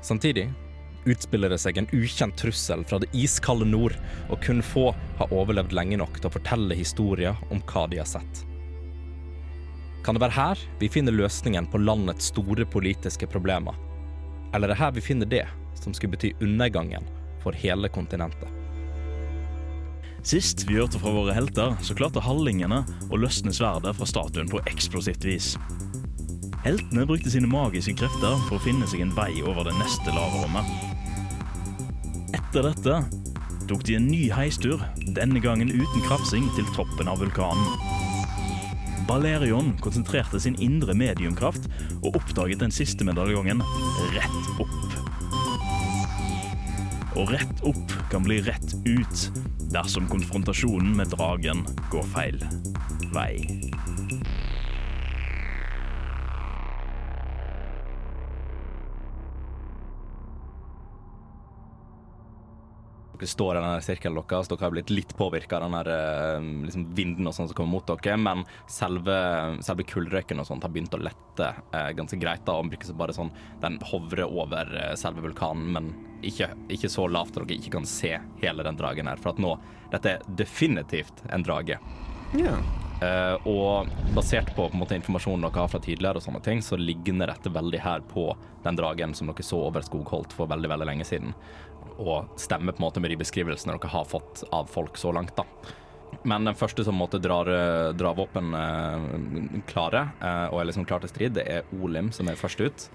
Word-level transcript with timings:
Samtidig 0.00 0.48
utspiller 1.08 1.50
det 1.52 1.60
seg 1.62 1.78
en 1.78 1.88
ukjent 1.94 2.36
trussel 2.38 2.84
fra 2.86 3.00
det 3.02 3.08
iskalde 3.16 3.66
nord, 3.68 3.96
og 4.28 4.42
kun 4.44 4.60
få 4.64 4.90
har 5.18 5.32
overlevd 5.34 5.74
lenge 5.76 5.98
nok 6.00 6.18
til 6.18 6.28
å 6.28 6.34
fortelle 6.34 6.76
historier 6.78 7.38
om 7.52 7.62
hva 7.70 7.86
de 7.90 8.00
har 8.02 8.08
sett. 8.08 8.44
Kan 10.04 10.16
det 10.16 10.22
være 10.24 10.38
her 10.38 10.60
vi 10.80 10.90
finner 10.92 11.16
løsningen 11.16 11.66
på 11.72 11.80
landets 11.82 12.30
store 12.32 12.66
politiske 12.68 13.28
problemer? 13.30 13.76
Eller 14.54 14.70
er 14.70 14.74
det 14.74 14.80
her 14.80 14.94
vi 14.96 15.04
finner 15.04 15.28
det 15.28 15.44
som 15.80 15.94
skulle 15.94 16.14
bety 16.14 16.32
undergangen 16.40 17.04
for 17.42 17.56
hele 17.56 17.90
kontinentet? 17.92 18.48
Sist 20.28 20.64
vi 20.68 20.76
hørte 20.76 20.98
fra 21.00 21.12
våre 21.14 21.34
helter, 21.36 21.76
så 21.84 21.94
klarte 21.96 22.22
hallingene 22.24 22.82
å 23.08 23.20
løsne 23.20 23.52
sverdet 23.54 23.94
fra 23.96 24.08
statuen 24.08 24.50
på 24.50 24.60
eksplosivt 24.68 25.24
vis. 25.24 25.54
Heltene 26.64 27.06
brukte 27.06 27.30
sine 27.30 27.48
magiske 27.50 27.94
krefter 28.00 28.34
for 28.48 28.58
å 28.58 28.62
finne 28.62 28.86
seg 28.90 29.04
en 29.04 29.14
vei 29.16 29.30
over 29.46 29.68
det 29.68 29.76
neste 29.78 30.12
lavrommet. 30.14 30.66
Etter 32.34 32.66
dette 32.66 32.96
tok 33.68 33.84
de 33.86 33.98
en 33.98 34.08
ny 34.08 34.24
heistur, 34.32 34.82
denne 35.14 35.40
gangen 35.44 35.70
uten 35.70 36.04
krafsing, 36.08 36.48
til 36.56 36.66
toppen 36.74 37.10
av 37.10 37.20
vulkanen. 37.22 37.76
Balerion 39.08 39.70
konsentrerte 39.80 40.40
sin 40.42 40.58
indre 40.60 40.96
mediumkraft 40.98 41.68
og 42.02 42.18
oppdaget 42.18 42.60
den 42.64 42.74
siste 42.74 43.06
medaljongen 43.08 43.62
rett 44.16 44.50
opp. 44.60 44.98
Og 47.18 47.32
rett 47.32 47.64
opp 47.66 47.94
kan 48.12 48.26
bli 48.26 48.42
rett 48.44 48.74
ut 48.84 49.28
dersom 49.72 50.08
konfrontasjonen 50.10 50.96
med 50.98 51.14
dragen 51.14 51.64
går 51.92 52.04
feil 52.12 52.42
vei. 53.14 53.36
Dere 63.18 63.30
står 63.30 63.56
i 63.56 63.62
denne 63.62 63.82
sirkelen 63.82 64.20
deres, 64.20 64.48
dere 64.50 64.62
har 64.62 64.74
blitt 64.74 64.92
litt 64.92 65.14
påvirka 65.18 65.58
av 65.58 65.64
den 65.66 65.92
eh, 65.94 66.66
liksom 66.68 66.84
vinden 66.94 67.26
og 67.26 67.34
sånn 67.34 67.48
som 67.50 67.58
kommer 67.58 67.78
mot 67.78 67.88
dere, 67.90 68.14
men 68.20 68.44
selve, 68.70 69.16
selve 69.66 69.86
kullrøyken 69.90 70.38
og 70.38 70.46
sånt 70.46 70.62
har 70.62 70.70
begynt 70.74 70.94
å 70.94 71.02
lette 71.02 71.48
eh, 71.74 71.90
ganske 71.98 72.18
greit. 72.20 72.44
da, 72.46 72.54
og 72.54 72.70
bruker 72.70 72.94
bare 72.98 73.16
sånn, 73.16 73.32
Den 73.62 73.80
hovrer 73.90 74.30
over 74.30 74.70
eh, 74.78 74.94
selve 74.98 75.26
vulkanen, 75.26 75.72
men 75.74 75.90
ikke, 76.22 76.52
ikke 76.70 76.90
så 76.90 77.08
lavt 77.10 77.36
at 77.36 77.46
dere 77.46 77.58
ikke 77.58 77.74
kan 77.78 77.86
se 77.86 78.14
hele 78.42 78.66
den 78.66 78.78
dragen 78.78 79.10
her. 79.10 79.18
For 79.18 79.34
at 79.34 79.42
nå, 79.42 79.56
dette 79.90 80.14
er 80.14 80.28
definitivt 80.38 81.24
en 81.32 81.46
drage. 81.46 81.80
Ja. 82.38 82.54
Uh, 82.98 83.46
og 83.46 83.90
basert 84.16 84.48
på, 84.56 84.64
på 84.66 84.74
en 84.74 84.80
måte, 84.80 84.96
informasjonen 84.98 85.44
dere 85.46 85.62
har 85.62 85.70
fra 85.70 85.78
tidligere, 85.82 86.18
og 86.18 86.24
sånne 86.24 86.42
ting, 86.42 86.62
så 86.66 86.74
ligner 86.80 87.30
dette 87.30 87.52
veldig 87.54 87.82
her 87.84 88.02
på 88.10 88.32
den 88.64 88.78
dragen 88.78 89.14
som 89.14 89.30
dere 89.30 89.46
så 89.46 89.60
over 89.68 89.86
Skogholt 89.86 90.34
for 90.34 90.50
veldig 90.50 90.70
veldig 90.72 90.88
lenge 90.88 91.06
siden. 91.06 91.36
Og 91.98 92.38
stemmer 92.38 92.72
på 92.74 92.82
en 92.82 92.86
måte 92.86 93.02
med 93.02 93.10
de 93.10 93.18
beskrivelsene 93.20 93.74
dere 93.76 93.90
har 93.92 94.06
fått 94.08 94.44
av 94.54 94.70
folk 94.70 94.96
så 94.96 95.12
langt. 95.12 95.36
da. 95.36 95.44
Men 96.22 96.44
den 96.44 96.56
første 96.56 96.84
som 96.84 96.96
måtte 96.96 97.18
drar, 97.20 97.46
eh, 97.46 97.92
drar 97.92 98.14
våpen 98.16 98.54
eh, 98.54 98.98
klare, 99.68 100.08
eh, 100.20 100.46
og 100.48 100.60
er 100.60 100.64
liksom 100.70 100.86
klar 100.88 101.00
til 101.04 101.12
strid, 101.12 101.34
det 101.36 101.46
er 101.46 101.62
Olim 101.82 102.12
som 102.12 102.28
er 102.28 102.38
først 102.38 102.60
ut. 102.60 102.88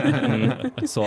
Mm. 0.00 0.86
Så 0.94 1.04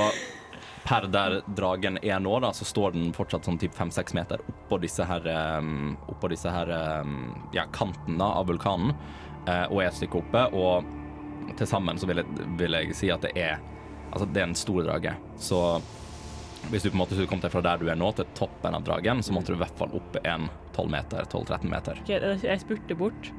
per 0.83 1.07
der 1.07 1.41
dragen 1.47 1.97
er 2.03 2.19
nå, 2.19 2.39
da, 2.43 2.51
så 2.53 2.65
står 2.67 2.91
den 2.95 3.13
fortsatt 3.15 3.47
sånn 3.47 3.59
typ 3.61 3.75
fem-seks 3.77 4.13
meter 4.17 4.41
oppå 4.51 4.77
disse 4.83 5.05
her, 5.07 5.27
um, 5.59 5.93
oppå 6.11 6.29
disse 6.33 6.51
her 6.51 6.69
um, 7.01 7.31
ja, 7.55 7.63
kanten 7.73 8.19
da, 8.19 8.33
av 8.41 8.49
vulkanen, 8.51 8.91
eh, 9.47 9.65
og 9.69 9.79
er 9.79 9.87
et 9.89 9.99
stykke 9.99 10.19
oppe. 10.19 10.43
Og 10.59 11.55
til 11.57 11.69
sammen 11.69 11.99
så 11.99 12.09
vil 12.09 12.21
jeg, 12.21 12.49
vil 12.59 12.77
jeg 12.79 12.97
si 12.99 13.11
at 13.13 13.23
det 13.23 13.31
er 13.39 13.63
Altså, 14.13 14.27
det 14.29 14.41
er 14.43 14.47
en 14.51 14.55
stor 14.59 14.83
drage. 14.85 15.15
Så 15.41 15.59
hvis 16.71 16.85
du 16.85 16.91
på 16.91 16.95
en 16.95 17.01
måte 17.01 17.15
skulle 17.17 17.27
kommet 17.27 17.43
deg 17.47 17.51
fra 17.55 17.63
der 17.65 17.81
du 17.81 17.89
er 17.91 17.97
nå, 17.99 18.11
til 18.15 18.27
toppen 18.37 18.75
av 18.77 18.83
dragen, 18.87 19.23
så 19.25 19.33
måtte 19.35 19.51
du 19.51 19.57
i 19.57 19.61
hvert 19.63 19.79
fall 19.79 19.91
opp 19.97 20.15
en 20.23 20.45
12 20.77 20.91
meter, 20.93 21.25
12-13 21.27 21.65
meter. 21.73 21.99
Ok, 22.05 22.13
Jeg 22.45 22.61
spurte 22.61 22.95
bort, 22.99 23.31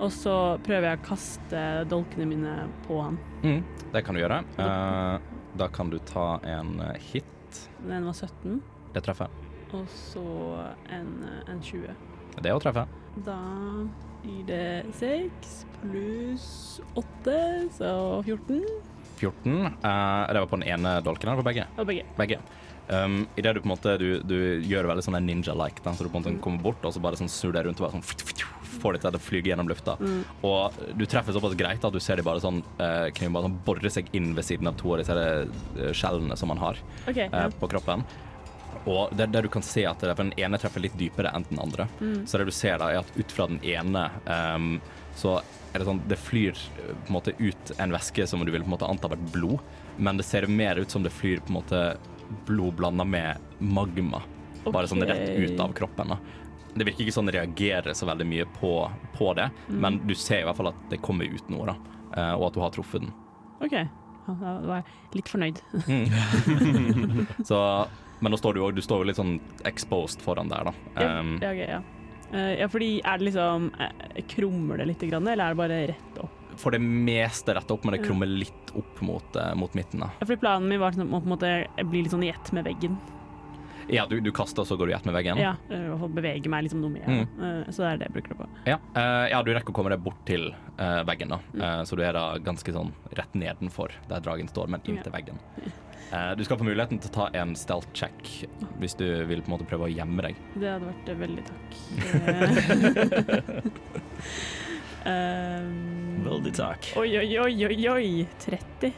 og 0.00 0.10
så 0.10 0.34
prøver 0.66 0.88
jeg 0.90 0.98
å 1.02 1.04
kaste 1.06 1.62
dolkene 1.92 2.26
mine 2.32 2.54
på 2.88 2.98
han. 3.04 3.18
Mm, 3.44 3.60
det 3.94 4.02
kan 4.06 4.16
du 4.16 4.22
gjøre. 4.24 4.40
Eh, 4.58 5.28
da 5.60 5.68
kan 5.70 5.92
du 5.92 6.00
ta 6.08 6.26
en 6.56 6.80
eh, 6.82 6.96
hit. 7.12 7.60
Den 7.84 8.08
var 8.08 8.16
17, 8.18 8.58
Det 8.96 9.04
treffer. 9.06 9.30
og 9.74 9.86
så 9.90 10.24
en, 10.94 11.12
en 11.50 11.60
20. 11.62 11.94
Det 12.40 12.50
er 12.50 12.56
å 12.56 12.62
treffe. 12.62 12.86
Da 13.26 13.38
blir 14.24 14.42
det 14.48 14.86
6 14.98 15.54
pluss 15.78 16.48
8, 16.98 17.38
så 17.76 17.92
14. 18.26 18.64
14. 19.18 19.56
Uh, 19.82 20.32
det 20.32 20.42
var 20.42 20.50
på 20.50 20.60
den 20.60 20.68
ene 20.74 20.98
dolken 21.06 21.30
eller 21.30 21.42
på 21.42 21.48
begge? 21.50 21.66
På 21.76 21.86
begge. 21.88 22.06
Begge. 22.18 22.40
Um, 22.88 23.22
Idet 23.40 23.54
du 23.56 23.62
på 23.62 23.68
en 23.68 23.72
måte 23.72 23.94
du, 23.96 24.08
du 24.28 24.36
gjør 24.60 24.90
veldig 24.90 25.04
sånn 25.06 25.16
ninja-like, 25.24 25.80
så 25.86 26.04
du 26.04 26.10
på 26.12 26.20
en 26.20 26.26
måte 26.26 26.34
kommer 26.44 26.60
bort 26.66 26.84
og 26.84 26.92
så 26.92 27.00
bare 27.00 27.16
sånn 27.16 27.30
snur 27.32 27.54
deg 27.56 27.64
rundt 27.64 27.80
og 27.80 27.86
bare 27.86 27.96
sånn 27.96 28.44
får 28.82 28.96
det 28.96 29.00
til 29.04 29.16
å 29.16 29.22
flyge 29.22 29.48
gjennom 29.52 29.70
lufta. 29.70 29.94
Og 30.44 30.76
du 30.98 31.06
treffer 31.08 31.32
såpass 31.36 31.56
greit 31.56 31.84
at 31.86 31.94
du 31.94 32.00
ser 32.02 32.20
de 32.20 32.26
bare 32.26 32.42
sånn 32.44 32.60
uh, 32.80 33.08
kan 33.16 33.32
bare 33.32 33.48
sånn 33.48 33.56
bore 33.64 33.92
seg 33.92 34.10
inn 34.16 34.34
ved 34.36 34.44
siden 34.44 34.68
av 34.68 34.76
to 34.80 34.92
av 34.92 35.00
disse 35.00 35.16
eh, 35.16 35.94
skjellene 35.96 36.36
som 36.36 36.52
man 36.52 36.60
har 36.60 36.80
okay, 37.06 37.30
eh, 37.30 37.46
Ja. 37.46 37.48
på 37.60 37.70
kroppen. 37.72 38.04
Og 38.84 39.14
det, 39.16 39.30
det 39.32 39.46
du 39.46 39.48
kan 39.48 39.64
se 39.64 39.86
at 39.88 40.04
det, 40.04 40.12
den 40.20 40.34
ene 40.36 40.60
treffer 40.60 40.82
litt 40.84 40.96
dypere 41.00 41.32
enn 41.32 41.46
den 41.48 41.62
andre. 41.62 41.86
Så 42.28 42.36
det 42.36 42.50
du 42.50 42.52
ser 42.52 42.76
da, 42.82 42.90
er 42.92 43.00
at 43.00 43.14
ut 43.16 43.32
fra 43.32 43.46
den 43.48 43.62
ene 43.64 44.02
um, 44.28 44.74
så 45.16 45.38
det 45.80 45.86
sånn 45.88 46.00
Det 46.08 46.16
flyr 46.20 46.52
eh, 46.54 46.92
på 47.04 47.08
en 47.10 47.16
måte 47.16 47.32
ut 47.38 47.72
en 47.78 47.92
væske 47.94 48.26
som 48.30 48.44
du 48.44 48.50
vil 48.52 48.62
på 48.62 48.68
en 48.70 48.74
måte 48.76 48.88
anta 48.88 49.08
har 49.08 49.16
vært 49.16 49.32
blod, 49.34 49.58
men 49.98 50.16
det 50.20 50.24
ser 50.28 50.46
mer 50.46 50.76
ut 50.82 50.90
som 50.90 51.02
det 51.02 51.10
flyr 51.14 51.40
på 51.44 51.52
en 51.52 51.58
måte 51.60 51.82
blod 52.46 52.74
blanda 52.78 53.04
med 53.04 53.36
magma. 53.58 54.22
Bare 54.64 54.88
sånn 54.88 55.02
rett 55.04 55.28
ut 55.38 55.60
av 55.60 55.72
kroppen. 55.76 56.08
da. 56.14 56.18
Det 56.74 56.86
virker 56.88 57.04
ikke 57.04 57.12
sånn 57.14 57.26
det 57.28 57.34
reagerer 57.36 57.94
så 57.94 58.06
veldig 58.08 58.24
mye 58.26 58.46
på, 58.58 58.70
på 59.14 59.34
det, 59.38 59.50
men 59.68 60.00
du 60.08 60.14
ser 60.18 60.40
i 60.40 60.46
hvert 60.48 60.56
fall 60.58 60.72
at 60.72 60.80
det 60.90 60.98
kommer 61.04 61.24
ut 61.28 61.50
noe, 61.52 61.66
da. 61.70 61.76
eh, 62.16 62.32
og 62.34 62.48
at 62.48 62.54
du 62.56 62.60
har 62.64 62.72
truffet 62.74 63.04
den. 63.04 63.12
OK. 63.62 63.76
Da 64.24 64.32
var 64.64 64.80
jeg 64.80 65.18
litt 65.20 65.28
fornøyd. 65.28 65.60
Så, 67.44 67.58
men 68.20 68.32
nå 68.32 68.36
står 68.40 68.54
du, 68.56 68.60
jo- 68.62 68.70
du 68.72 68.82
står 68.82 69.02
jo 69.02 69.08
litt 69.10 69.18
sånn 69.20 69.36
exposed 69.68 70.22
foran 70.24 70.48
der, 70.52 70.70
da. 70.70 70.74
Ja, 70.96 71.10
Um, 71.20 71.36
ja, 71.42 71.50
okay, 71.52 71.68
ja. 71.68 71.82
Eh, 72.34 72.54
ja, 72.60 72.68
fordi 72.68 72.96
er 73.04 73.18
det 73.20 73.28
liksom 73.28 73.68
eh, 73.78 74.22
Krummer 74.28 74.80
det 74.80 74.88
litt, 74.90 75.02
eller 75.06 75.38
er 75.38 75.54
det 75.54 75.60
bare 75.60 75.82
rett 75.92 76.18
opp? 76.22 76.40
For 76.58 76.74
det 76.74 76.80
meste 76.82 77.54
rett 77.54 77.70
opp, 77.70 77.84
men 77.86 77.96
det 77.96 78.04
krummer 78.04 78.30
litt 78.30 78.70
opp 78.78 79.00
mot, 79.02 79.36
eh, 79.36 79.54
mot 79.58 79.74
midten. 79.74 80.04
da. 80.04 80.10
Ja, 80.20 80.26
fordi 80.26 80.40
planen 80.42 80.68
min 80.70 80.82
var 80.82 80.94
sånn, 80.94 81.08
å 81.10 81.18
på 81.18 81.26
en 81.26 81.34
måte 81.34 81.52
bli 81.90 82.04
litt 82.04 82.14
sånn 82.14 82.26
i 82.26 82.30
ett 82.30 82.52
med 82.54 82.66
veggen. 82.66 82.98
Ja, 83.92 84.06
du, 84.10 84.20
du 84.20 84.30
kaster, 84.32 84.64
så 84.64 84.76
går 84.80 84.86
du 84.86 84.92
i 84.92 84.96
ett 84.96 85.04
med 85.04 85.14
veggen. 85.14 85.38
Ja, 85.40 85.54
og 85.68 86.08
beveger 86.14 86.34
bevege 86.34 86.50
meg 86.52 86.64
liksom 86.66 86.80
noe 86.82 86.90
mer. 86.94 87.04
Mm. 87.06 87.24
Eh, 87.44 87.70
Så 87.70 87.82
det 87.84 87.90
er 87.92 87.96
det 88.00 88.06
jeg 88.08 88.14
bruker 88.16 88.34
det 88.34 88.38
på. 88.40 88.46
Ja, 88.70 88.78
eh, 88.96 89.26
ja, 89.32 89.42
du 89.44 89.50
rekker 89.54 89.74
å 89.74 89.76
komme 89.76 89.90
deg 89.92 90.02
bort 90.04 90.22
til 90.28 90.48
eh, 90.78 91.00
veggen, 91.08 91.28
da. 91.34 91.38
Eh, 91.54 91.82
så 91.88 91.96
du 91.98 92.02
er 92.06 92.12
da 92.16 92.24
ganske 92.38 92.72
sånn 92.74 92.92
rett 93.18 93.34
nedenfor 93.38 93.92
der 94.10 94.20
dragen 94.24 94.48
står, 94.48 94.66
men 94.74 94.80
inntil 94.84 95.12
Ja. 95.12 95.18
veggen. 95.18 95.38
Du 96.38 96.44
skal 96.46 96.58
få 96.60 96.66
muligheten 96.68 97.00
til 97.02 97.10
å 97.10 97.14
ta 97.14 97.24
en 97.40 97.56
stealth 97.58 97.88
check 97.96 98.28
hvis 98.78 98.94
du 98.94 99.02
vil 99.26 99.40
på 99.42 99.48
en 99.48 99.54
måte 99.56 99.66
prøve 99.66 99.88
å 99.88 99.90
gjemme 99.90 100.22
deg. 100.22 100.36
Det 100.54 100.68
hadde 100.70 100.86
vært 100.86 101.08
veldig 101.18 101.44
takk. 101.48 101.70
Um, 105.04 106.22
Veldig 106.28 106.52
takk. 106.56 106.86
Oi, 107.00 107.08
oi, 107.18 107.26
oi, 107.42 107.66
oi, 107.66 107.88
oi. 107.96 108.12
30. 108.44 108.92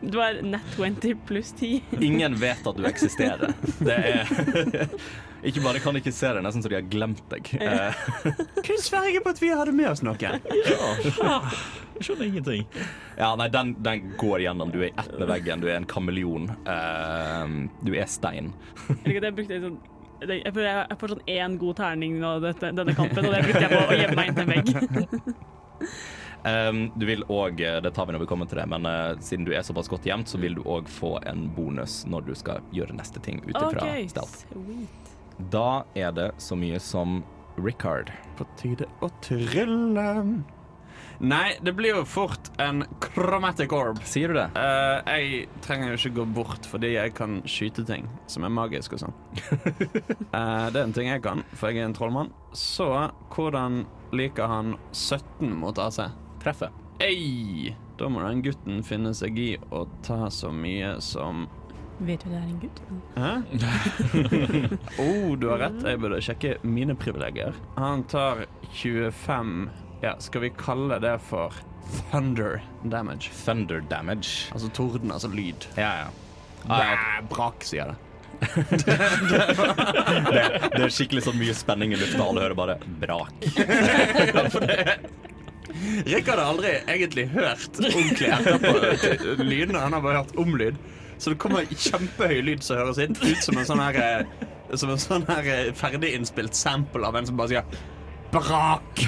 det 0.00 0.20
er 0.20 0.38
net 0.46 0.76
20 0.76 1.14
pluss 1.28 1.52
10. 1.58 1.82
Ingen 2.00 2.36
vet 2.40 2.66
at 2.66 2.76
du 2.78 2.86
eksisterer. 2.88 3.52
Det 3.84 3.94
er 3.94 4.28
Ikke 5.44 5.60
bare 5.60 5.80
kan 5.84 5.96
ikke 5.98 6.12
se 6.16 6.30
deg, 6.32 6.40
nesten 6.46 6.64
så 6.64 6.70
de 6.72 6.78
har 6.78 6.86
glemt 6.88 7.20
deg. 7.28 7.50
Eh, 7.60 7.92
Kunne 8.64 8.80
sverge 8.80 9.20
på 9.20 9.28
at 9.34 9.42
vi 9.42 9.50
hadde 9.52 9.74
med 9.76 9.90
oss 9.90 10.00
noen. 10.00 10.40
Jeg 10.40 12.00
skjønner 12.00 12.24
ingenting. 12.30 12.64
ja, 13.18 13.28
nei, 13.36 13.50
den, 13.52 13.74
den 13.84 14.14
går 14.20 14.40
gjennom. 14.46 14.72
Du 14.72 14.80
er 14.80 14.88
i 14.88 14.94
ett 14.96 15.12
med 15.20 15.28
veggen. 15.28 15.60
Du 15.60 15.68
er 15.68 15.76
en 15.76 15.88
kameleon. 15.90 16.48
Uh, 16.64 17.68
du 17.84 17.92
er 17.92 18.08
stein. 18.08 18.54
Jeg 19.04 19.18
liker 19.20 19.28
at 19.28 19.36
sånn 19.66 19.76
det- 20.24 20.40
jeg 20.40 20.54
får, 20.54 20.62
jeg 20.64 20.98
får 21.00 21.08
sånn 21.12 21.26
én 21.28 21.58
god 21.60 21.76
terning 21.76 22.24
av 22.24 22.40
dette, 22.40 22.72
denne 22.72 22.94
kampen, 22.96 23.26
og 23.26 23.34
det 23.34 23.42
brukte 23.44 23.60
jeg 23.60 23.70
på 23.74 23.82
å 23.84 23.98
gjemme 23.98 24.16
meg 24.16 24.26
inntil 24.30 24.44
en 24.44 24.52
vegg. 24.54 24.66
Um, 26.44 26.86
du 26.96 27.06
vil 27.08 27.24
òg, 27.32 27.56
det 27.56 27.94
tar 27.96 28.08
vi 28.08 28.14
når 28.16 28.24
vi 28.26 28.28
kommer 28.28 28.48
til 28.50 28.60
det, 28.60 28.66
men 28.68 28.84
uh, 28.84 29.14
siden 29.24 29.46
du 29.48 29.54
er 29.56 29.64
såpass 29.64 29.88
godt 29.88 30.04
gjemt, 30.08 30.28
så 30.28 30.40
vil 30.42 30.58
du 30.58 30.64
òg 30.68 30.90
få 30.92 31.16
en 31.24 31.46
bonus 31.56 32.02
når 32.10 32.28
du 32.28 32.34
skal 32.36 32.60
gjøre 32.74 32.96
neste 32.98 33.22
ting 33.24 33.40
ut 33.46 33.54
ifra 33.54 33.80
okay, 33.80 34.08
stealth. 34.12 34.44
sweet. 34.52 35.14
Da 35.50 35.84
er 35.94 36.12
det 36.14 36.30
så 36.38 36.56
mye 36.58 36.80
som 36.80 37.22
Richard. 37.56 38.12
På 38.38 38.46
tide 38.58 38.86
å 39.02 39.08
trylle. 39.22 40.10
Nei, 41.18 41.54
det 41.62 41.72
blir 41.72 41.94
jo 41.94 42.04
fort 42.04 42.50
en 42.58 42.84
chromatic 43.02 43.72
orb. 43.72 44.00
Sier 44.06 44.32
du 44.32 44.38
det? 44.38 44.48
Uh, 44.56 44.98
jeg 45.14 45.46
trenger 45.62 45.92
jo 45.92 45.98
ikke 45.98 46.14
gå 46.18 46.26
bort 46.40 46.66
fordi 46.68 46.94
jeg 46.96 47.14
kan 47.16 47.38
skyte 47.48 47.84
ting 47.86 48.08
som 48.30 48.46
er 48.46 48.54
magisk 48.54 48.96
og 48.96 49.04
sånn. 49.04 49.14
uh, 50.34 50.66
det 50.72 50.80
er 50.80 50.82
en 50.82 50.96
ting 50.96 51.10
jeg 51.10 51.22
kan, 51.24 51.44
for 51.54 51.70
jeg 51.70 51.84
er 51.84 51.90
en 51.90 51.96
trollmann. 51.96 52.34
Så 52.54 52.88
hvordan 53.34 53.84
liker 54.14 54.50
han 54.50 54.76
17 54.92 55.54
mot 55.62 55.78
AC? 55.78 56.02
Treffer. 56.44 56.70
Ei! 57.00 57.74
Da 57.98 58.08
må 58.12 58.20
den 58.20 58.42
gutten 58.44 58.82
finne 58.84 59.14
seg 59.16 59.38
i 59.40 59.50
å 59.72 59.84
ta 60.04 60.26
så 60.30 60.50
mye 60.52 60.98
som 61.04 61.46
Vet 62.04 62.24
du 62.26 62.32
det 62.32 62.40
er 62.40 62.48
en 62.50 62.58
gutt? 62.58 62.80
Hæ? 63.14 63.30
oh, 65.04 65.36
du 65.38 65.46
har 65.52 65.60
rett. 65.62 65.78
Jeg 65.86 66.00
burde 66.02 66.18
sjekke 66.26 66.56
mine 66.66 66.96
privilegier. 66.98 67.54
Han 67.78 68.02
tar 68.10 68.44
25 68.74 69.52
Ja, 70.02 70.16
skal 70.18 70.42
vi 70.42 70.50
kalle 70.58 70.98
det 71.00 71.14
for 71.22 71.54
thunder 72.10 72.58
damage? 72.82 73.30
Thunder 73.44 73.80
damage. 73.90 74.50
Altså 74.52 74.68
torden, 74.74 75.14
altså 75.14 75.30
lyd. 75.30 75.68
Ja, 75.78 75.92
ja. 76.02 76.08
Ah, 76.66 76.82
ja. 76.82 77.22
Brak, 77.30 77.62
sier 77.64 77.94
det. 77.94 78.00
Det, 78.84 80.42
det 80.74 80.80
er 80.82 80.90
skikkelig 80.92 81.22
sånn 81.24 81.38
mye 81.38 81.54
spenning 81.56 81.94
i 81.94 81.98
lufta. 82.00 82.26
Alle 82.26 82.42
hører 82.42 82.58
bare 82.58 82.76
brak. 83.00 83.46
Rikard 86.06 86.38
har 86.38 86.50
aldri 86.52 86.74
egentlig 86.86 87.26
hørt 87.34 87.80
ordentlig 87.80 88.30
etterpå 88.30 89.42
lydene. 89.42 89.80
Han 89.80 89.96
har 89.96 90.04
bare 90.04 90.22
hørt 90.22 90.36
om 90.40 90.54
lyd. 90.58 90.78
Så 91.18 91.32
det 91.32 91.40
kommer 91.42 91.66
kjempehøy 91.70 92.40
lyd 92.44 92.64
som 92.66 92.80
høres 92.80 93.00
inn 93.02 93.14
ut 93.16 93.42
som 93.44 93.58
en 93.58 93.68
sånn 93.68 93.82
her 93.82 93.98
eh, 94.02 94.46
Som 94.74 94.90
en 94.92 95.00
sånn 95.00 95.26
her 95.28 95.46
eh, 95.50 95.68
ferdiginnspilt 95.78 96.56
sample 96.58 97.06
av 97.06 97.16
en 97.18 97.28
som 97.28 97.38
bare 97.38 97.52
sier 97.52 97.64
brak. 98.34 99.04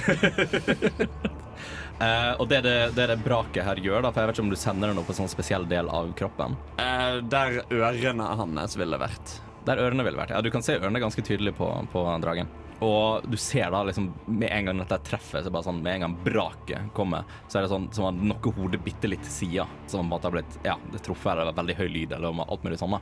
Uh, 1.99 2.33
og 2.41 2.47
det 2.53 2.61
det, 2.67 2.77
det 2.95 3.09
det 3.11 3.19
braket 3.25 3.67
her 3.67 3.81
gjør, 3.83 4.05
da, 4.05 4.13
for 4.13 4.23
jeg 4.23 4.31
vet 4.31 4.39
ikke 4.39 4.47
om 4.47 4.53
du 4.55 4.61
sender 4.61 4.93
det 4.93 4.99
noe 4.99 5.09
på 5.09 5.17
en 5.17 5.21
sånn 5.25 5.33
spesiell 5.33 5.67
del 5.71 5.91
av 5.91 6.13
kroppen. 6.19 6.55
Uh, 6.79 7.19
der 7.27 7.65
ørene 7.75 8.31
hans 8.39 8.79
ville 8.79 9.01
vært. 9.03 9.41
Der 9.67 9.83
ørene 9.83 10.07
ville 10.07 10.21
vært. 10.21 10.35
Ja, 10.35 10.43
du 10.45 10.53
kan 10.55 10.65
se 10.65 10.79
ørene 10.79 11.03
ganske 11.03 11.25
tydelig 11.27 11.57
på, 11.59 11.69
på 11.93 12.07
dragen. 12.23 12.51
Og 12.85 13.25
du 13.25 13.39
ser 13.41 13.71
da 13.73 13.81
liksom 13.89 14.11
med 14.27 14.51
en 14.53 14.69
gang 14.69 14.81
dette 14.83 14.99
treffer, 15.07 15.41
så 15.43 15.53
bare 15.53 15.65
sånn 15.65 15.79
med 15.85 15.95
en 15.95 16.05
gang 16.05 16.17
braket 16.27 16.91
kommer, 16.97 17.25
så 17.49 17.59
er 17.59 17.65
det 17.65 17.71
sånn 17.73 17.87
som 17.97 18.11
at 18.11 18.19
noe 18.21 18.53
hodet 18.59 18.83
bitte 18.85 19.09
litt 19.09 19.25
til 19.25 19.33
sida. 19.33 19.65
Som 19.89 20.13
på 20.13 20.19
det 20.21 20.29
har 20.29 20.37
blitt 20.37 20.59
Ja, 20.67 20.77
det 20.93 21.01
truffet 21.07 21.33
eller 21.33 21.57
veldig 21.57 21.79
høy 21.79 21.89
lyd 21.89 22.13
eller 22.19 22.45
alt 22.45 22.67
mulig 22.67 22.81
sånn. 22.83 22.99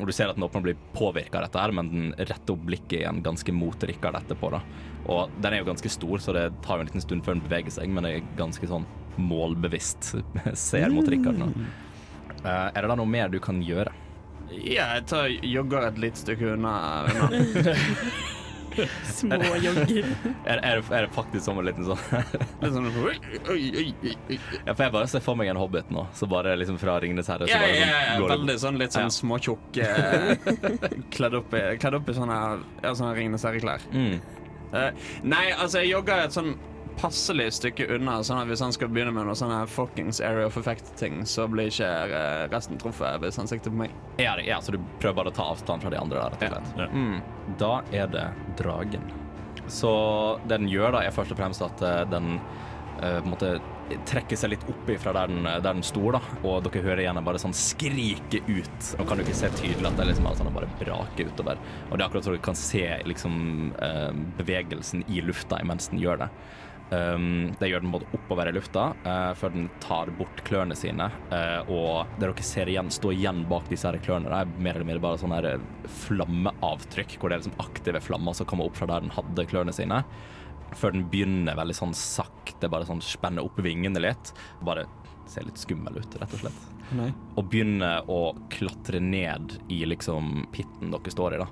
Og 0.00 0.08
du 0.08 0.14
ser 0.16 0.30
at 0.32 0.38
den 0.38 0.46
åpner 0.46 0.64
blir 0.64 0.80
påvirka 0.96 1.38
av 1.38 1.44
dette 1.44 1.60
her, 1.60 1.74
men 1.76 1.92
den 1.92 2.12
retter 2.16 2.54
opp 2.54 2.64
blikket 2.64 3.02
igjen 3.02 3.20
ganske 3.24 3.52
mot 3.52 3.84
Rikard 3.84 4.16
etterpå. 4.22 4.54
da. 4.56 4.62
Og 5.12 5.36
den 5.44 5.52
er 5.52 5.60
jo 5.60 5.68
ganske 5.68 5.92
stor, 5.92 6.24
så 6.24 6.32
det 6.32 6.46
tar 6.64 6.78
jo 6.78 6.86
en 6.86 6.88
liten 6.88 7.04
stund 7.04 7.26
før 7.26 7.36
den 7.36 7.44
beveger 7.44 7.76
seg, 7.76 7.92
men 7.92 8.08
det 8.08 8.14
er 8.14 8.30
ganske 8.40 8.70
sånn 8.70 8.88
målbevisst 9.20 10.14
ser 10.70 10.94
mot 10.94 11.08
Rikard 11.12 11.36
nå. 11.36 11.52
Uh, 12.40 12.70
er 12.72 12.80
det 12.80 12.88
da 12.88 12.96
noe 12.96 13.10
mer 13.10 13.28
du 13.28 13.36
kan 13.44 13.60
gjøre? 13.60 13.92
Ja, 14.50 14.90
jeg 14.96 15.06
tar 15.10 15.30
jogger 15.46 15.86
et 15.88 15.98
lite 16.02 16.18
stykke 16.18 16.54
unna. 16.56 16.74
unna. 17.06 17.74
Små 19.04 19.36
jogger. 19.60 20.04
Er, 20.44 20.58
er, 20.62 20.76
det, 20.80 20.84
er 20.94 21.02
det 21.06 21.10
faktisk 21.12 21.44
som 21.44 21.58
en 21.58 21.66
liten 21.66 21.84
sånn 21.84 21.98
Litt 22.62 22.74
sånn. 22.74 22.86
Ja, 24.64 24.74
for 24.74 24.84
jeg 24.84 24.94
bare 24.94 25.08
ser 25.10 25.24
for 25.24 25.38
meg 25.38 25.50
en 25.52 25.58
hobbit 25.60 25.90
nå, 25.92 26.06
så 26.16 26.28
bare 26.30 26.54
liksom 26.58 26.78
fra 26.80 26.98
Ringenes 27.02 27.28
herre 27.32 27.48
så 27.50 27.58
bare 27.58 27.74
sånn, 27.74 27.90
ja, 27.90 28.28
veldig 28.30 28.56
sånn 28.62 28.80
litt 28.80 28.94
sånn 28.96 29.08
Ja. 29.08 29.14
småtjukk 29.18 29.80
eh, 29.84 30.50
Kledd 31.14 31.36
opp 31.40 31.54
i, 31.58 31.64
kledd 31.82 31.98
opp 31.98 32.10
i 32.10 32.16
sånne, 32.16 32.38
ja, 32.84 32.94
sånne 32.94 33.14
Ringenes 33.18 33.46
herre-klær. 33.48 33.86
Mm. 33.90 34.20
Eh, 34.70 34.90
nei, 35.26 35.46
altså, 35.56 35.82
jeg 35.82 35.90
jogger 35.96 36.24
et 36.28 36.36
sånn 36.36 36.54
passelig 37.00 37.48
stykke 37.56 37.86
unna, 37.96 38.18
sånn 38.26 38.42
at 38.42 38.50
hvis 38.50 38.62
han 38.64 38.74
skal 38.76 38.90
begynne 38.92 39.12
med 39.16 39.26
noe 39.28 39.36
sånne 39.38 39.62
fuckings 39.70 40.20
area 40.24 40.46
of 40.48 40.58
effect-ting, 40.60 41.22
så 41.28 41.46
blir 41.50 41.70
ikke 41.72 41.88
eh, 41.88 42.44
resten 42.52 42.80
truffet 42.80 43.20
hvis 43.24 43.40
han 43.40 43.48
sikter 43.50 43.72
på 43.72 43.82
meg. 43.84 43.94
Ja, 44.20 44.36
det- 44.36 44.46
ja, 44.48 44.60
så 44.60 44.72
du 44.76 44.78
prøver 45.00 45.22
bare 45.22 45.32
å 45.32 45.36
ta 45.36 45.48
avstand 45.54 45.82
fra 45.82 45.90
de 45.90 46.00
andre 46.00 46.20
der, 46.20 46.36
rett 46.36 46.52
og 46.52 46.54
slett. 46.54 46.76
Ja. 46.78 46.88
Mm. 46.92 47.56
Da 47.58 47.72
er 47.92 48.06
det 48.12 48.26
dragen. 48.60 49.10
Så 49.70 49.90
det 50.46 50.58
den 50.60 50.68
gjør, 50.68 50.92
da, 50.92 51.04
er 51.06 51.14
først 51.14 51.32
og 51.32 51.38
fremst 51.38 51.62
at 51.62 51.82
eh, 51.86 52.04
den 52.10 52.34
uh, 53.00 53.20
på 53.20 53.24
en 53.24 53.30
måte 53.32 53.52
trekker 54.06 54.38
seg 54.38 54.52
litt 54.52 54.64
opp 54.70 54.90
fra 55.02 55.12
der 55.16 55.30
den, 55.30 55.42
der 55.46 55.62
den 55.64 55.82
sto, 55.86 56.02
da. 56.14 56.20
Og 56.46 56.62
dere 56.66 56.82
hører 56.84 57.02
igjen 57.04 57.20
bare 57.26 57.40
sånn 57.42 57.54
skrike 57.56 58.42
ut. 58.46 58.90
Og 59.00 59.06
kan 59.08 59.18
du 59.18 59.24
ikke 59.24 59.34
se 59.38 59.50
tydelig 59.58 59.88
at 59.88 59.96
det 59.98 60.04
er 60.04 60.10
liksom 60.12 60.28
bare 60.28 60.38
sånn 60.38 60.52
bare 60.54 60.70
braker 60.78 61.30
utover. 61.32 61.58
Og 61.90 61.96
det 61.96 62.04
er 62.04 62.06
akkurat 62.08 62.28
så 62.28 62.34
du 62.36 62.42
kan 62.44 62.58
se 62.58 62.84
liksom 63.08 63.72
eh, 63.82 64.10
bevegelsen 64.38 65.02
i 65.08 65.22
lufta 65.26 65.58
imens 65.64 65.90
den 65.90 66.02
gjør 66.02 66.24
det. 66.24 66.30
Um, 66.90 67.52
det 67.60 67.68
gjør 67.70 67.84
den 67.84 67.92
både 67.94 68.08
oppover 68.16 68.48
i 68.50 68.54
lufta 68.56 68.88
uh, 69.04 69.30
før 69.38 69.52
den 69.54 69.68
tar 69.82 70.10
bort 70.18 70.42
klørne 70.46 70.74
sine. 70.78 71.06
Uh, 71.30 71.70
og 71.70 72.16
det 72.16 72.26
dere 72.26 72.46
ser 72.46 72.70
igjen, 72.72 72.90
stå 72.90 73.12
igjen 73.14 73.44
bak 73.50 73.70
disse 73.70 73.86
her 73.86 74.00
klørne, 74.02 74.30
det 74.30 74.40
er 74.40 74.64
mer 74.66 74.74
eller 74.74 74.88
mindre 74.88 75.04
bare 75.04 75.20
sånne 75.22 75.38
her 75.38 75.62
flammeavtrykk, 76.02 77.14
hvor 77.18 77.30
det 77.30 77.38
er 77.38 77.44
liksom 77.44 77.62
aktive 77.62 78.02
flammer 78.02 78.34
som 78.34 78.48
kommer 78.50 78.66
opp 78.66 78.80
fra 78.80 78.90
der 78.90 79.06
den 79.06 79.14
hadde 79.14 79.46
klørne 79.50 79.74
sine. 79.76 80.02
Før 80.78 80.94
den 80.94 81.06
begynner 81.10 81.58
veldig 81.58 81.78
sånn 81.78 81.94
sakte, 81.98 82.70
bare 82.70 82.88
sånn 82.88 83.02
spenner 83.02 83.46
opp 83.46 83.58
vingene 83.62 84.02
litt. 84.02 84.34
Bare 84.66 84.86
ser 85.30 85.46
litt 85.46 85.62
skummel 85.62 86.00
ut, 86.02 86.18
rett 86.18 86.34
og 86.34 86.42
slett. 86.42 86.66
Nei. 86.98 87.12
Og 87.38 87.46
begynner 87.52 88.08
å 88.10 88.32
klatre 88.50 88.98
ned 89.02 89.54
i 89.70 89.84
liksom 89.86 90.48
pitten 90.54 90.90
dere 90.90 91.14
står 91.14 91.36
i, 91.36 91.40
da. 91.44 91.46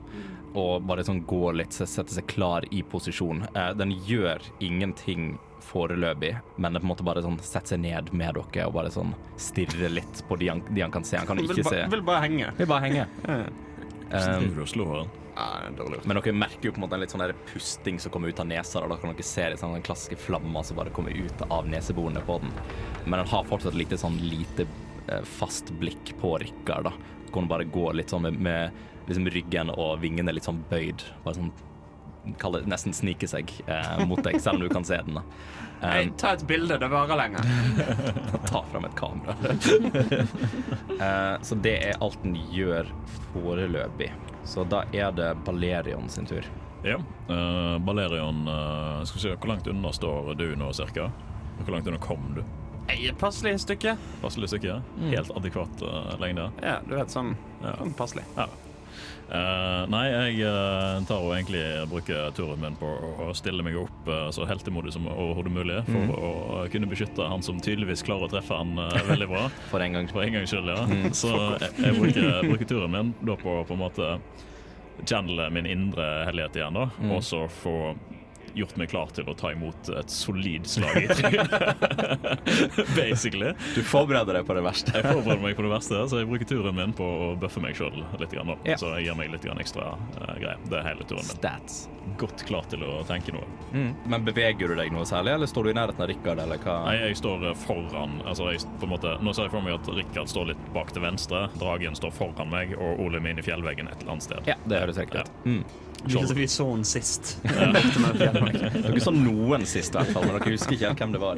Og 0.55 0.83
bare 0.89 1.05
sånn 1.05 1.21
gå 1.29 1.53
litt, 1.53 1.73
sette 1.77 2.15
seg 2.15 2.27
klar 2.31 2.65
i 2.73 2.81
posisjon. 2.83 3.45
Eh, 3.55 3.71
den 3.77 3.93
gjør 4.07 4.43
ingenting 4.65 5.37
foreløpig, 5.69 6.33
men 6.57 6.73
det 6.73 6.81
på 6.81 6.87
en 6.87 6.93
måte 6.95 7.05
bare 7.05 7.21
sånn 7.25 7.37
setter 7.45 7.75
seg 7.75 7.83
ned 7.83 8.09
med 8.17 8.39
dere 8.39 8.67
og 8.71 8.73
bare 8.79 8.91
sånn 8.95 9.11
stirrer 9.37 9.93
litt 9.93 10.23
på 10.29 10.39
de 10.41 10.49
han, 10.49 10.63
de 10.71 10.81
han 10.81 10.95
kan 10.95 11.05
se. 11.05 11.19
Han 11.21 11.29
kan 11.29 11.37
Vil, 11.43 11.51
ikke 11.53 11.67
ba, 11.67 11.75
se. 11.75 11.83
vil 11.93 12.05
bare 12.07 12.23
henge. 12.25 12.53
Vil 12.57 12.71
bare 12.71 12.87
henge. 12.89 13.07
Driver 14.09 14.55
du 14.57 14.63
og 14.65 14.71
slår 14.73 14.95
han? 15.03 15.15
Men 16.09 16.17
dere 16.19 16.33
merker 16.35 16.71
jo 16.71 16.73
på 16.75 16.81
en 16.81 16.85
måte 16.87 16.97
en 16.97 17.03
litt 17.05 17.13
sånn 17.13 17.23
der 17.23 17.35
pusting 17.53 18.01
som 18.03 18.11
kommer 18.15 18.33
ut 18.33 18.41
av 18.43 18.49
nesa. 18.49 18.81
Da, 18.81 18.97
kan 18.99 19.13
dere 19.13 19.27
se 19.27 19.45
litt 19.53 19.61
sånn 19.61 19.77
den 19.77 19.85
klassiske 19.87 20.19
flamma 20.19 20.65
som 20.67 20.81
bare 20.81 20.91
kommer 20.95 21.15
ut 21.15 21.45
av 21.53 21.69
neseborene 21.71 22.25
på 22.27 22.41
den. 22.43 22.51
Men 23.05 23.21
den 23.21 23.31
har 23.31 23.47
fortsatt 23.47 23.77
litt 23.79 23.93
sånn 24.01 24.17
lite 24.25 24.67
eh, 25.07 25.23
fast 25.39 25.71
blikk 25.79 26.15
på 26.23 26.33
Rikard. 26.43 26.89
da. 26.89 26.93
Kan 27.35 27.47
bare 27.51 27.69
gå 27.69 27.91
litt 27.93 28.11
sånn 28.11 28.25
med, 28.27 28.41
med 28.41 28.71
liksom 29.09 29.29
ryggen 29.33 29.73
og 29.75 29.99
vingene 30.03 30.35
litt 30.37 30.47
sånn 30.49 30.63
bøyd. 30.71 31.05
Bare 31.25 31.39
sånn 31.41 31.53
det 32.29 32.67
nesten 32.69 32.93
snike 32.93 33.29
seg 33.29 33.51
eh, 33.67 34.07
mot 34.07 34.21
deg, 34.25 34.41
selv 34.43 34.59
om 34.59 34.67
du 34.67 34.69
kan 34.69 34.85
se 34.85 34.99
den. 35.07 35.17
Um, 35.81 36.11
ta 36.19 36.33
et 36.35 36.43
bilde, 36.47 36.79
det 36.79 36.89
varer 36.91 37.17
lenger. 37.17 37.41
ta 38.51 38.65
fram 38.73 38.85
et 38.85 38.97
kamera. 38.99 39.37
uh, 40.99 41.37
så 41.47 41.55
det 41.63 41.77
er 41.89 42.01
alt 42.03 42.19
den 42.25 42.37
gjør 42.53 42.91
foreløpig. 43.33 44.11
Så 44.49 44.65
da 44.65 44.83
er 44.93 45.13
det 45.13 45.35
Balerion 45.47 46.09
sin 46.09 46.27
tur. 46.27 46.47
Ja. 46.85 46.99
Uh, 47.29 47.79
Balerion 47.83 48.45
uh, 48.49 49.03
Skal 49.05 49.17
vi 49.17 49.21
se, 49.21 49.33
Hvor 49.35 49.51
langt 49.51 49.67
unna 49.67 49.91
står 49.93 50.35
du 50.39 50.53
nå, 50.57 50.71
cirka? 50.73 51.09
Hvor 51.65 51.75
langt 51.75 51.89
unna 51.91 51.99
kom 51.99 52.33
du? 52.37 52.45
Et 52.89 53.19
passelig 53.19 53.59
stykke. 53.61 53.97
Passelig 54.23 54.49
stykke? 54.49 54.79
Helt 55.11 55.31
adekvat 55.37 55.83
uh, 55.83 56.15
lengde? 56.23 56.49
Ja, 56.63 56.79
du 56.87 56.97
vet, 56.97 57.13
sånn, 57.13 57.35
Ja. 57.63 57.77
sånn 57.83 57.93
passelig. 57.99 58.25
Eh, 59.29 59.83
nei, 59.93 60.05
jeg 60.09 60.49
uh, 60.49 61.03
tar 61.05 61.21
og 61.21 61.35
egentlig 61.35 61.61
bruker 61.91 62.31
turen 62.37 62.63
min 62.63 62.77
på 62.81 62.89
å 63.27 63.29
stille 63.37 63.65
meg 63.65 63.77
opp 63.77 64.09
uh, 64.09 64.31
så 64.33 64.47
heltemodig 64.49 64.95
som 64.95 65.05
overhodet 65.11 65.53
mulig, 65.53 65.83
for 65.85 66.15
å 66.17 66.63
kunne 66.73 66.89
beskytte 66.89 67.27
han 67.29 67.45
som 67.45 67.61
tydeligvis 67.61 68.07
klarer 68.07 68.25
å 68.25 68.33
treffe 68.33 68.57
han 68.57 68.73
eh, 68.81 68.97
veldig 69.11 69.29
bra. 69.29 69.45
For 69.73 69.85
en 69.85 69.99
gang. 69.99 70.09
Gangs 70.09 70.53
skyld, 70.53 70.71
ja. 70.73 71.11
Så 71.17 71.31
jeg, 71.61 71.75
jeg 71.83 71.97
bruker, 71.99 72.29
bruker 72.49 72.69
turen 72.69 72.95
min 72.95 73.11
da 73.21 73.37
på 73.39 73.59
på 73.69 73.77
en 73.77 73.83
måte 73.83 74.09
channele 75.05 75.49
min 75.55 75.69
indre 75.69 76.07
hellighet 76.27 76.57
igjen, 76.59 76.79
da, 76.79 76.89
og 77.13 77.21
så 77.25 77.45
få 77.61 77.75
gjort 78.55 78.77
meg 78.81 78.91
klar 78.93 79.13
til 79.15 79.29
å 79.29 79.35
ta 79.39 79.53
imot 79.53 79.91
et 79.99 80.13
solid 80.13 80.67
slag 80.69 81.03
i 81.03 81.09
trynet. 81.09 81.53
Basically. 82.99 83.53
Du 83.75 83.83
forbereder 83.83 84.41
deg 84.41 84.49
på 84.49 84.57
det 84.57 84.65
verste. 84.67 84.95
Jeg 84.97 85.07
forbereder 85.07 85.45
meg 85.45 85.59
på 85.59 85.67
det 85.67 85.73
verste, 85.73 86.03
så 86.11 86.23
jeg 86.23 86.31
bruker 86.31 86.49
turen 86.49 86.79
min 86.79 86.95
på 86.97 87.05
å 87.05 87.31
bøffe 87.41 87.63
meg 87.65 87.79
sjøl 87.79 88.03
litt. 88.21 88.33
Grann. 88.33 88.55
Ja. 88.69 88.77
Så 88.81 88.91
jeg 88.97 89.09
gir 89.09 89.17
meg 89.19 89.31
litt 89.33 89.47
grann 89.47 89.61
ekstra 89.63 89.95
uh, 89.97 90.35
greier. 90.37 90.59
Det 90.69 90.81
er 90.81 90.91
hele 90.91 91.07
turen 91.09 91.25
min. 91.25 91.39
Stats. 91.39 91.87
Godt 92.21 92.45
klar 92.49 92.67
til 92.71 92.83
å 92.87 93.01
tenke 93.09 93.33
noe. 93.35 93.47
Mm. 93.73 93.91
Men 94.09 94.25
beveger 94.27 94.71
du 94.71 94.77
deg 94.79 94.93
noe 94.95 95.07
særlig, 95.09 95.35
eller 95.37 95.51
står 95.51 95.69
du 95.69 95.73
i 95.73 95.77
nærheten 95.77 96.05
av 96.05 96.09
Rikard, 96.11 96.43
eller 96.45 96.63
hva? 96.63 96.77
Nei, 96.87 96.95
jeg 97.03 97.19
står 97.21 97.51
eh, 97.51 97.59
foran 97.67 98.21
altså 98.25 98.53
jeg, 98.53 98.65
på 98.81 98.89
en 98.89 98.95
måte, 98.95 99.17
Nå 99.25 99.35
ser 99.37 99.49
jeg 99.49 99.55
for 99.55 99.65
meg 99.65 99.77
at 99.77 99.91
Rikard 99.93 100.31
står 100.31 100.53
litt 100.53 100.63
bak 100.77 100.93
til 100.95 101.05
venstre, 101.05 101.45
Dragen 101.61 101.99
står 101.99 102.15
foran 102.17 102.53
meg, 102.53 102.73
og 102.79 103.05
Ole 103.05 103.21
min 103.25 103.41
i 103.41 103.45
fjellveggen 103.45 103.91
et 103.91 104.01
eller 104.01 104.17
annet 104.17 104.29
sted. 104.29 104.49
Ja, 104.49 104.57
det 104.69 104.83
høres 104.85 105.01
riktig 105.01 105.27
ut. 105.27 105.37
Mm. 105.45 105.63
Vi, 106.05 106.35
vi 106.35 106.49
så 106.49 106.77
den 106.77 106.85
sist. 106.85 107.39
Borte 107.43 108.31
med 108.49 108.61
fjellet. 108.61 108.87
Dere 108.89 109.05
så 109.05 109.15
noen 109.15 109.67
sist, 109.69 109.95
i 109.95 109.97
hvert 110.01 110.13
fall, 110.17 110.27
men 110.27 110.37
dere 110.39 110.55
husker 110.57 110.75
ikke 110.77 110.95
hvem 111.03 111.13
det 111.15 111.23
var. 111.23 111.37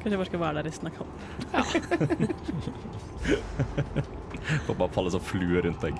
Kanskje 0.00 0.10
jeg 0.10 0.20
bare 0.20 0.28
skal 0.30 0.40
være 0.40 0.56
der 0.60 0.66
resten 0.70 0.86
av 0.88 0.92
kampen. 0.96 1.20
Får 4.66 4.74
bare 4.74 4.92
falle 4.94 5.10
som 5.12 5.22
flue 5.22 5.60
rundt 5.66 5.82
deg. 5.84 5.94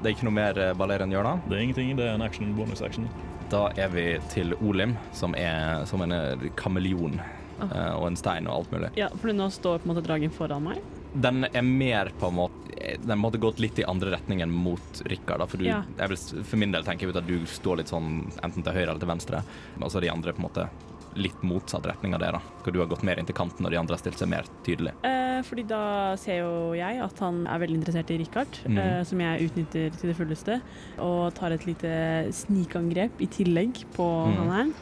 Det 0.00 0.04
er 0.04 0.12
ikke 0.12 0.28
noe 0.28 0.36
mer 0.36 0.54
baller 0.78 1.02
enn 1.04 1.12
gjør 1.14 1.26
da? 1.26 1.34
Det 1.46 1.56
er 1.56 1.62
ingenting, 1.64 1.92
det 1.98 2.06
er 2.06 2.14
en 2.18 2.26
action, 2.26 2.52
bonus 2.56 2.82
action. 2.84 3.08
Da 3.50 3.66
er 3.80 3.88
vi 3.90 4.06
til 4.30 4.54
Olim, 4.60 4.94
som 5.16 5.34
er 5.38 5.86
som 5.90 6.04
en 6.04 6.12
eh, 6.14 6.50
kameleon. 6.60 7.20
Ah. 7.60 7.96
Og 7.98 8.06
en 8.08 8.16
stein 8.16 8.46
og 8.48 8.54
alt 8.60 8.70
mulig. 8.72 8.90
Ja, 9.00 9.08
for 9.20 9.32
nå 9.36 9.50
står 9.52 9.82
på 9.82 9.88
en 9.88 9.94
måte 9.94 10.04
dragen 10.06 10.32
foran 10.32 10.64
meg. 10.64 10.78
Den 11.12 11.44
er 11.44 11.62
mer 11.66 12.12
på 12.18 12.28
en 12.30 12.36
måte 12.38 12.96
Den 13.02 13.18
måtte 13.18 13.38
gått 13.38 13.58
litt 13.60 13.78
i 13.78 13.84
andre 13.84 14.14
retningen 14.14 14.50
mot 14.50 15.02
Rikard. 15.04 15.42
For, 15.50 15.58
du, 15.58 15.66
Ja. 15.66 15.82
vil, 15.98 16.16
for 16.16 16.56
min 16.56 16.72
del 16.72 16.84
tenker 16.86 17.08
jeg 17.08 17.16
at 17.16 17.26
du 17.26 17.46
står 17.46 17.82
litt 17.82 17.90
sånn 17.92 18.30
enten 18.42 18.64
til 18.64 18.72
høyre 18.72 18.90
eller 18.90 19.02
til 19.02 19.10
venstre. 19.10 19.42
Og 19.80 19.90
så 19.92 20.00
de 20.00 20.10
andre 20.10 20.32
på 20.32 20.40
en 20.40 20.48
måte 20.48 20.68
litt 21.14 21.42
motsatt 21.42 21.86
retning 21.86 22.14
av 22.14 22.20
det. 22.20 22.30
da. 22.32 22.40
Hvor 22.62 22.72
du 22.72 22.78
har 22.80 22.88
gått 22.90 23.02
mer 23.06 23.18
inn 23.18 23.26
til 23.26 23.36
kanten, 23.36 23.66
og 23.66 23.72
de 23.72 23.78
andre 23.80 23.96
har 23.96 24.02
stilt 24.02 24.20
seg 24.20 24.30
mer 24.30 24.46
tydelig. 24.66 24.92
Eh, 25.06 25.40
fordi 25.46 25.66
da 25.68 26.16
ser 26.20 26.42
jo 26.42 26.52
jeg 26.78 27.00
at 27.02 27.24
han 27.24 27.42
er 27.50 27.62
veldig 27.64 27.80
interessert 27.80 28.12
i 28.14 28.20
Richard, 28.20 28.60
mm. 28.64 28.78
eh, 28.78 29.00
som 29.08 29.24
jeg 29.24 29.48
utnytter 29.48 29.98
til 29.98 30.12
det 30.12 30.16
fulleste. 30.18 30.60
Og 31.02 31.34
tar 31.36 31.56
et 31.56 31.66
lite 31.68 31.92
snikangrep 32.36 33.20
i 33.20 33.30
tillegg 33.30 33.84
på 33.96 34.06
mm. 34.06 34.38
han 34.38 34.54
her. 34.56 34.72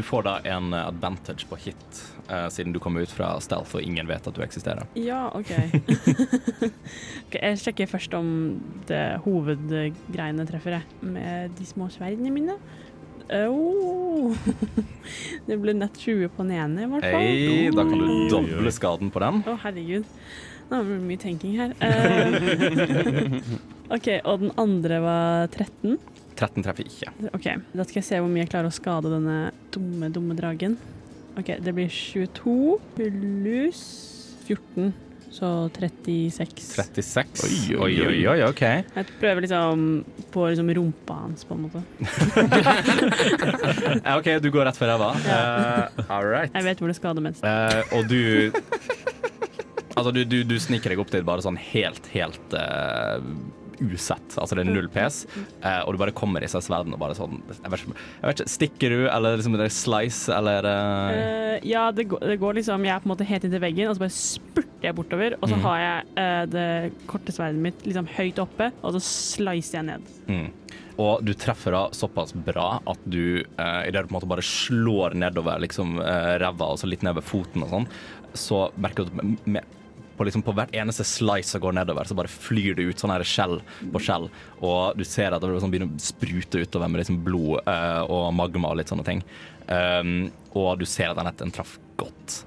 Du 0.00 0.04
får 0.04 0.22
da 0.22 0.38
en 0.48 0.72
eh, 0.72 0.86
advantage 0.88 1.44
på 1.48 1.56
hit, 1.60 2.14
uh, 2.30 2.48
siden 2.48 2.72
du 2.72 2.78
kommer 2.80 3.04
ut 3.04 3.10
fra 3.12 3.34
stealth 3.44 3.76
og 3.76 3.82
ingen 3.84 4.06
vet 4.08 4.24
at 4.24 4.32
du 4.32 4.40
eksisterer. 4.40 4.86
Ja, 4.96 5.26
OK. 5.36 5.50
okay 7.26 7.42
Jeg 7.42 7.58
sjekker 7.60 7.90
først 7.90 8.16
om 8.16 8.30
det 8.88 9.02
hovedgreiene 9.26 10.46
treffer, 10.48 10.78
jeg. 10.78 11.00
Med 11.04 11.52
de 11.58 11.66
små 11.68 11.90
sverdene 11.92 12.32
mine. 12.32 12.56
Oh. 13.28 14.32
Det 15.50 15.60
ble 15.60 15.76
nett 15.76 16.00
20 16.00 16.32
på 16.32 16.48
den 16.48 16.56
ene, 16.56 16.86
i 16.86 16.88
hvert 16.94 17.04
fall. 17.04 17.26
Hey, 17.28 17.68
da 17.76 17.84
kan 17.90 18.00
du 18.00 18.08
doble 18.32 18.72
skaden 18.72 19.12
på 19.12 19.20
den. 19.20 19.42
Å, 19.44 19.58
herregud. 19.66 20.08
Nå 20.70 20.80
blir 20.86 20.96
det 20.96 21.10
mye 21.10 21.20
tenking 21.20 21.60
her. 21.60 21.76
Uh, 21.76 23.36
OK, 23.98 24.08
og 24.24 24.46
den 24.46 24.56
andre 24.64 25.04
var 25.04 25.52
13. 25.52 26.00
13 26.40 26.64
treffer 26.64 26.88
ikke. 26.88 27.12
OK, 27.36 27.46
da 27.76 27.84
skal 27.86 28.00
jeg 28.00 28.06
se 28.08 28.22
hvor 28.22 28.32
mye 28.32 28.44
jeg 28.46 28.52
klarer 28.54 28.70
å 28.70 28.74
skade 28.74 29.12
denne 29.12 29.36
dumme, 29.74 30.08
dumme 30.14 30.36
dragen. 30.38 30.78
OK, 31.38 31.54
det 31.62 31.74
blir 31.76 31.92
22 31.92 32.56
pluss 32.96 33.82
14, 34.48 34.90
så 35.30 35.50
36. 35.76 36.64
36. 36.74 37.44
Oi, 37.46 37.76
Oi, 37.76 37.92
oi, 38.08 38.16
oi, 38.32 38.38
OK. 38.48 38.62
Jeg 38.64 39.06
prøver 39.20 39.44
liksom 39.46 39.84
på 40.34 40.48
liksom 40.50 40.72
rumpa 40.80 41.20
hans, 41.20 41.46
på 41.46 41.54
en 41.54 41.68
måte. 41.68 41.84
OK, 44.18 44.32
du 44.42 44.50
går 44.50 44.66
rett 44.66 44.80
for 44.80 44.90
ræva. 44.90 45.12
Uh, 45.22 46.02
all 46.16 46.26
right. 46.26 46.50
Jeg 46.56 46.66
vet 46.66 46.82
hvor 46.82 46.90
det 46.90 46.98
skader 46.98 47.24
mest. 47.24 47.46
Uh, 47.46 47.82
og 47.94 48.10
du 48.10 48.50
Altså, 49.98 50.12
du, 50.14 50.22
du, 50.24 50.38
du 50.46 50.54
sniker 50.62 50.94
deg 50.94 51.00
opp 51.02 51.10
dit 51.12 51.24
bare 51.26 51.42
sånn 51.44 51.58
helt, 51.60 52.06
helt 52.14 52.54
eh, 52.56 53.16
usett. 53.80 54.36
Altså, 54.36 54.56
det 54.56 54.64
er 54.64 54.70
null 54.70 54.88
PS, 54.92 55.24
eh, 55.36 55.80
og 55.84 55.94
du 55.94 56.00
bare 56.02 56.14
kommer 56.16 56.44
i 56.44 56.50
seg 56.50 56.64
sverden 56.64 56.94
og 56.96 57.00
bare 57.02 57.16
sånn 57.18 57.40
Jeg 57.48 57.72
vet 57.72 57.84
ikke, 57.84 57.96
jeg 57.96 58.28
vet 58.28 58.42
ikke 58.42 58.54
Stikker 58.54 58.94
du, 58.94 59.00
eller 59.10 59.38
liksom 59.38 59.56
det 59.56 59.66
er 59.66 59.74
slice, 59.74 60.32
eller 60.34 60.68
uh, 60.68 61.56
ja, 61.66 61.88
det 61.94 62.06
går, 62.10 62.24
det 62.32 62.38
går 62.40 62.58
liksom 62.60 62.86
Jeg 62.86 62.94
er 62.94 63.02
på 63.02 63.08
en 63.08 63.14
måte 63.14 63.28
helt 63.28 63.46
inntil 63.46 63.62
veggen, 63.62 63.90
og 63.90 63.96
så 63.96 64.04
bare 64.04 64.16
spurter 64.16 64.88
jeg 64.88 64.96
bortover. 64.96 65.36
Og 65.40 65.50
så 65.50 65.58
mm. 65.58 65.64
har 65.66 65.82
jeg 65.84 66.08
uh, 66.16 66.44
det 66.54 66.68
korte 67.10 67.34
sverdet 67.34 67.62
mitt 67.68 67.84
liksom 67.86 68.08
høyt 68.16 68.40
oppe, 68.42 68.70
og 68.80 68.96
så 68.96 69.04
slicer 69.10 69.80
jeg 69.80 69.90
ned. 69.92 70.16
mm. 70.30 70.48
Og 71.00 71.22
du 71.24 71.32
treffer 71.38 71.72
da 71.72 71.82
såpass 71.96 72.34
bra 72.36 72.74
at 72.90 73.04
du 73.08 73.40
uh, 73.40 73.82
idet 73.88 74.02
du 74.04 74.10
på 74.10 74.12
en 74.12 74.18
måte 74.18 74.28
bare 74.28 74.44
slår 74.44 75.16
nedover 75.16 75.62
liksom 75.64 75.96
eh, 76.02 76.34
ræva 76.42 76.72
og 76.74 76.80
så 76.80 76.90
litt 76.90 77.04
nedover 77.06 77.24
foten 77.24 77.64
og 77.64 77.72
sånn, 77.72 77.86
så 78.36 78.66
merker 78.76 79.06
du 79.06 79.14
at 79.14 79.46
med 79.46 79.76
på, 80.20 80.26
liksom 80.28 80.42
på 80.44 80.52
hvert 80.52 80.74
eneste 80.76 81.04
slice 81.08 81.54
som 81.54 81.62
går 81.64 81.78
nedover, 81.78 82.04
så 82.04 82.16
bare 82.18 82.28
flyr 82.28 82.74
det 82.76 82.84
ut 82.90 83.00
sånn 83.00 83.14
her 83.14 83.24
skjell 83.24 83.56
på 83.88 84.02
skjell. 84.04 84.26
Og 84.60 84.98
du 84.98 85.06
ser 85.08 85.32
at 85.32 85.40
det 85.40 85.62
sånn, 85.62 85.72
begynner 85.72 85.88
å 85.96 86.04
sprute 86.04 86.60
utover 86.60 86.92
med 86.92 87.00
liksom 87.00 87.22
blod 87.24 87.64
uh, 87.64 88.04
og 88.04 88.28
magma 88.36 88.74
og 88.74 88.82
litt 88.82 88.92
sånne 88.92 89.06
ting. 89.06 89.24
Um, 89.64 90.28
og 90.52 90.82
du 90.82 90.84
ser 90.84 91.14
at 91.14 91.40
den, 91.40 91.54
traff 91.56 91.78
godt. 91.96 92.42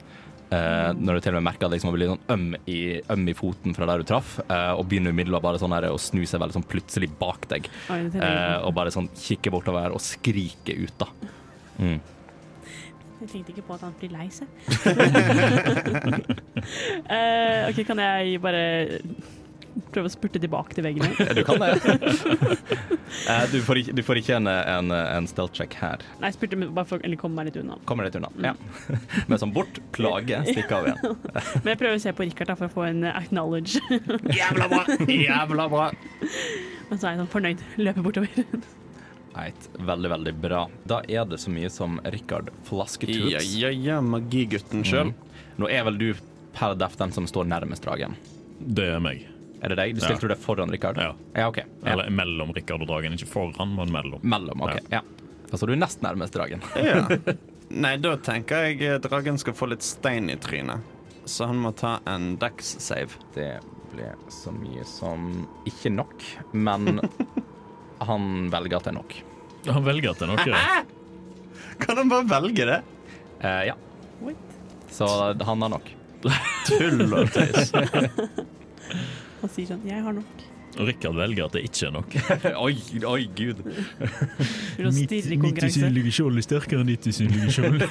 Uh, 0.53 0.93
når 0.93 1.17
du 1.17 1.23
til 1.25 1.33
og 1.33 1.39
med 1.39 1.47
merker 1.47 1.65
at 1.65 1.73
liksom, 1.73 1.89
man 1.89 1.97
blir 1.97 2.13
sånn 2.13 2.33
øm 2.35 2.47
i, 2.69 2.79
øm 3.09 3.25
i 3.31 3.37
foten 3.41 3.73
fra 3.73 3.89
der 3.89 4.03
du 4.03 4.09
traff, 4.11 4.35
uh, 4.51 4.75
og 4.77 4.85
begynner 4.91 5.15
umiddelbart 5.15 5.57
sånn 5.63 5.73
å 5.73 5.97
snu 5.97 6.27
seg 6.29 6.43
veldig 6.43 6.59
sånn 6.59 6.69
plutselig 6.69 7.09
bak 7.17 7.49
deg. 7.49 7.71
Oi, 7.89 8.03
eh, 8.13 8.57
og 8.61 8.75
bare 8.77 8.93
sånn 8.93 9.09
kikke 9.17 9.49
bortover 9.55 9.97
og 9.97 10.03
skrike 10.03 10.77
ut, 10.77 10.93
da. 11.01 11.09
Mm. 11.81 11.97
Jeg 13.23 13.31
tenkte 13.31 13.53
ikke 13.53 13.65
på 13.67 13.77
at 13.77 13.83
han 13.85 13.93
blir 13.99 14.11
lei 14.13 14.27
seg. 14.33 14.47
uh, 17.07 17.61
OK, 17.69 17.79
kan 17.87 18.01
jeg 18.03 18.41
bare 18.43 18.63
prøve 19.93 20.05
å 20.05 20.11
spurte 20.13 20.37
tilbake 20.41 20.75
til 20.77 20.85
veggen? 20.85 21.05
ja, 21.19 21.33
Du 21.33 21.41
kan 21.47 21.61
det. 21.61 21.71
uh, 23.25 23.45
du, 23.49 23.57
får 23.65 23.81
ikke, 23.81 23.95
du 23.97 24.03
får 24.05 24.19
ikke 24.21 24.35
en, 24.37 24.49
en, 24.51 24.93
en 24.93 25.29
stealth 25.29 25.55
check 25.57 25.73
her. 25.79 26.03
Nei, 26.19 26.29
jeg 26.29 26.37
spurte 26.37 26.59
bare 26.67 26.85
for 26.89 27.01
å 27.01 27.17
komme 27.21 27.39
meg 27.41 27.49
litt 27.49 27.59
unna. 27.63 27.79
Kommer 27.89 28.07
litt 28.07 28.19
unna. 28.19 28.29
Ja. 28.43 28.53
Men 29.31 29.41
sånn 29.41 29.55
bort, 29.55 29.81
plage, 29.95 30.43
stikk 30.51 30.71
av 30.77 30.91
igjen. 30.91 31.17
Men 31.63 31.73
jeg 31.73 31.81
prøver 31.81 31.97
å 31.97 32.03
se 32.05 32.13
på 32.17 32.27
Richard 32.27 32.53
da, 32.53 32.59
for 32.59 32.69
å 32.69 32.75
få 32.75 32.87
en 32.91 33.07
acknowledge. 33.13 33.81
Jævla 34.37 34.69
bra! 34.71 34.85
Jævla 35.09 35.67
bra! 35.73 35.89
Og 36.91 36.95
så 36.99 37.07
er 37.07 37.15
jeg 37.15 37.23
sånn 37.23 37.33
fornøyd. 37.33 37.67
Løper 37.81 38.05
bortover. 38.05 38.81
Right, 39.33 39.69
veldig, 39.79 40.09
veldig 40.09 40.33
bra. 40.43 40.67
Da 40.85 41.01
er 41.09 41.25
det 41.25 41.39
så 41.41 41.51
mye 41.53 41.69
som 41.73 41.97
Rikard 42.13 42.51
Flasketoots. 42.67 43.31
Ja, 43.33 43.41
ja, 43.41 43.71
ja, 43.73 44.01
magigutten 44.01 44.85
sjøl. 44.85 45.09
Mm. 45.09 45.39
Nå 45.61 45.69
er 45.73 45.85
vel 45.89 45.97
du 45.97 46.07
per 46.53 46.75
def 46.77 46.97
den 46.99 47.13
som 47.15 47.27
står 47.29 47.49
nærmest 47.49 47.85
dragen. 47.85 48.13
Det 48.59 48.85
er 48.93 49.01
meg. 49.01 49.25
Er 49.63 49.73
det 49.73 49.79
deg? 49.79 49.95
Du 49.95 50.03
stilte 50.03 50.27
ja. 50.27 50.33
det 50.35 50.39
foran 50.43 50.71
Rikard? 50.71 50.99
Ja. 51.01 51.15
ja 51.33 51.47
OK. 51.49 51.63
Ja. 51.63 51.93
Eller 51.93 52.09
mellom 52.13 52.53
Rikard 52.53 52.83
og 52.83 52.91
dragen. 52.91 53.15
Ikke 53.17 53.31
foran, 53.31 53.73
men 53.77 53.93
mellom. 53.95 54.21
Mellom, 54.21 54.61
OK. 54.67 54.77
Ja. 54.91 55.01
Står 55.53 55.73
du 55.73 55.77
nest 55.77 56.01
nærmest 56.05 56.35
dragen. 56.35 56.61
Ja. 56.77 57.05
Nei, 57.73 57.95
da 57.97 58.17
tenker 58.21 58.67
jeg 58.67 58.81
eh, 58.85 58.99
dragen 59.01 59.39
skal 59.41 59.55
få 59.57 59.71
litt 59.71 59.85
stein 59.85 60.29
i 60.29 60.37
trynet. 60.37 60.83
Så 61.25 61.47
han 61.49 61.61
må 61.63 61.71
ta 61.77 61.95
en 62.09 62.35
dex 62.41 62.75
save. 62.83 63.17
Det 63.33 63.55
ble 63.93 64.11
så 64.33 64.51
mye 64.53 64.83
som 64.85 65.45
ikke 65.69 65.93
nok, 65.93 66.25
men 66.51 66.99
han 68.10 68.50
velger 68.53 68.79
at 68.79 68.88
det 68.88 68.93
er 68.93 68.98
nok. 69.00 69.17
Han 69.69 69.86
velger 69.86 70.12
at 70.12 70.22
det 70.22 70.27
er 70.27 70.31
nok, 70.33 70.45
ja. 70.48 70.83
Kan 71.83 71.98
han 71.98 72.12
bare 72.12 72.27
velge 72.29 72.67
det? 72.69 72.79
Eh, 73.41 73.62
ja. 73.72 73.75
Så 74.93 75.07
han 75.33 75.65
har 75.65 75.72
nok. 75.74 75.89
Tull 76.69 77.01
og 77.10 77.31
tøys. 77.33 77.74
Han 79.41 79.51
sier 79.51 79.74
sånn 79.74 79.81
'Jeg 79.83 80.03
har 80.05 80.13
nok'. 80.15 80.43
Og 80.79 80.88
Rikard 80.89 81.17
velger 81.17 81.45
at 81.45 81.55
det 81.57 81.63
ikke 81.67 81.88
er 81.88 81.91
nok. 81.93 82.15
oi, 82.65 82.75
oi, 83.05 83.24
gud. 83.36 83.60
Mitt 84.79 85.62
usynlige 85.67 86.13
skjold 86.15 86.39
er 86.39 86.45
sterkere 86.45 86.81
enn 86.81 86.89
ditt 86.89 87.05
usynlige 87.10 87.51
skjold. 87.53 87.86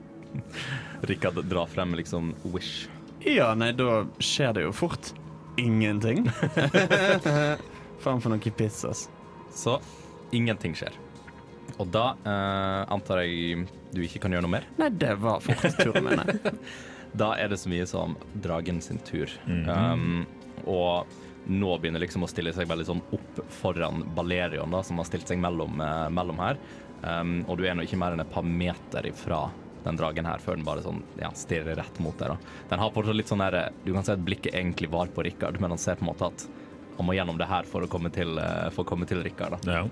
Rikard 1.10 1.40
drar 1.50 1.70
frem 1.72 1.96
liksom 1.98 2.34
Wish. 2.52 2.86
Ja, 3.26 3.54
nei, 3.58 3.72
da 3.76 4.04
skjer 4.22 4.54
det 4.56 4.68
jo 4.68 4.74
fort 4.76 5.10
ingenting. 5.58 6.28
Faen 8.00 8.20
for 8.22 8.32
noe 8.32 8.52
piss, 8.56 8.84
ass. 8.88 9.06
Så 9.52 9.78
ingenting 10.32 10.74
skjer. 10.78 10.94
Og 11.78 11.88
da 11.92 12.14
eh, 12.24 12.82
antar 12.92 13.22
jeg 13.24 13.66
du 13.94 14.02
ikke 14.04 14.22
kan 14.24 14.34
gjøre 14.34 14.46
noe 14.46 14.54
mer. 14.58 14.68
Nei, 14.78 14.90
det 14.94 15.16
var 15.22 15.42
faktisk 15.44 15.82
turen 15.84 16.06
min. 16.06 16.20
nei. 16.20 16.54
Da 17.10 17.32
er 17.42 17.50
det 17.50 17.58
så 17.58 17.70
mye 17.72 17.86
som 17.90 18.12
dragen 18.38 18.80
sin 18.84 19.00
tur. 19.02 19.32
Mhm. 19.46 19.66
um, 19.66 20.26
og 20.70 21.06
nå 21.50 21.70
begynner 21.80 22.02
liksom 22.02 22.22
å 22.22 22.28
stille 22.28 22.52
seg 22.52 22.68
veldig 22.68 22.84
sånn 22.86 23.00
opp 23.16 23.40
foran 23.56 24.04
Balerion, 24.14 24.70
da, 24.70 24.82
som 24.86 25.00
har 25.00 25.08
stilt 25.08 25.26
seg 25.30 25.40
mellom, 25.40 25.80
eh, 25.80 26.06
mellom 26.12 26.38
her. 26.42 26.60
Um, 27.00 27.40
og 27.48 27.56
du 27.58 27.64
er 27.64 27.74
nå 27.74 27.86
ikke 27.86 27.98
mer 27.98 28.12
enn 28.14 28.22
et 28.22 28.30
par 28.30 28.44
meter 28.44 29.08
ifra 29.08 29.46
den 29.82 29.96
dragen 29.96 30.28
her, 30.28 30.42
før 30.44 30.58
den 30.60 30.66
bare 30.66 30.84
sånn, 30.84 31.00
ja, 31.18 31.30
stirrer 31.34 31.80
rett 31.80 31.98
mot 32.04 32.16
deg. 32.20 32.34
da. 32.34 32.64
Den 32.68 32.82
har 32.84 32.92
fortsatt 32.92 33.16
litt 33.16 33.32
sånn 33.32 33.40
der, 33.40 33.72
Du 33.84 33.94
kan 33.96 34.04
se 34.04 34.12
at 34.12 34.24
blikket 34.24 34.52
egentlig 34.54 34.90
var 34.92 35.08
på 35.08 35.24
Rikard, 35.24 35.58
men 35.60 35.72
han 35.72 35.80
ser 35.80 35.96
på 35.96 36.04
en 36.04 36.12
måte 36.12 36.28
at 36.28 36.46
han 37.00 37.06
må 37.08 37.14
gjennom 37.16 37.38
det 37.40 37.48
her 37.48 37.64
for 37.68 37.80
å 37.86 37.88
komme 37.90 38.10
til, 38.12 38.36
eh, 38.38 38.68
for 38.74 38.84
å 38.84 38.88
komme 38.92 39.06
til 39.08 39.22
Rikard. 39.24 39.56
da. 39.64 39.80
Ja. 39.80 39.84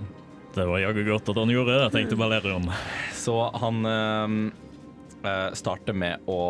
Det 0.54 0.64
var 0.66 0.78
jaggu 0.82 1.04
godt 1.06 1.28
at 1.32 1.38
han 1.40 1.50
gjorde 1.52 1.78
det, 1.78 1.88
tenkte 1.94 2.16
Balerion. 2.18 2.68
Så 3.16 3.36
han 3.60 3.76
øh, 3.86 5.52
starter 5.56 5.94
med 5.96 6.20
å 6.28 6.40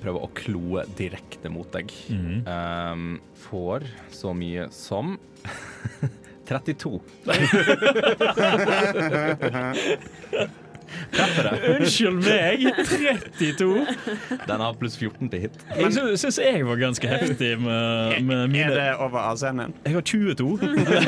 prøve 0.00 0.22
å 0.24 0.30
kloe 0.36 0.84
direkte 0.96 1.50
mot 1.52 1.68
deg. 1.74 1.92
Mhm. 2.08 2.44
Øhm, 2.48 3.18
får 3.50 3.80
så 4.14 4.32
mye 4.36 4.68
som 4.72 5.18
32. 6.50 7.00
Treffer 11.14 11.48
det. 11.48 11.74
Unnskyld 11.74 12.20
meg! 12.24 12.66
32! 13.40 13.68
Den 14.46 14.64
har 14.64 14.76
pluss 14.80 14.96
14 15.00 15.30
til 15.32 15.44
hit. 15.46 15.58
Jeg 15.76 15.92
sy- 15.96 16.16
syns 16.24 16.38
jeg 16.42 16.64
var 16.68 16.80
ganske 16.80 17.10
heftig 17.10 17.50
med, 17.62 18.20
med 18.26 18.56
Er 18.60 18.74
det 18.76 18.88
over 19.02 19.20
AC-en? 19.30 19.74
Jeg 19.86 19.96
har 19.96 20.06
22. 20.06 20.48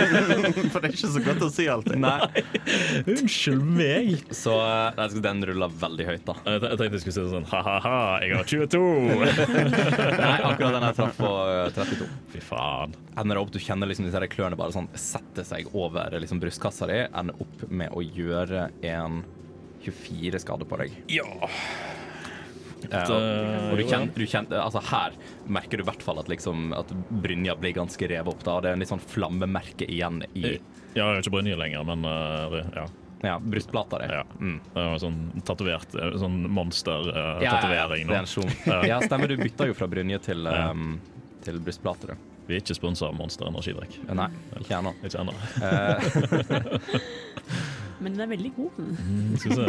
For 0.72 0.78
det 0.80 0.90
er 0.90 0.94
ikke 0.96 1.12
så 1.16 1.22
godt 1.26 1.44
å 1.46 1.50
si 1.52 1.68
alltid. 1.72 1.98
Nei. 2.02 2.18
Unnskyld 3.06 3.64
meg! 3.78 4.22
Så 4.36 4.54
eh, 4.62 5.18
den 5.22 5.44
ruller 5.48 5.72
veldig 5.82 6.08
høyt, 6.08 6.24
da. 6.28 6.36
Jeg 6.46 6.62
jeg 6.62 6.78
tenkte 6.80 6.98
jeg 6.98 7.04
skulle 7.04 7.16
si 7.18 7.26
sånn 7.34 7.48
ha-ha-ha, 7.52 7.96
jeg 8.24 8.36
har 8.38 8.48
22! 8.48 8.82
Nei, 10.22 10.36
akkurat 10.48 10.76
den 10.76 10.86
jeg 10.88 10.98
traff 10.98 11.18
på 11.20 11.32
eh, 11.50 11.68
32. 11.76 12.08
Fy 12.34 12.42
faen. 12.46 12.96
Ender 13.20 13.40
opp, 13.42 13.52
Du 13.52 13.60
kjenner 13.62 13.90
liksom 13.90 14.06
disse 14.08 14.28
klørne 14.32 14.56
bare 14.58 14.74
sånn 14.74 14.88
sette 14.98 15.44
seg 15.46 15.68
over 15.76 16.14
liksom 16.22 16.40
brystkassa 16.42 16.88
di. 16.90 17.00
Ender 17.10 17.42
opp 17.42 17.66
med 17.68 17.92
å 17.96 18.02
gjøre 18.04 18.68
en 18.88 19.22
24 19.84 20.38
skader 20.42 20.66
på 20.68 20.78
deg. 20.82 20.96
Ja. 21.12 21.26
Ja, 22.90 23.04
og 23.06 23.76
du 23.78 23.82
kjenner, 23.86 24.08
du 24.14 24.24
kjenner, 24.26 24.58
altså 24.58 24.80
Her 24.88 25.12
merker 25.46 25.78
du 25.78 25.84
i 25.84 25.86
hvert 25.86 26.02
fall 26.02 26.18
at, 26.18 26.26
liksom, 26.30 26.72
at 26.74 26.90
brynja 27.22 27.54
blir 27.60 27.72
ganske 27.76 28.08
revet 28.10 28.32
opp. 28.32 28.42
da 28.46 28.56
Det 28.64 28.70
er 28.72 28.78
en 28.78 28.82
litt 28.82 28.90
sånn 28.90 29.02
flammemerke 29.02 29.86
igjen 29.86 30.22
i 30.34 30.56
Ja, 30.96 30.96
Jeg 30.96 31.04
er 31.04 31.20
ikke 31.22 31.34
brynje 31.36 31.56
lenger, 31.60 31.84
men 31.88 32.02
uh, 32.04 32.58
ja. 32.74 32.86
ja, 33.22 33.36
brystplata 33.38 33.98
di. 34.02 34.08
Ja. 34.10 34.24
Mm. 34.40 34.58
Sånn 35.00 35.20
tatovert 35.46 35.94
eh, 35.94 36.16
Sånn 36.20 36.40
Ja, 36.42 36.44
ja, 36.48 36.50
ja, 36.50 36.54
monster-tatovering 36.58 38.10
er 38.10 38.26
nå. 38.26 38.48
Ja. 38.66 38.80
Ja, 38.96 39.00
stemmer. 39.06 39.30
Du 39.30 39.36
bytta 39.40 39.70
jo 39.70 39.74
fra 39.78 39.86
brynje 39.90 40.18
til, 40.26 40.42
Ja. 40.50 40.70
um, 40.74 40.98
til 41.46 41.62
brystplate. 41.62 42.18
Vi 42.48 42.56
er 42.58 42.64
ikke 42.64 42.74
sponsa 42.74 43.06
av 43.06 43.14
Monster 43.14 43.46
energidrikk. 43.46 43.94
Eh, 44.08 44.14
Nei, 44.18 44.26
ikke 44.58 44.74
ennå. 44.80 44.90
Ikke 45.06 45.22
ennå. 45.22 45.34
Men 48.02 48.16
den 48.16 48.24
er 48.24 48.30
veldig 48.32 48.52
god. 48.56 48.70
Mm, 48.78 49.36
Skal 49.38 49.50
vi 49.50 49.56
se. 49.56 49.62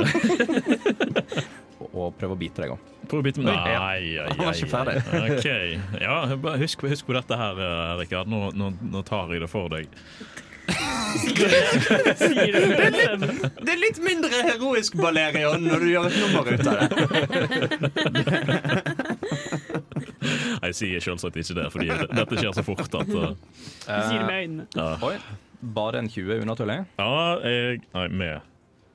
og, 1.84 1.92
prøve 1.94 2.13
prøv 2.20 2.36
å 2.36 2.40
bite 2.40 2.63
deg 2.63 2.74
òg. 2.75 2.92
Prøv 3.10 3.20
å 3.22 3.25
bite 3.25 3.44
meg? 3.44 3.52
Nei, 3.52 3.74
ja. 3.74 3.82
Ai, 3.82 4.06
ai, 4.24 4.30
Han 4.32 4.48
var 4.48 4.54
ikke 4.58 4.72
ferdig. 4.72 4.96
okay. 5.20 5.68
OK. 5.78 6.02
Ja, 6.02 6.18
husk, 6.63 6.88
husk 6.94 7.10
på 7.10 7.18
dette 7.18 7.38
her, 7.40 7.62
eh, 7.68 7.94
Rikard. 8.02 8.32
Nå, 8.32 8.40
nå, 8.58 8.72
nå 8.94 9.04
tar 9.08 9.34
jeg 9.34 9.44
det 9.44 9.52
for 9.52 9.70
deg. 9.74 9.92
Det 11.13 11.46
er, 11.46 12.94
litt. 12.96 13.44
Det 13.60 13.72
er 13.74 13.80
litt 13.82 14.00
mindre 14.02 14.32
heroisk, 14.48 14.96
Balerion, 14.98 15.62
når 15.68 15.84
du 15.84 15.88
gjør 15.92 16.08
et 16.08 16.18
nummer 16.24 16.44
ut 16.48 16.68
av 16.72 16.75
det. 16.80 16.88
Jeg 20.63 20.78
sier 20.80 21.04
selvsagt 21.04 21.36
ikke 21.42 21.56
det, 21.60 21.68
fordi 21.74 21.88
dette 21.92 22.40
skjer 22.40 22.54
så 22.56 22.63
fort 22.66 22.88
at 22.88 23.10
uh, 23.12 23.34
Sier 23.84 24.20
det 24.22 24.28
med 24.30 24.38
øynene. 24.40 24.66
ja. 24.80 25.18
Bare 25.63 26.01
en 26.03 26.10
20 26.12 26.41
unaturlig? 26.43 26.82
ja, 27.00 27.13
jeg 27.43 27.86
Nei, 27.93 28.08
med 28.12 28.50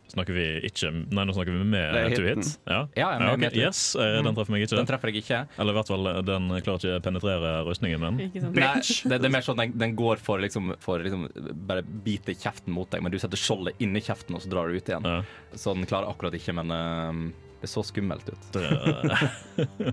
Snakker 0.08 0.32
vi 0.32 0.44
ikke 0.64 0.88
Nei, 1.12 1.24
nå 1.28 1.34
snakker 1.36 1.52
vi 1.52 1.64
med 1.68 2.14
to 2.16 2.22
hit. 2.24 2.46
Ja, 2.64 2.78
Ja, 2.96 3.08
med- 3.18 3.26
ja, 3.26 3.32
okay. 3.34 3.36
med. 3.42 3.56
Yes, 3.60 3.94
eh, 3.94 4.22
den 4.24 4.34
treffer 4.34 4.54
meg 4.54 4.62
ikke. 4.64 4.76
Den 4.78 4.88
treffer 4.88 5.10
jeg 5.12 5.22
ikke. 5.22 5.40
Eller 5.60 5.74
i 5.74 5.76
hvert 5.76 5.90
fall, 5.92 6.08
den 6.24 6.48
klarer 6.64 6.80
ikke 6.80 6.94
å 6.96 7.02
penetrere 7.04 7.50
rustningen 7.68 8.00
min. 8.00 8.16
Nei, 8.56 8.80
det, 8.80 9.18
det 9.20 9.28
er 9.28 9.34
mer 9.34 9.44
sånn 9.44 9.60
at 9.60 9.66
den, 9.66 9.76
den 9.84 9.96
går 9.98 10.16
for 10.16 10.40
liksom, 10.40 10.72
for 10.80 11.04
liksom 11.04 11.26
bare 11.68 11.82
bite 11.84 12.32
kjeften 12.32 12.72
mot 12.72 12.88
deg, 12.90 13.02
men 13.04 13.12
du 13.12 13.18
setter 13.20 13.36
skjoldet 13.36 13.76
inni 13.84 14.00
kjeften, 14.00 14.34
og 14.38 14.40
så 14.40 14.48
drar 14.48 14.72
du 14.72 14.78
ut 14.80 14.88
igjen. 14.88 15.04
Ja, 15.04 15.20
Så 15.52 15.76
den 15.76 15.84
klarer 15.84 16.08
akkurat 16.08 16.32
ikke, 16.40 16.56
men 16.56 16.72
uh, 16.72 17.12
det 17.60 17.68
så 17.68 17.84
skummelt 17.84 18.32
ut. 18.32 18.56
Uh, 18.56 19.92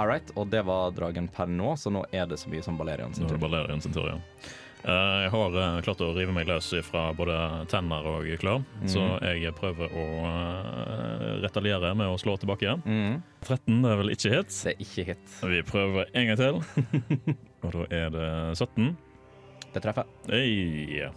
All 0.00 0.08
right, 0.08 0.30
og 0.36 0.48
det 0.48 0.62
var 0.64 0.96
dragen 0.96 1.28
per 1.28 1.46
nå, 1.52 1.76
så 1.76 1.92
nå 1.92 2.06
er 2.16 2.24
det 2.30 2.40
så 2.40 2.48
mye 2.48 2.64
som 2.64 2.80
Balerian 2.80 3.12
sin 3.12 3.26
Nå 3.26 3.28
er 3.28 3.36
det 3.36 3.42
tur. 3.42 3.44
Balerian 3.44 3.84
sin 3.84 3.92
tur, 3.92 4.08
ja. 4.08 4.16
Eh, 4.84 5.16
jeg 5.24 5.30
har 5.34 5.56
eh, 5.58 5.78
klart 5.86 6.02
å 6.04 6.10
rive 6.14 6.34
meg 6.34 6.46
løs 6.48 6.70
fra 6.86 7.08
både 7.16 7.38
tenner 7.70 8.06
og 8.06 8.28
klør, 8.40 8.62
så 8.90 9.04
jeg 9.24 9.54
prøver 9.58 9.90
å 9.90 10.04
uh, 10.22 11.40
retaliere 11.42 11.90
med 11.98 12.12
å 12.12 12.18
slå 12.20 12.36
tilbake. 12.38 12.76
Mm. 12.86 13.18
13 13.42 13.82
det 13.82 13.90
er 13.90 14.00
vel 14.02 14.14
ikke 14.14 14.32
hit. 14.36 14.54
Det 14.54 14.74
er 14.74 14.84
ikke 14.84 15.06
hit. 15.10 15.34
Vi 15.54 15.64
prøver 15.66 16.12
en 16.12 16.30
gang 16.30 16.38
til. 16.38 16.62
og 17.64 17.74
da 17.74 17.88
er 17.98 18.14
det 18.14 18.30
17. 18.54 18.94
Det 19.74 19.84
treffer. 19.84 20.08
Hey. 20.30 21.08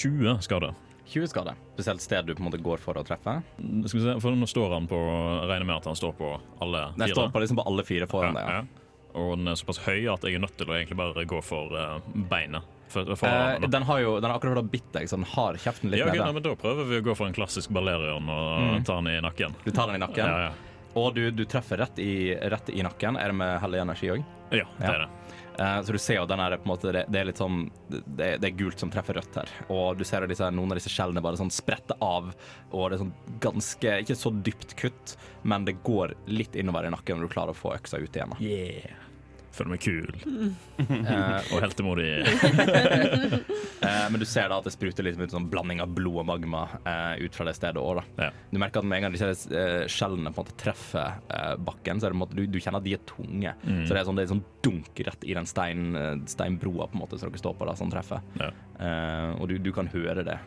20 0.00 0.40
skade. 0.44 0.74
20 1.10 1.32
skade. 1.32 1.54
Spesielt 1.74 2.04
sted 2.04 2.28
du 2.28 2.34
på 2.36 2.44
en 2.44 2.50
måte 2.50 2.60
går 2.62 2.82
for 2.82 3.00
å 3.00 3.02
treffe. 3.06 3.40
Skal 3.58 3.98
vi 3.98 4.04
se, 4.04 4.18
for 4.22 4.36
nå 4.36 4.46
står 4.48 4.76
han 4.76 4.86
på 4.90 4.98
Jeg 5.00 5.48
regner 5.50 5.66
med 5.66 5.80
at 5.80 5.88
han 5.90 5.98
står 5.98 6.12
på 6.20 6.28
alle 6.62 6.84
fire? 6.92 7.08
Jeg 7.08 7.16
står 7.16 7.32
på, 7.34 7.42
liksom 7.42 7.58
på 7.58 7.64
alle 7.72 7.86
fire 7.88 8.08
foran 8.10 8.38
deg. 8.38 8.44
Ja. 8.46 8.60
Ja, 8.60 8.60
ja. 8.60 8.76
Og 9.20 9.32
den 9.40 9.50
er 9.50 9.58
såpass 9.58 9.80
høy 9.82 10.04
at 10.12 10.22
jeg 10.22 10.36
er 10.38 10.44
nødt 10.44 10.54
til 10.60 10.70
å 10.70 10.76
egentlig 10.76 11.00
bare 11.00 11.24
gå 11.26 11.40
for 11.42 11.74
eh, 11.74 12.12
beinet. 12.30 12.76
For, 12.90 13.14
for 13.16 13.28
Eh, 13.30 13.60
den 13.70 13.82
har 13.86 14.00
jo 14.02 14.16
den 14.20 14.30
har 14.30 14.38
akkurat 14.40 14.70
bitt 14.70 14.88
deg, 14.96 15.06
så 15.10 15.16
den 15.20 15.24
har 15.30 15.54
kjeften 15.62 15.90
litt 15.92 16.00
ja, 16.02 16.08
okay, 16.10 16.18
nede. 16.18 16.32
men 16.34 16.42
Da 16.42 16.54
prøver 16.58 16.88
vi 16.90 16.98
å 17.00 17.04
gå 17.06 17.14
for 17.16 17.30
en 17.30 17.36
klassisk 17.36 17.70
Balerion 17.70 18.28
og 18.28 18.60
Mm. 18.60 18.84
ta 18.84 18.96
den 19.00 19.08
i 19.14 19.20
nakken. 19.22 19.54
Du 19.64 19.70
tar 19.70 19.86
den 19.92 19.96
i 20.02 20.04
nakken, 20.06 20.26
Ja, 20.26 20.40
ja. 20.48 20.52
og 20.96 21.14
du, 21.14 21.30
du 21.30 21.44
treffer 21.46 21.78
rett 21.78 21.98
i, 22.02 22.34
rett 22.34 22.68
i 22.74 22.82
nakken. 22.82 23.16
Er 23.16 23.30
det 23.30 23.38
med 23.38 23.60
hellig 23.62 23.80
energi 23.86 24.10
òg? 24.16 24.24
ja, 24.50 24.64
det 24.78 24.84
Ja. 24.86 24.92
er 24.92 24.98
det. 25.06 25.08
Eh, 25.60 25.82
så 25.84 25.92
du 25.92 25.98
ser 25.98 26.14
jo 26.16 26.26
den 26.26 26.38
her, 26.40 26.56
på 26.56 26.64
en 26.64 26.70
måte, 26.72 26.92
det, 26.92 27.04
det 27.12 27.20
er 27.20 27.24
litt 27.28 27.36
sånn 27.38 27.70
det, 27.90 28.40
det 28.40 28.44
er 28.48 28.54
gult 28.56 28.78
som 28.80 28.90
treffer 28.90 29.14
rødt 29.18 29.34
her. 29.36 29.48
Og 29.68 29.98
du 29.98 30.04
ser 30.08 30.24
disse, 30.26 30.46
noen 30.50 30.72
av 30.72 30.78
disse 30.78 30.88
skjellene 30.90 31.20
bare 31.22 31.36
sånn 31.36 31.50
sprette 31.52 31.94
av. 32.00 32.30
Og 32.72 32.90
det 32.90 32.96
er 32.98 33.02
sånn 33.04 33.12
ganske 33.44 33.92
Ikke 34.02 34.16
så 34.16 34.32
dypt 34.42 34.74
kutt, 34.80 35.16
men 35.44 35.64
det 35.68 35.76
går 35.84 36.14
litt 36.32 36.56
innover 36.56 36.86
i 36.86 36.90
nakken 36.94 37.18
når 37.20 37.28
du 37.28 37.34
klarer 37.34 37.52
å 37.52 37.58
få 37.60 37.74
øksa 37.76 38.00
ut 38.00 38.10
igjen. 38.16 38.30
da. 38.30 38.40
Yeah. 38.40 38.96
Føler 39.50 39.74
meg 39.74 39.82
kul 39.82 40.10
Eh, 40.80 41.40
og 41.52 41.60
heltemodig. 41.60 42.06
eh, 43.84 44.06
men 44.10 44.20
du 44.20 44.24
ser 44.28 44.48
da 44.48 44.60
at 44.60 44.66
det 44.66 44.72
spruter 44.74 45.04
litt 45.04 45.18
ut 45.20 45.34
sånn 45.34 45.48
blanding 45.52 45.82
av 45.84 45.92
blod 45.92 46.22
og 46.22 46.28
magma 46.30 46.62
eh, 46.80 47.26
ut 47.26 47.36
fra 47.36 47.44
det 47.48 47.54
stedet 47.58 47.82
òg. 47.82 48.00
Ja. 48.20 48.30
Du 48.50 48.56
merker 48.62 48.80
at 48.80 48.88
med 48.88 49.00
en 49.00 49.08
gang 49.08 49.16
disse 49.16 49.28
skjellene 49.92 50.32
på 50.32 50.40
en 50.40 50.48
måte 50.48 50.56
treffer 50.60 51.18
eh, 51.28 51.52
bakken, 51.60 52.00
så 52.00 52.08
er 52.08 52.14
det 52.14 52.16
på 52.16 52.20
en 52.20 52.22
måte, 52.24 52.38
du, 52.38 52.46
du 52.48 52.60
kjenner 52.60 52.80
at 52.80 52.88
de 52.88 52.96
er 52.96 53.04
tunge. 53.08 53.54
Mm. 53.60 53.82
Så 53.84 53.92
det 53.92 54.00
er 54.00 54.08
sånn, 54.08 54.20
det 54.20 54.24
er 54.24 54.32
sånn 54.32 54.46
dunk 54.64 55.04
rett 55.10 55.28
i 55.28 55.36
den 55.36 55.50
stein, 55.50 55.84
steinbroa 56.30 56.88
på 56.88 56.98
en 56.98 57.04
måte 57.04 57.20
som 57.20 57.28
dere 57.28 57.42
står 57.42 57.58
på, 57.60 57.68
da, 57.68 57.76
som 57.78 57.92
treffer. 57.92 58.24
Ja. 58.40 58.50
Eh, 58.80 59.28
og 59.36 59.52
du, 59.52 59.58
du 59.60 59.70
kan 59.76 59.90
høre 59.92 60.24
det, 60.26 60.38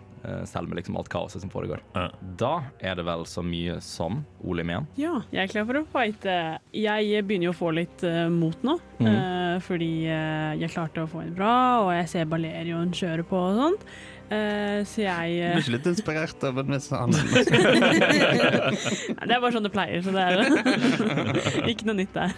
selv 0.47 0.69
med 0.71 0.79
liksom 0.79 0.95
alt 0.99 1.09
kaoset 1.11 1.43
som 1.43 1.51
foregår. 1.51 1.81
Ja. 1.97 2.07
Da 2.39 2.53
er 2.79 2.95
det 2.99 3.03
vel 3.07 3.25
så 3.27 3.43
mye 3.45 3.79
som 3.83 4.21
Olim 4.43 4.71
igjen. 4.71 4.87
Ja, 4.99 5.17
jeg 5.33 5.43
er 5.43 5.51
klar 5.51 5.67
for 5.67 5.81
å 5.81 5.83
fighte. 5.91 6.37
Jeg 6.75 7.25
begynner 7.27 7.49
jo 7.49 7.55
å 7.55 7.57
få 7.57 7.73
litt 7.75 8.05
uh, 8.07 8.29
mot 8.31 8.63
nå, 8.65 8.77
mm. 8.99 9.09
uh, 9.09 9.57
fordi 9.65 9.91
uh, 10.07 10.55
jeg 10.59 10.71
klarte 10.73 11.03
å 11.03 11.11
få 11.11 11.25
en 11.25 11.35
bra, 11.35 11.55
og 11.83 11.93
jeg 11.97 12.09
ser 12.13 12.31
Balerion 12.31 12.95
kjøre 12.95 13.27
på 13.27 13.39
og 13.39 13.59
sånt. 13.59 13.87
Eh, 14.33 14.79
så 14.87 15.03
jeg 15.03 15.33
Du 15.35 15.43
eh, 15.43 15.51
er 15.51 15.59
ikke 15.61 15.75
litt 15.75 15.87
inspirert 15.91 16.45
av 16.47 16.59
en 16.61 16.71
viss 16.73 16.87
han? 16.93 17.11
Nei, 17.11 17.43
Det 19.27 19.35
er 19.35 19.41
bare 19.43 19.51
sånn 19.53 19.67
det 19.67 19.73
pleier, 19.73 19.99
så 20.05 20.13
det 20.15 20.23
er 20.23 20.37
ikke 21.71 21.89
noe 21.89 21.97
nytt 21.99 22.15
der. 22.15 22.31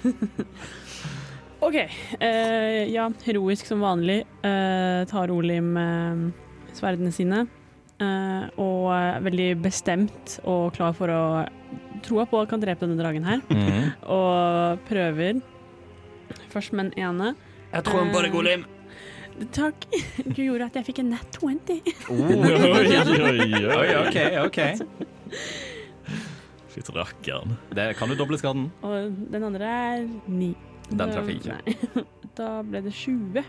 OK. 1.66 1.78
eh, 1.78 2.82
ja, 2.92 3.06
heroisk 3.26 3.70
som 3.70 3.86
vanlig 3.86 4.24
eh, 4.46 5.02
tar 5.10 5.32
Olim 5.34 5.78
eh, 5.80 6.16
sverdene 6.76 7.14
sine. 7.16 7.46
Eh, 8.04 8.46
og 8.62 9.24
veldig 9.26 9.50
bestemt 9.64 10.38
og 10.44 10.74
klar 10.76 10.96
for 10.98 11.12
å 11.12 11.24
troa 12.06 12.26
på 12.30 12.40
at 12.42 12.52
kan 12.52 12.62
drepe 12.62 12.86
denne 12.86 13.00
dragen 13.00 13.26
her. 13.26 13.42
Og 14.16 14.86
prøver 14.90 15.42
først 16.54 16.76
med 16.76 16.92
den 16.92 17.06
ene. 17.08 17.34
Jeg 17.72 17.88
tror 17.88 18.08
på 18.14 18.24
deg, 18.24 18.40
lim 18.48 18.66
Takk. 19.52 19.88
Du 20.36 20.42
gjorde 20.44 20.70
at 20.70 20.78
jeg 20.80 20.88
fikk 20.92 21.02
en 21.04 21.12
nat 21.16 21.40
20. 21.42 21.82
Oi, 22.16 22.38
oi, 22.40 22.70
oi. 22.72 23.48
Oi, 23.76 23.90
OK, 24.06 24.20
OK. 24.46 24.60
Fytti 26.72 26.96
rakkeren. 26.96 27.58
Det 27.76 27.90
kan 28.00 28.12
du 28.12 28.16
doble 28.20 28.40
skaden. 28.40 28.70
Og 28.86 29.20
den 29.32 29.48
andre 29.48 29.74
er 29.90 30.08
ni. 30.32 30.54
Den 30.92 31.12
traff 31.12 31.28
jeg 31.32 31.42
ikke. 31.42 32.06
Da 32.38 32.50
ble 32.68 32.82
det 32.86 32.94
20. 32.96 33.44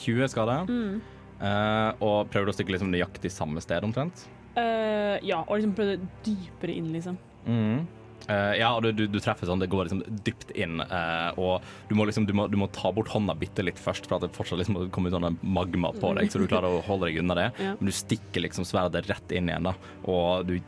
20 0.00 0.30
skader. 0.32 0.70
Mm. 0.70 1.00
Eh, 1.40 2.02
og 2.04 2.28
prøver 2.32 2.50
du 2.50 2.52
å 2.52 2.58
stikke 2.58 2.74
liksom 2.74 2.92
nøyaktig 2.92 3.32
samme 3.32 3.62
sted 3.64 3.86
omtrent? 3.86 4.26
Uh, 4.50 5.16
ja, 5.24 5.40
og 5.46 5.56
liksom 5.56 5.72
prøvde 5.78 6.10
dypere 6.26 6.74
inn, 6.74 6.90
liksom. 6.92 7.16
Mm. 7.46 7.86
Uh, 8.26 8.52
ja, 8.58 8.68
og 8.74 8.82
du, 8.84 8.90
du, 8.92 9.04
du 9.08 9.16
treffer 9.22 9.48
sånn, 9.48 9.62
det 9.62 9.70
går 9.72 9.86
liksom 9.88 10.02
dypt 10.26 10.50
inn, 10.52 10.82
og 11.40 11.64
du 11.88 11.94
må 11.96 12.04
liksom 12.06 12.26
du 12.28 12.34
må, 12.36 12.44
du 12.52 12.58
må 12.60 12.68
ta 12.74 12.90
bort 12.94 13.08
hånda 13.14 13.32
bitte 13.40 13.64
litt 13.64 13.80
først, 13.80 14.10
for 14.10 14.18
at 14.18 14.26
det 14.26 14.36
fortsatt 14.36 14.60
liksom 14.60 14.76
kommer 14.92 15.08
ut 15.08 15.16
sånn 15.16 15.38
magma 15.40 15.92
på 15.96 16.12
deg, 16.18 16.28
så 16.30 16.42
du 16.42 16.44
klarer 16.50 16.76
å 16.76 16.82
holde 16.84 17.08
deg 17.08 17.22
unna 17.22 17.38
det. 17.38 17.46
Ja. 17.62 17.72
Men 17.78 17.88
du 17.88 17.94
stikker 17.96 18.44
liksom 18.44 18.68
sverdet 18.68 19.08
rett 19.08 19.34
inn 19.34 19.48
igjen, 19.48 19.70
da, 19.70 19.72
og 20.10 20.50
du 20.50 20.58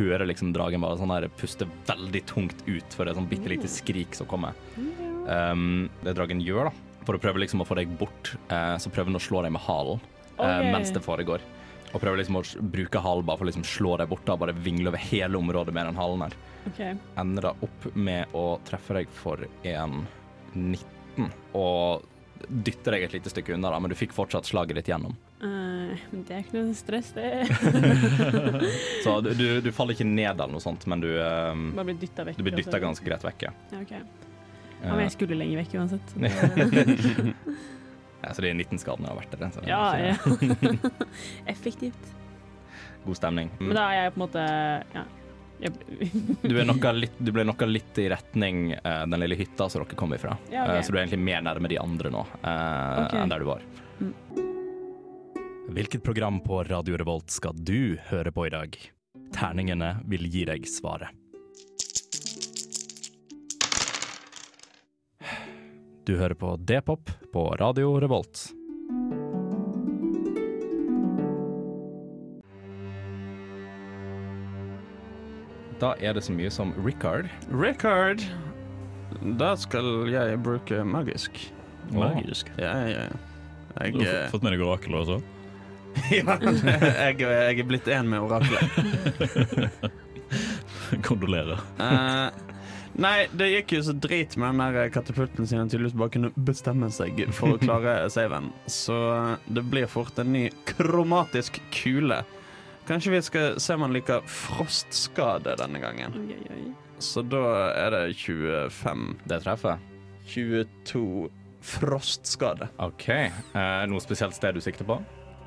hører 0.00 0.26
liksom 0.28 0.50
dragen 0.56 0.82
bare 0.84 0.98
sånn 0.98 1.14
der 1.14 1.30
puste 1.38 1.68
veldig 1.88 2.24
tungt 2.32 2.66
ut 2.66 2.96
for 2.96 3.06
det 3.06 3.14
sånn 3.20 3.30
bitte 3.30 3.54
lite 3.54 3.70
skrik 3.70 4.18
som 4.18 4.28
kommer. 4.28 4.58
Um, 5.28 5.86
det 6.02 6.16
dragen 6.18 6.42
gjør, 6.42 6.72
da, 6.72 6.87
for 7.08 7.16
å 7.16 7.22
prøve 7.22 7.40
liksom 7.40 7.64
å 7.64 7.68
få 7.68 7.78
deg 7.78 7.92
bort, 8.00 8.34
eh, 8.52 8.74
så 8.76 8.92
prøver 8.92 9.08
den 9.12 9.16
å 9.20 9.24
slå 9.24 9.40
deg 9.46 9.54
med 9.56 9.64
halen 9.64 10.02
eh, 10.36 10.66
mens 10.68 10.92
det 10.92 11.00
foregår. 11.04 11.40
Og 11.88 12.02
prøver 12.02 12.20
liksom 12.20 12.36
å 12.36 12.44
bruke 12.68 13.00
halen 13.00 13.24
bare 13.24 13.40
for 13.40 13.46
å 13.46 13.48
liksom 13.48 13.64
slå 13.64 13.94
deg 13.96 14.10
bort, 14.10 14.26
da, 14.28 14.36
bare 14.36 14.52
vingle 14.52 14.92
over 14.92 15.00
hele 15.00 15.40
området 15.40 15.72
med 15.72 15.88
den 15.88 16.00
halen 16.00 16.26
her 16.28 16.36
Okay. 16.68 16.98
ender 17.16 17.46
da 17.46 17.50
opp 17.64 17.84
med 17.96 18.34
å 18.36 18.58
treffe 18.66 18.92
deg 18.98 19.12
for 19.14 19.40
en 19.64 20.02
19 20.52 21.30
og 21.56 22.02
dytter 22.48 22.92
deg 22.92 23.06
et 23.06 23.14
lite 23.16 23.32
stykke 23.32 23.54
unna, 23.56 23.70
da, 23.72 23.78
men 23.80 23.88
du 23.88 23.96
fikk 23.96 24.12
fortsatt 24.12 24.44
slaget 24.44 24.76
ditt 24.76 24.90
gjennom. 24.90 25.14
Uh, 25.40 25.96
det 26.12 26.34
er 26.34 26.42
ikke 26.44 26.58
noe 26.58 26.76
stress, 26.76 27.14
det. 27.16 27.46
Så 29.06 29.16
du, 29.24 29.32
du, 29.38 29.46
du 29.64 29.70
faller 29.72 29.96
ikke 29.96 30.06
ned 30.06 30.34
eller 30.34 30.52
noe 30.58 30.62
sånt, 30.62 30.84
men 30.90 31.00
du, 31.00 31.08
Bare 31.16 31.88
bli 31.88 31.96
dytta 32.04 32.28
vekk. 32.28 32.36
du 32.36 32.44
blir 32.44 32.58
dytta 32.58 32.74
altså. 32.76 32.84
ganske 32.84 33.08
greit 33.08 33.24
vekk. 33.30 33.48
Ja. 33.48 33.54
Ja, 33.72 33.80
ok. 33.86 34.28
Ja, 34.82 34.94
men 34.94 35.04
jeg 35.06 35.14
skulle 35.16 35.38
lenger 35.38 35.62
vekk 35.62 35.74
uansett. 35.80 36.12
så 36.14 36.18
det- 36.70 37.34
Ja, 38.22 38.32
så 38.34 38.42
de 38.42 38.54
19 38.54 38.78
skadene 38.82 39.08
har 39.08 39.18
vært 39.18 39.34
der. 39.38 39.50
Så 39.54 39.62
Ja, 39.66 39.98
ja. 39.98 40.16
Effektivt. 41.46 42.14
God 43.04 43.16
stemning. 43.16 43.50
Mm. 43.60 43.66
Men 43.68 43.76
da 43.78 43.86
er 43.92 44.02
jeg 44.02 44.14
på 44.14 44.20
en 44.20 44.26
måte 44.26 44.44
Ja. 44.94 45.06
Du, 46.42 46.54
er 46.54 46.66
nok 46.68 46.84
litt, 46.94 47.16
du 47.18 47.32
ble 47.34 47.42
noe 47.46 47.66
litt 47.66 47.98
i 47.98 48.06
retning 48.12 48.76
uh, 48.78 49.02
den 49.10 49.18
lille 49.24 49.38
hytta 49.38 49.66
som 49.66 49.82
dere 49.82 49.98
kom 49.98 50.14
ifra. 50.14 50.36
Ja, 50.52 50.66
okay. 50.68 50.78
uh, 50.78 50.82
så 50.86 50.94
du 50.94 50.98
er 50.98 51.02
egentlig 51.02 51.24
mer 51.26 51.42
nærme 51.42 51.70
de 51.70 51.80
andre 51.82 52.12
nå 52.14 52.22
uh, 52.22 53.06
okay. 53.06 53.18
enn 53.22 53.32
der 53.32 53.42
du 53.42 53.48
var. 53.50 53.64
Mm. 53.98 54.12
Hvilket 55.74 56.04
program 56.06 56.38
på 56.40 56.62
Radio 56.64 56.96
Revolt 56.96 57.34
skal 57.34 57.58
du 57.58 57.98
høre 58.08 58.30
på 58.32 58.46
i 58.46 58.54
dag? 58.54 58.78
Terningene 59.34 59.96
vil 60.08 60.30
gi 60.30 60.46
deg 60.48 60.64
svaret. 60.70 61.10
Du 66.08 66.14
hører 66.16 66.32
på 66.34 66.54
D-pop 66.56 67.10
på 67.32 67.40
Radio 67.60 67.90
Revolt. 68.00 68.46
Da 75.76 75.90
er 76.00 76.16
det 76.16 76.22
så 76.24 76.32
mye 76.32 76.48
som 76.48 76.72
Richard. 76.80 77.28
Richard. 77.52 78.24
Da 79.36 79.52
skal 79.60 80.08
jeg 80.08 80.40
bruke 80.40 80.80
magisk. 80.80 81.42
Magisk. 81.92 82.54
Ja, 82.56 82.72
ja, 82.72 83.04
ja. 83.04 83.20
Jeg, 83.84 83.92
Du 83.92 84.00
har 84.06 84.14
eh, 84.14 84.32
fått 84.32 84.48
med 84.48 84.56
deg 84.56 84.64
orakelet 84.64 85.04
også? 85.04 85.20
ja, 86.16 86.40
jeg, 86.40 87.20
jeg 87.20 87.52
er 87.52 87.68
blitt 87.68 87.92
én 87.92 88.08
med 88.08 88.24
oraklet. 88.24 88.64
Kondolerer. 91.10 91.60
Nei, 92.98 93.28
det 93.30 93.46
gikk 93.52 93.76
jo 93.76 93.82
så 93.86 93.92
drit 93.94 94.34
med 94.40 94.56
den 94.58 94.74
der 94.74 94.88
katapulten 94.90 95.46
sin 95.46 95.60
at 95.62 95.70
tydeligvis 95.70 95.94
bare 95.98 96.10
kunne 96.16 96.32
bestemme 96.34 96.88
seg 96.90 97.20
for 97.36 97.54
å 97.54 97.60
klare 97.62 98.08
saven. 98.10 98.48
Så 98.66 98.96
det 99.46 99.62
blir 99.70 99.86
fort 99.90 100.18
en 100.18 100.32
ny 100.34 100.48
kromatisk 100.66 101.60
kule. 101.70 102.24
Kanskje 102.88 103.12
vi 103.12 103.20
skal 103.22 103.58
se 103.62 103.76
om 103.76 103.84
han 103.86 103.94
liker 103.94 104.24
frostskade 104.26 105.54
denne 105.60 105.78
gangen. 105.82 106.16
oi, 106.18 106.38
oi, 106.40 106.56
oi. 106.56 106.74
Så 106.98 107.22
da 107.22 107.44
er 107.78 107.94
det 107.94 108.00
25 108.18 109.04
Det 109.30 109.38
treffer. 109.44 109.78
22 110.32 111.28
frostskade. 111.62 112.66
OK. 112.82 113.06
Eh, 113.14 113.84
noe 113.86 114.02
spesielt 114.02 114.34
sted 114.34 114.58
du 114.58 114.64
sikter 114.64 114.88
på? 114.88 114.98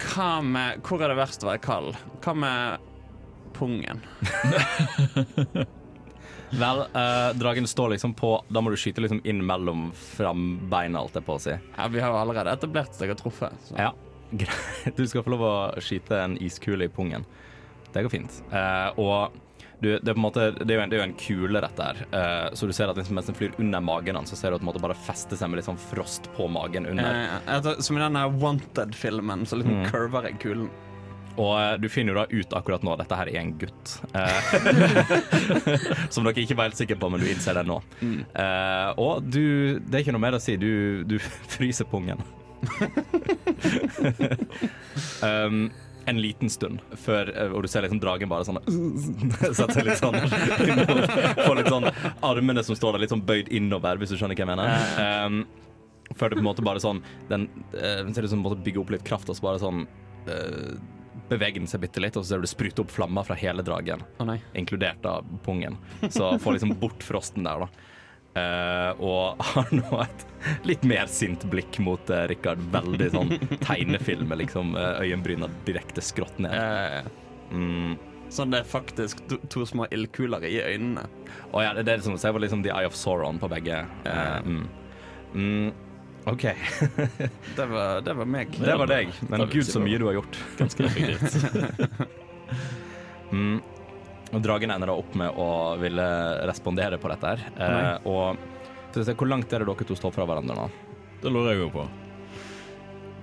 Hva 0.02 0.30
med 0.42 0.80
Hvor 0.88 1.04
er 1.04 1.12
det 1.12 1.20
verst 1.20 1.44
å 1.44 1.52
være 1.52 1.62
kald? 1.68 2.00
Hva 2.24 2.34
med 2.46 2.88
pungen? 3.58 4.00
Vel, 6.52 6.82
uh, 6.92 7.32
dragen 7.40 7.68
står 7.68 7.94
liksom 7.94 8.14
på 8.20 8.34
Da 8.52 8.60
må 8.62 8.74
du 8.74 8.78
skyte 8.80 9.00
liksom 9.04 9.22
inn 9.24 9.40
mellom 9.48 9.90
frambeina, 9.96 11.00
alt 11.00 11.16
jeg 11.16 11.24
på 11.28 11.38
å 11.38 11.42
si. 11.42 11.54
Ja, 11.78 11.88
vi 11.92 12.02
har 12.04 12.12
jo 12.12 12.20
allerede 12.22 12.52
etablert 12.58 12.92
at 12.96 13.04
jeg 13.06 13.14
har 13.14 13.20
truffet. 13.20 13.56
Så. 13.70 13.78
Ja, 13.80 13.94
greit. 14.44 14.98
Du 14.98 15.06
skal 15.08 15.24
få 15.24 15.32
lov 15.36 15.46
å 15.48 15.54
skyte 15.84 16.20
en 16.26 16.36
iskule 16.44 16.88
i 16.90 16.92
pungen. 16.92 17.24
Det 17.92 18.04
går 18.06 18.14
fint. 18.14 18.42
Uh, 18.52 18.92
og 19.00 19.40
du, 19.82 19.96
det, 19.98 20.12
er 20.12 20.14
på 20.14 20.20
en 20.20 20.26
måte, 20.28 20.44
det, 20.60 20.68
er 20.70 20.78
jo 20.78 20.84
en, 20.84 20.92
det 20.92 20.98
er 20.98 21.02
jo 21.02 21.08
en 21.08 21.16
kule, 21.18 21.62
dette 21.64 21.88
her. 21.88 22.04
Uh, 22.14 22.52
så 22.54 22.68
du 22.70 22.74
ser 22.76 22.92
at 22.92 23.00
liksom, 23.00 23.16
mens 23.18 23.32
den 23.32 23.36
flyr 23.40 23.56
under 23.58 23.82
magen 23.82 24.20
hans, 24.20 24.30
så 24.30 24.38
ser 24.38 24.54
du 24.54 24.60
at 24.60 24.62
den 24.62 24.84
bare 24.84 24.94
fester 25.08 25.40
seg 25.40 25.50
med 25.50 25.58
litt 25.58 25.66
sånn 25.72 25.80
frost 25.90 26.30
på 26.36 26.46
magen 26.54 26.86
under. 26.92 27.40
Etter, 27.50 27.80
som 27.82 27.98
i 27.98 28.04
denne 28.04 28.28
Wanted-filmen, 28.44 29.48
så 29.50 29.58
liksom 29.58 29.80
Mm. 29.82 29.88
curver 29.90 30.28
jeg 30.30 30.38
kulen. 30.44 30.70
Og 31.40 31.54
eh, 31.56 31.76
du 31.82 31.88
finner 31.92 32.14
jo 32.14 32.20
da 32.20 32.26
ut 32.32 32.54
akkurat 32.58 32.84
nå 32.86 32.96
dette 33.00 33.18
her 33.20 33.28
er 33.32 33.40
en 33.42 33.54
gutt. 33.62 33.94
Eh, 34.18 34.40
som 36.14 36.26
dere 36.26 36.44
ikke 36.44 36.58
var 36.58 36.70
helt 36.70 36.80
sikre 36.80 37.00
på, 37.00 37.10
men 37.12 37.22
du 37.24 37.28
innser 37.32 37.58
det 37.60 37.66
nå. 37.70 37.78
Mm. 38.02 38.20
Eh, 38.44 38.90
og 39.02 39.24
du 39.24 39.80
Det 39.80 39.96
er 39.96 40.04
ikke 40.04 40.16
noe 40.18 40.26
mer 40.26 40.38
å 40.38 40.44
si. 40.44 40.58
Du, 40.60 41.04
du 41.08 41.18
fryser 41.56 41.88
pungen. 41.92 42.20
um, 45.26 45.72
en 46.06 46.20
liten 46.22 46.50
stund 46.54 46.78
før 47.02 47.32
Og 47.56 47.64
du 47.66 47.68
ser 47.72 47.82
liksom 47.82 47.98
dragen 48.04 48.30
bare 48.30 48.46
sånn 48.46 48.60
Setter 48.62 49.74
seg 49.74 49.88
litt 49.88 49.98
sånn 49.98 50.14
Får 51.40 51.58
litt 51.58 51.72
sånn 51.74 51.88
armene 52.22 52.62
som 52.66 52.78
står 52.78 52.94
der 52.94 53.02
litt 53.06 53.14
sånn 53.14 53.26
bøyd 53.26 53.50
innover, 53.50 53.98
hvis 53.98 54.14
du 54.14 54.18
skjønner 54.20 54.38
hva 54.38 54.46
jeg 54.46 54.52
mener. 54.52 54.68
Um, 55.26 55.36
før 56.18 56.30
det 56.30 56.38
på 56.38 56.44
en 56.44 56.50
måte 56.52 56.66
bare 56.66 56.84
sånn 56.84 57.02
Den 57.32 57.50
uh, 57.74 58.06
ser 58.14 58.28
ut 58.28 58.34
som 58.34 58.46
måte 58.46 58.62
bygger 58.62 58.84
opp 58.84 58.94
litt 58.94 59.08
kraft, 59.08 59.30
og 59.32 59.38
så 59.38 59.48
bare 59.48 59.62
sånn 59.62 59.86
eh, 60.30 60.74
beveger 61.32 61.62
den 61.64 61.70
seg 61.72 61.82
bitte 61.86 62.04
litt, 62.04 62.18
og 62.20 62.26
så 62.26 62.34
ser 62.34 62.42
du 62.42 62.46
det 62.48 62.52
sprute 62.52 62.84
opp 62.84 62.92
flammer 62.94 63.26
fra 63.28 63.38
hele 63.40 63.64
dragen, 63.66 64.04
Oh, 64.22 64.34
inkludert 64.58 65.06
av 65.08 65.26
pungen. 65.46 65.78
Så 66.10 66.34
får 66.40 66.58
liksom 66.58 66.76
bort 66.82 67.04
frosten 67.08 67.48
der, 67.48 67.66
da. 67.66 67.88
Uh, 68.32 69.02
og 69.04 69.42
har 69.52 69.74
nå 69.76 69.98
et 70.06 70.22
litt 70.64 70.86
mer 70.88 71.10
sint 71.12 71.44
blikk 71.52 71.82
mot 71.84 72.14
uh, 72.14 72.22
Rikard. 72.32 72.62
Veldig 72.72 73.10
sånn 73.12 73.34
tegnefilm 73.68 74.30
med 74.32 74.40
liksom 74.46 74.72
uh, 74.78 75.02
øyenbryna 75.04 75.50
direkte 75.68 76.04
skrått 76.06 76.40
ned. 76.44 76.56
Eh, 76.56 77.18
Mm. 77.52 77.98
sånn 78.32 78.54
det 78.54 78.62
er 78.62 78.68
faktisk 78.72 79.20
to, 79.28 79.36
to 79.52 79.66
små 79.68 79.84
ildkuler 79.92 80.46
i 80.48 80.54
øynene. 80.64 81.02
Og 81.52 81.66
ja, 81.66 81.74
det 81.76 81.84
er 81.84 81.98
liksom, 82.00 82.14
som 82.16 82.22
ser 82.22 82.32
på 82.38 82.40
liksom 82.40 82.62
The 82.64 82.72
Eye 82.72 82.88
of 82.88 82.96
Sauron 82.96 83.42
på 83.42 83.50
begge. 83.52 83.82
Eh, 84.08 84.38
mm. 84.46 84.62
Mm. 85.36 85.74
OK, 86.30 86.44
Det 87.58 87.66
var, 87.66 88.02
det 88.06 88.14
var 88.14 88.26
meg. 88.30 88.52
det 88.62 88.76
var 88.78 88.88
deg. 88.92 89.10
Men 89.30 89.48
gud, 89.50 89.66
så 89.66 89.80
mye 89.82 89.98
du 89.98 90.06
har 90.06 90.14
gjort. 90.20 90.38
Ganske 90.60 90.86
effektivt. 90.86 91.34
Mm. 93.32 93.62
Og 94.32 94.44
dragen 94.46 94.72
ender 94.72 94.92
da 94.92 94.96
opp 95.02 95.16
med 95.18 95.34
å 95.40 95.48
ville 95.82 96.06
respondere 96.48 97.00
på 97.02 97.10
dette 97.12 97.32
her. 97.34 97.42
Eh, 97.58 98.08
og 98.08 98.38
se, 98.96 99.16
hvor 99.18 99.28
langt 99.32 99.52
er 99.52 99.64
det 99.64 99.68
dere 99.72 99.88
to 99.90 99.98
står 99.98 100.14
fra 100.16 100.28
hverandre 100.30 100.56
nå? 100.56 100.68
Det 101.24 101.32
lurer 101.34 101.56
jeg 101.56 101.64
jo 101.66 101.72
på. 101.74 101.88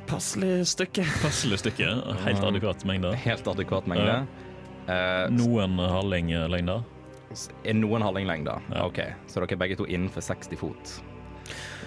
Passelig 0.08 0.52
stykke. 0.74 1.04
Passelig 1.22 1.58
stykke. 1.62 1.88
Helt 2.24 2.44
adekvat 2.50 2.84
mengde. 2.88 3.14
Helt 3.24 3.48
adekvat 3.52 3.88
mengde. 3.90 4.18
Eh, 4.88 5.24
Noen 5.34 5.76
halvinglengder. 5.80 6.82
s- 7.36 7.50
er 7.64 7.74
noen 7.76 8.02
halvinglengder? 8.02 8.62
Ja. 8.72 8.86
OK, 8.88 9.00
så 9.28 9.40
dere 9.42 9.52
er 9.52 9.60
begge 9.60 9.76
to 9.76 9.84
innenfor 9.86 10.24
60 10.24 10.56
fot. 10.56 10.94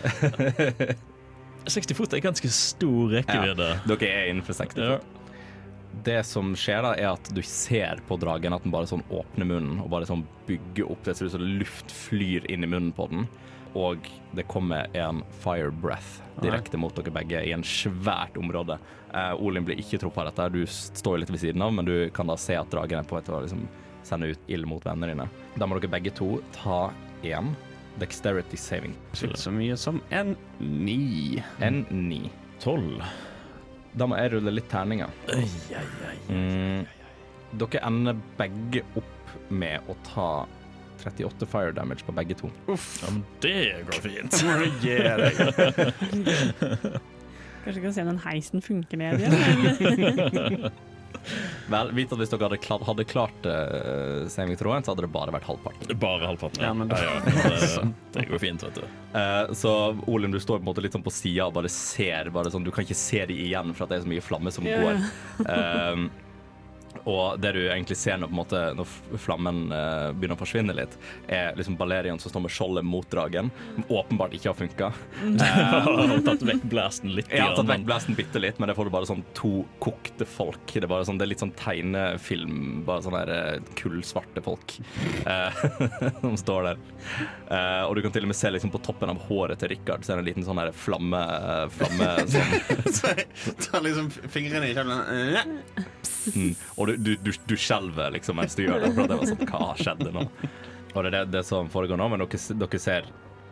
60 1.72 1.94
fot 1.98 2.14
er 2.18 2.24
ganske 2.26 2.50
stor 2.54 3.12
rekkevidde. 3.14 3.68
Dere 3.92 4.08
er 4.10 4.30
innenfor 4.32 4.58
60 4.58 4.82
Ja. 4.82 4.98
fot. 4.98 5.18
Det 6.04 6.22
som 6.26 6.54
skjer 6.56 6.82
da, 6.86 6.94
er 6.96 7.10
at 7.12 7.30
du 7.36 7.42
ser 7.44 8.00
på 8.08 8.16
dragen 8.18 8.54
at 8.56 8.64
den 8.64 8.72
bare 8.72 8.88
sånn 8.88 9.04
åpner 9.12 9.46
munnen 9.46 9.82
og 9.84 9.90
bare 9.92 10.08
sånn 10.08 10.24
bygger 10.48 10.88
opp. 10.94 11.04
Det 11.04 11.18
ser 11.18 11.28
ut 11.28 11.34
som 11.36 11.44
luft 11.60 11.92
flyr 11.92 12.48
inn 12.50 12.64
i 12.64 12.70
munnen 12.72 12.94
på 12.96 13.10
den. 13.12 13.28
Og 13.76 14.08
det 14.36 14.48
kommer 14.52 14.88
en 14.98 15.22
fire 15.44 15.70
breath 15.72 16.22
direkte 16.42 16.80
mot 16.80 16.96
dere 16.96 17.12
begge 17.14 17.44
i 17.44 17.52
en 17.56 17.64
svært 17.64 18.40
område. 18.40 18.80
Uh, 19.14 19.36
Olin 19.44 19.64
blir 19.68 19.80
ikke 19.80 20.00
truffet 20.00 20.24
av 20.24 20.32
dette. 20.32 20.48
Du 20.56 20.64
står 20.66 21.20
litt 21.22 21.32
ved 21.32 21.44
siden 21.44 21.62
av, 21.64 21.74
men 21.76 21.86
du 21.88 22.10
kan 22.16 22.28
da 22.32 22.36
se 22.40 22.56
at 22.56 22.72
dragen 22.72 23.00
er 23.04 23.08
på 23.08 23.16
vei 23.20 23.24
til 23.28 23.36
å 23.38 23.44
liksom 23.44 23.68
sende 24.08 24.32
ut 24.32 24.48
ild 24.52 24.66
mot 24.72 24.84
vennene 24.88 25.12
dine. 25.12 25.28
Da 25.60 25.68
må 25.68 25.78
dere 25.78 25.92
begge 25.92 26.16
to 26.18 26.40
ta 26.56 26.88
én 27.28 27.52
dexterity 28.02 28.58
saving. 28.58 28.96
Så 29.14 29.52
mye 29.54 29.78
som 29.78 30.02
en 30.10 30.36
ni. 30.60 31.42
En 31.62 31.86
ni. 31.90 32.24
Tolv. 32.62 33.02
Da 33.98 34.08
må 34.08 34.18
jeg 34.20 34.34
rulle 34.36 34.54
litt 34.56 34.70
terninger. 34.72 35.12
Mm. 36.30 36.86
Dere 37.60 37.84
ender 37.88 38.20
begge 38.40 38.84
opp 39.00 39.34
med 39.52 39.92
å 39.92 39.96
ta 40.08 40.30
38 41.02 41.48
fire 41.50 41.72
damage 41.76 42.06
på 42.06 42.14
begge 42.16 42.38
to. 42.40 42.52
Uff. 42.72 43.04
Ja, 43.04 43.12
men 43.12 43.24
det 43.44 43.86
går 43.90 44.00
fint. 44.06 44.32
Kanskje 47.62 47.78
vi 47.78 47.82
kan 47.84 47.94
se 47.94 48.02
om 48.02 48.08
den 48.08 48.24
heisen 48.24 48.62
funker 48.62 48.98
ned 48.98 49.22
igjen? 49.22 50.72
Vel, 51.72 51.92
vit 51.96 52.12
at 52.12 52.20
hvis 52.22 52.32
dere 52.34 52.48
hadde 52.48 52.60
klart, 52.64 52.86
hadde 52.88 53.06
klart 53.08 53.48
uh, 53.48 54.28
saving-throwen, 54.32 54.86
så 54.86 54.94
hadde 54.94 55.06
det 55.06 55.12
bare 55.14 55.34
vært 55.36 55.48
halvparten. 55.50 55.94
Bare 56.02 56.30
halvparten. 56.32 56.66
Ja, 56.66 56.74
men 56.78 56.92
da- 56.92 57.00
ja, 57.02 57.14
ja, 57.20 57.52
det, 57.52 57.94
det 58.16 58.26
går 58.32 58.44
fint, 58.44 58.66
vet 58.68 58.82
du. 58.82 58.98
Uh, 59.16 59.54
så 59.58 59.76
Olin, 60.08 60.34
du 60.34 60.40
står 60.40 60.60
på 60.60 60.66
en 60.66 60.72
måte 60.72 60.84
litt 60.84 60.98
sånn 60.98 61.06
på 61.06 61.14
sida 61.14 61.48
og 61.50 61.56
bare 61.60 61.72
ser 61.72 62.32
bare 62.34 62.52
sånn, 62.54 62.66
Du 62.68 62.72
kan 62.74 62.86
ikke 62.88 62.98
se 62.98 63.24
dem 63.30 63.40
igjen 63.48 63.76
for 63.76 63.86
at 63.86 63.94
det 63.94 64.02
er 64.02 64.06
så 64.06 64.12
mye 64.12 64.26
flamme 64.26 64.54
som 64.54 64.68
yeah. 64.68 64.84
går. 64.84 65.48
Um, 65.48 66.12
Og 67.04 67.40
det 67.42 67.54
du 67.56 67.62
egentlig 67.66 67.98
ser 68.00 68.20
når, 68.22 68.32
på 68.32 68.36
en 68.36 68.42
måte, 68.42 68.62
når 68.78 69.22
flammen 69.22 69.64
uh, 69.74 70.12
begynner 70.16 70.38
å 70.38 70.42
forsvinne 70.42 70.76
litt, 70.76 70.98
er 71.32 71.56
liksom 71.58 71.78
Balerion 71.80 72.20
som 72.22 72.34
står 72.34 72.46
med 72.46 72.54
skjoldet 72.54 72.88
mot 72.88 73.08
dragen, 73.12 73.52
som 73.76 73.88
åpenbart 74.02 74.36
ikke 74.38 74.52
har 74.52 74.58
funka. 74.60 74.92
Har 76.12 76.24
tatt 76.26 76.44
vekk 76.46 76.64
blasten 76.72 77.14
litt. 77.16 77.32
Har 77.34 77.56
tatt 77.58 77.70
vekk 77.70 77.86
blasten 77.88 78.18
bitte 78.18 78.42
litt, 78.42 78.60
men 78.60 78.70
det 78.70 78.76
får 78.78 78.88
du 78.88 78.94
bare 78.94 79.10
sånn 79.10 79.24
to 79.38 79.52
kokte 79.84 80.28
folk. 80.28 80.62
Det 80.72 80.84
er, 80.84 80.90
bare 80.92 81.08
sånn, 81.08 81.20
det 81.20 81.26
er 81.26 81.32
litt 81.34 81.44
sånn 81.44 81.54
tegnefilm, 81.58 82.84
bare 82.88 83.06
sånne 83.06 83.24
der, 83.26 83.34
eh, 83.58 83.72
kullsvarte 83.80 84.44
folk 84.46 84.76
uh, 85.26 85.64
som 86.22 86.38
står 86.40 86.70
der. 86.70 86.82
Uh, 87.52 87.84
og 87.88 87.96
du 87.98 88.04
kan 88.06 88.14
til 88.16 88.28
og 88.28 88.32
med 88.32 88.40
se 88.40 88.52
liksom 88.54 88.74
på 88.74 88.82
toppen 88.86 89.12
av 89.12 89.22
håret 89.28 89.62
til 89.62 89.74
Richard, 89.74 90.06
så 90.06 90.14
er 90.14 90.22
det 90.22 90.26
en 90.26 90.30
liten 90.32 90.48
sånn 90.48 90.62
der 90.62 90.74
flamme, 90.76 91.22
flamme 91.76 92.12
sånn, 92.36 92.56
Så 92.92 93.14
jeg 93.16 93.58
tar 93.68 93.86
liksom 93.86 94.12
fingrene 94.32 94.72
i 94.72 94.76
kjevlen. 94.76 95.52
mm, 96.36 96.54
Og 96.82 96.90
du, 96.90 96.96
du, 96.98 97.12
du, 97.22 97.32
du 97.46 97.56
skjelver 97.60 98.16
liksom 98.18 98.40
mens 98.42 98.58
du 98.58 98.64
gjør 98.66 98.82
det, 98.82 98.94
for 98.98 99.10
det 99.12 99.18
var 99.20 99.30
sånn 99.30 99.50
Hva 99.52 99.68
skjedde 99.78 100.14
nå? 100.16 100.24
Og 100.92 101.04
det 101.06 101.12
er 101.12 101.14
det, 101.14 101.26
det 101.38 101.44
som 101.48 101.70
foregår 101.72 102.00
nå, 102.00 102.08
men 102.12 102.24
dere, 102.24 102.56
dere 102.64 102.82
ser 102.82 103.12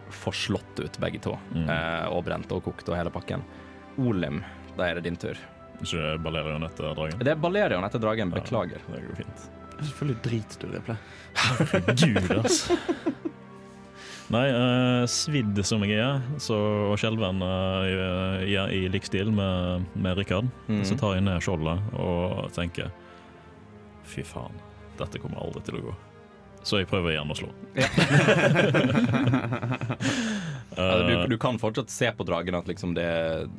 forslått 0.09 0.81
ut 0.81 0.97
begge 0.99 1.21
to. 1.23 1.35
Eh, 1.55 2.07
og 2.09 2.25
brent 2.25 2.51
og 2.55 2.63
kokt 2.65 2.89
og 2.89 2.97
hele 2.97 3.13
pakken. 3.13 3.45
Olim, 4.01 4.41
da 4.75 4.89
er 4.89 4.99
det 4.99 5.05
din 5.07 5.19
tur. 5.19 5.37
Ikke 5.79 6.17
Balerion 6.23 6.65
etter 6.67 6.91
dragen. 6.97 7.21
Det 7.21 7.31
er 7.31 7.39
Balerion 7.39 7.85
etter 7.87 8.01
dragen. 8.03 8.33
Beklager. 8.33 8.83
Det 8.89 9.05
går 9.05 9.21
fint. 9.21 9.47
Det 9.69 9.79
er 9.79 9.89
Selvfølgelig 9.91 10.21
driter 10.25 10.59
du 10.59 10.75
i 10.75 10.83
det. 10.89 10.97
Gud, 12.03 12.31
altså. 12.41 12.79
Nei, 14.29 14.43
uh, 14.53 15.03
svidd 15.09 15.57
som 15.65 15.81
jeg 15.87 16.03
er, 16.05 16.19
så, 16.41 16.57
og 16.91 16.99
skjelven 17.01 17.39
uh, 17.41 18.43
i, 18.45 18.53
i 18.77 18.81
lik 18.93 19.07
stil 19.07 19.31
med, 19.33 19.87
med 19.97 20.19
Rikard, 20.19 20.51
mm. 20.67 20.83
så 20.85 20.97
tar 20.99 21.15
jeg 21.17 21.25
ned 21.25 21.41
skjoldet 21.41 21.81
og 21.97 22.51
tenker 22.53 22.91
Fy 24.09 24.25
faen, 24.27 24.55
dette 24.99 25.21
kommer 25.21 25.41
aldri 25.43 25.61
til 25.67 25.81
å 25.81 25.89
gå. 25.89 25.97
Så 26.63 26.81
jeg 26.81 26.89
prøver 26.91 27.13
igjen 27.13 27.29
å 27.31 27.35
slå. 27.37 27.49
Ja. 27.79 27.87
uh, 30.75 31.07
du, 31.07 31.13
du 31.31 31.37
kan 31.39 31.59
fortsatt 31.59 31.91
se 31.93 32.09
på 32.11 32.25
dragen 32.27 32.57
at 32.57 32.67
liksom 32.67 32.93
det, 32.97 33.05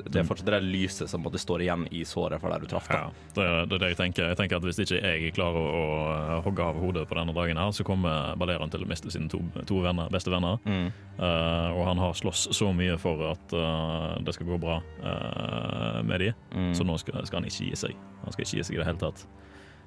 det 0.05 0.21
er 0.21 0.27
fortsatt 0.27 0.51
det 0.53 0.59
lyset 0.65 1.09
som 1.09 1.25
står 1.25 1.63
igjen 1.65 1.87
i 1.89 2.03
såret 2.05 2.41
fra 2.41 2.53
der 2.53 2.61
du 2.61 2.69
traff. 2.69 2.87
Ja, 2.93 3.09
det, 3.33 3.47
det 3.71 3.75
er 3.79 3.83
det 3.85 3.89
jeg 3.95 3.99
tenker. 4.03 4.29
Jeg 4.29 4.37
tenker 4.39 4.61
at 4.61 4.67
Hvis 4.69 4.79
ikke 4.85 5.01
jeg 5.01 5.33
klarer 5.37 5.57
å, 5.57 5.65
å 5.73 5.83
eh, 6.13 6.37
hogge 6.45 6.67
av 6.67 6.81
hodet 6.81 7.07
på 7.09 7.17
denne 7.17 7.33
dragen, 7.35 7.57
her, 7.61 7.73
så 7.73 7.85
kommer 7.87 8.37
Balerion 8.39 8.71
til 8.73 8.85
å 8.85 8.89
miste 8.89 9.09
sine 9.13 9.31
to, 9.33 9.41
to 9.69 9.81
venner, 9.81 10.11
beste 10.13 10.33
venner. 10.33 10.61
Mm. 10.69 10.87
Uh, 11.17 11.69
og 11.75 11.83
han 11.89 11.99
har 12.01 12.13
slåss 12.17 12.47
så 12.55 12.69
mye 12.73 12.95
for 13.01 13.15
at 13.33 13.53
uh, 13.57 14.21
det 14.21 14.33
skal 14.37 14.47
gå 14.49 14.57
bra 14.61 14.77
eh, 15.01 15.99
med 16.05 16.17
de, 16.21 16.29
Mm. 16.51 16.73
så 16.75 16.83
nå 16.85 16.97
skal, 16.99 17.21
skal 17.25 17.39
han 17.39 17.47
ikke 17.47 17.65
gi 17.69 17.75
seg. 17.79 17.93
Han 18.23 18.33
skal 18.33 18.43
ikke 18.45 18.57
gi 18.59 18.63
seg 18.67 18.75
i 18.75 18.79
det 18.81 18.87
hele 18.87 19.01
tatt. 19.01 19.25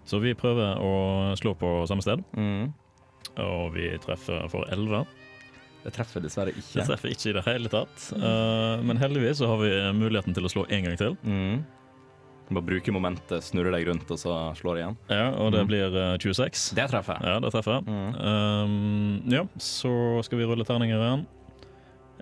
Så 0.05 0.21
vi 0.21 0.35
prøver 0.37 0.77
å 0.85 1.35
slå 1.41 1.55
på 1.57 1.87
samme 1.89 2.03
sted, 2.05 2.23
Mm. 2.37 2.73
og 3.39 3.73
vi 3.75 3.89
treffer 3.99 4.49
for 4.51 4.65
11. 4.71 5.07
Det 5.85 5.93
treffer 5.93 6.21
dessverre 6.25 6.53
ikke. 6.53 6.75
Det 6.81 6.87
treffer 6.89 7.11
ikke 7.13 7.31
i 7.31 7.33
det 7.37 7.45
hele 7.45 7.69
tatt. 7.69 8.05
Uh, 8.17 8.81
men 8.85 8.97
heldigvis 8.97 9.37
så 9.41 9.47
har 9.51 9.59
vi 9.61 9.71
muligheten 9.97 10.35
til 10.35 10.45
å 10.45 10.49
slå 10.53 10.67
en 10.71 10.85
gang 10.85 10.97
til. 10.97 11.17
Mm. 11.25 11.65
Bare 12.51 12.65
bruke 12.65 12.93
momentet, 12.93 13.41
snurre 13.45 13.73
deg 13.73 13.87
rundt, 13.89 14.11
og 14.13 14.19
så 14.21 14.33
slår 14.57 14.77
igjen. 14.81 14.97
Ja, 15.09 15.31
Og 15.41 15.53
det 15.53 15.61
Mm. 15.63 15.67
blir 15.69 15.97
eh, 15.97 16.17
26. 16.19 16.75
Det 16.75 16.89
treffer. 16.91 17.19
Ja, 17.25 17.39
det 17.41 17.53
treffer. 17.53 17.81
Mm. 17.85 18.15
Um, 18.21 19.23
ja, 19.33 19.45
så 19.59 20.23
skal 20.25 20.39
vi 20.39 20.45
rulle 20.45 20.65
terninger 20.65 21.01
igjen. 21.01 21.27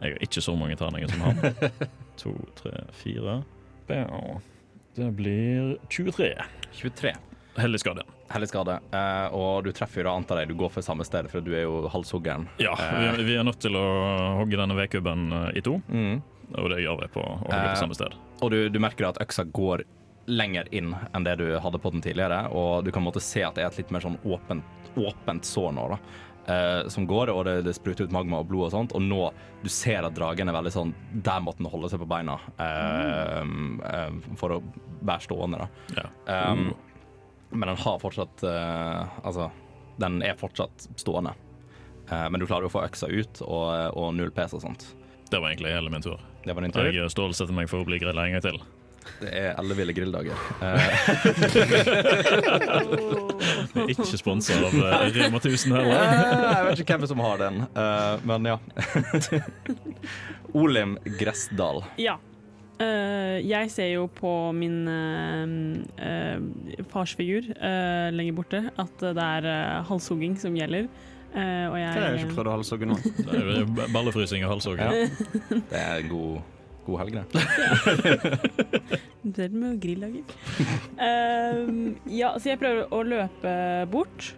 Jeg 0.00 0.12
har 0.12 0.18
ikke 0.22 0.42
så 0.42 0.56
mange 0.58 0.76
terninger 0.76 1.10
som 1.10 1.20
han. 1.20 1.36
to, 2.16 2.34
tre, 2.56 2.84
fire. 2.92 3.42
Det 4.94 5.08
blir 5.16 5.76
23. 5.88 6.34
23. 6.72 7.12
Heldig 7.60 7.80
skade. 7.82 8.02
Hellig 8.32 8.48
skade. 8.48 8.78
Eh, 8.96 9.34
og 9.36 9.64
du 9.66 9.72
treffer 9.76 10.00
jo 10.00 10.06
da, 10.08 10.14
antar 10.16 10.38
jeg, 10.40 10.48
du 10.48 10.54
går 10.56 10.70
for 10.72 10.84
samme 10.86 11.04
sted, 11.04 11.28
for 11.28 11.44
du 11.44 11.50
er 11.52 11.66
jo 11.66 11.82
halshoggeren. 11.92 12.46
Ja, 12.62 12.72
vi, 12.76 13.26
vi 13.28 13.34
er 13.36 13.44
nødt 13.44 13.60
til 13.60 13.76
å 13.76 13.82
hogge 14.40 14.56
denne 14.56 14.76
vedkubben 14.78 15.26
eh, 15.32 15.48
i 15.60 15.64
to, 15.66 15.78
Mm. 15.92 16.22
og 16.56 16.70
det 16.72 16.80
gjør 16.84 17.02
vi 17.02 17.10
på 17.12 17.20
å 17.24 17.34
hogge 17.42 17.58
Eh, 17.58 17.70
på 17.74 17.82
samme 17.82 17.98
sted. 17.98 18.16
Og 18.40 18.50
du, 18.54 18.58
du 18.72 18.78
merker 18.80 19.10
at 19.10 19.20
øksa 19.20 19.44
går 19.52 19.84
lenger 20.32 20.68
inn 20.72 20.92
enn 21.12 21.24
det 21.26 21.36
du 21.40 21.48
hadde 21.60 21.80
på 21.82 21.90
den 21.92 22.00
tidligere, 22.04 22.44
og 22.54 22.84
du 22.86 22.92
kan 22.94 23.02
måtte 23.04 23.20
se 23.20 23.42
at 23.44 23.56
det 23.58 23.64
er 23.64 23.72
et 23.72 23.80
litt 23.82 23.90
mer 23.92 24.04
sånn 24.04 24.16
åpent, 24.24 24.62
åpent 24.96 25.44
sår 25.44 25.72
nå, 25.76 25.86
da. 25.92 25.98
eh, 26.54 26.88
som 26.94 27.04
går, 27.10 27.32
og 27.34 27.42
det, 27.48 27.56
det 27.66 27.74
spruter 27.76 28.06
ut 28.08 28.14
magma 28.14 28.38
og 28.40 28.46
blod 28.48 28.68
og 28.68 28.72
sånt, 28.76 28.94
og 28.96 29.02
nå 29.02 29.26
du 29.62 29.68
ser 29.68 30.06
at 30.08 30.14
dragen 30.16 30.48
er 30.48 30.56
veldig 30.56 30.72
sånn 30.74 30.92
Der 31.22 31.38
måtte 31.42 31.60
den 31.62 31.68
holde 31.70 31.90
seg 31.92 32.00
på 32.02 32.08
beina 32.10 32.38
mm. 32.58 33.82
eh, 33.82 34.16
for 34.40 34.56
å 34.56 34.62
være 35.02 35.26
stående, 35.26 35.66
da. 35.66 36.00
Ja. 36.00 36.50
Um, 36.54 36.72
Men 37.52 37.68
den 37.68 37.76
har 37.76 37.98
fortsatt 38.00 38.42
eh, 38.48 39.02
Altså, 39.22 39.50
den 40.00 40.22
er 40.24 40.36
fortsatt 40.40 40.88
stående. 40.96 41.34
Eh, 42.10 42.28
men 42.30 42.40
du 42.40 42.46
klarer 42.48 42.66
jo 42.66 42.72
å 42.72 42.76
få 42.76 42.84
øksa 42.86 43.08
ut, 43.12 43.42
og, 43.44 43.96
og 43.96 44.12
null 44.16 44.32
PS 44.34 44.56
og 44.58 44.64
sånt. 44.66 44.86
Det 45.30 45.40
var 45.40 45.52
egentlig 45.52 45.72
hele 45.72 45.92
min 45.92 46.04
tur. 46.04 46.20
Det 46.44 46.54
var 46.54 46.64
din 46.64 46.72
tur. 46.74 46.88
Jeg 46.92 47.12
stålsetter 47.12 47.54
meg 47.56 47.70
for 47.70 47.84
å 47.84 47.88
bli 47.88 48.00
grilla 48.02 48.26
en 48.26 48.36
gang 48.36 48.44
til. 48.44 48.58
Det 49.22 49.30
er 49.34 49.54
elleville 49.58 49.92
grilldager. 49.96 50.38
Eh, 50.62 50.82
Ikke 53.92 54.18
sponsa 54.18 54.58
av 54.58 54.74
eh, 54.76 55.06
Rema 55.16 55.40
1000 55.40 55.76
heller. 55.76 55.94
jeg 56.56 56.66
vet 56.68 56.82
ikke 56.84 56.98
hvem 56.98 57.08
som 57.10 57.22
har 57.24 57.40
den, 57.42 57.62
eh, 57.72 58.14
men 58.28 58.50
ja. 58.52 58.58
Olim 60.52 60.98
Gressdal. 61.18 61.82
Ja. 62.00 62.18
Eh, 62.80 63.38
jeg 63.46 63.70
ser 63.70 63.92
jo 63.92 64.06
på 64.16 64.30
min 64.56 64.88
uh, 64.88 65.44
uh, 66.00 66.84
farsfigur 66.90 67.50
eh, 67.52 68.08
lenger 68.14 68.36
borte 68.38 68.62
at 68.80 69.04
det 69.04 69.26
er 69.26 69.48
uh, 69.48 69.82
halshugging 69.90 70.38
som 70.40 70.56
gjelder. 70.56 70.88
Eh, 71.32 71.66
og 71.70 71.78
jeg 71.80 71.92
Hva 71.96 72.00
er 72.00 72.16
det 72.16 72.24
ikke 72.26 72.34
prøvd 72.36 72.50
å 72.50 72.56
halshogge 72.58 72.88
nå? 72.90 72.96
Er 73.32 73.86
Ballefrysing 73.94 74.42
og 74.44 74.50
halshogging. 74.56 74.84
Ja. 74.84 75.30
Det 75.70 75.80
er 75.80 76.02
en 76.02 76.10
god, 76.10 76.42
god 76.84 77.00
helg, 77.00 77.16
det. 77.16 77.24
Det 79.38 79.46
er 79.46 79.56
med 79.56 79.78
grillager. 79.80 80.36
um, 80.98 81.94
ja, 82.10 82.34
så 82.36 82.52
jeg 82.52 82.60
prøver 82.60 82.92
å 82.92 83.02
løpe 83.06 83.56
bort. 83.92 84.32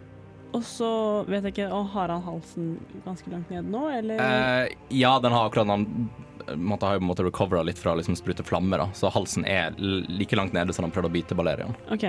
Og 0.54 0.62
så 0.62 0.88
vet 1.26 1.48
jeg 1.48 1.56
ikke 1.56 1.70
å, 1.74 1.80
Har 1.90 2.12
han 2.14 2.22
halsen 2.22 2.76
ganske 3.02 3.32
langt 3.32 3.50
ned 3.50 3.66
nå, 3.74 3.88
eller? 3.90 4.20
Eh, 4.22 4.76
ja, 4.94 5.16
den 5.18 5.34
har 5.34 5.48
akkurat 5.48 5.66
den 5.72 6.06
måtte 6.56 6.86
ha 6.88 6.94
jo 6.94 7.00
på 7.00 7.04
en 7.06 7.10
måte 7.10 7.24
recovera 7.26 7.62
litt 7.64 7.78
fra 7.80 7.92
å 7.94 7.98
liksom 8.00 8.16
sprute 8.18 8.44
flammer, 8.46 8.78
da. 8.84 8.86
så 8.96 9.10
halsen 9.14 9.46
er 9.48 9.74
like 9.78 10.36
langt 10.36 10.52
nede 10.56 10.72
som 10.76 10.84
han 10.86 10.92
prøvde 10.94 11.08
å 11.10 11.14
bite 11.14 11.34
Balerion. 11.38 11.74
OK. 11.94 12.04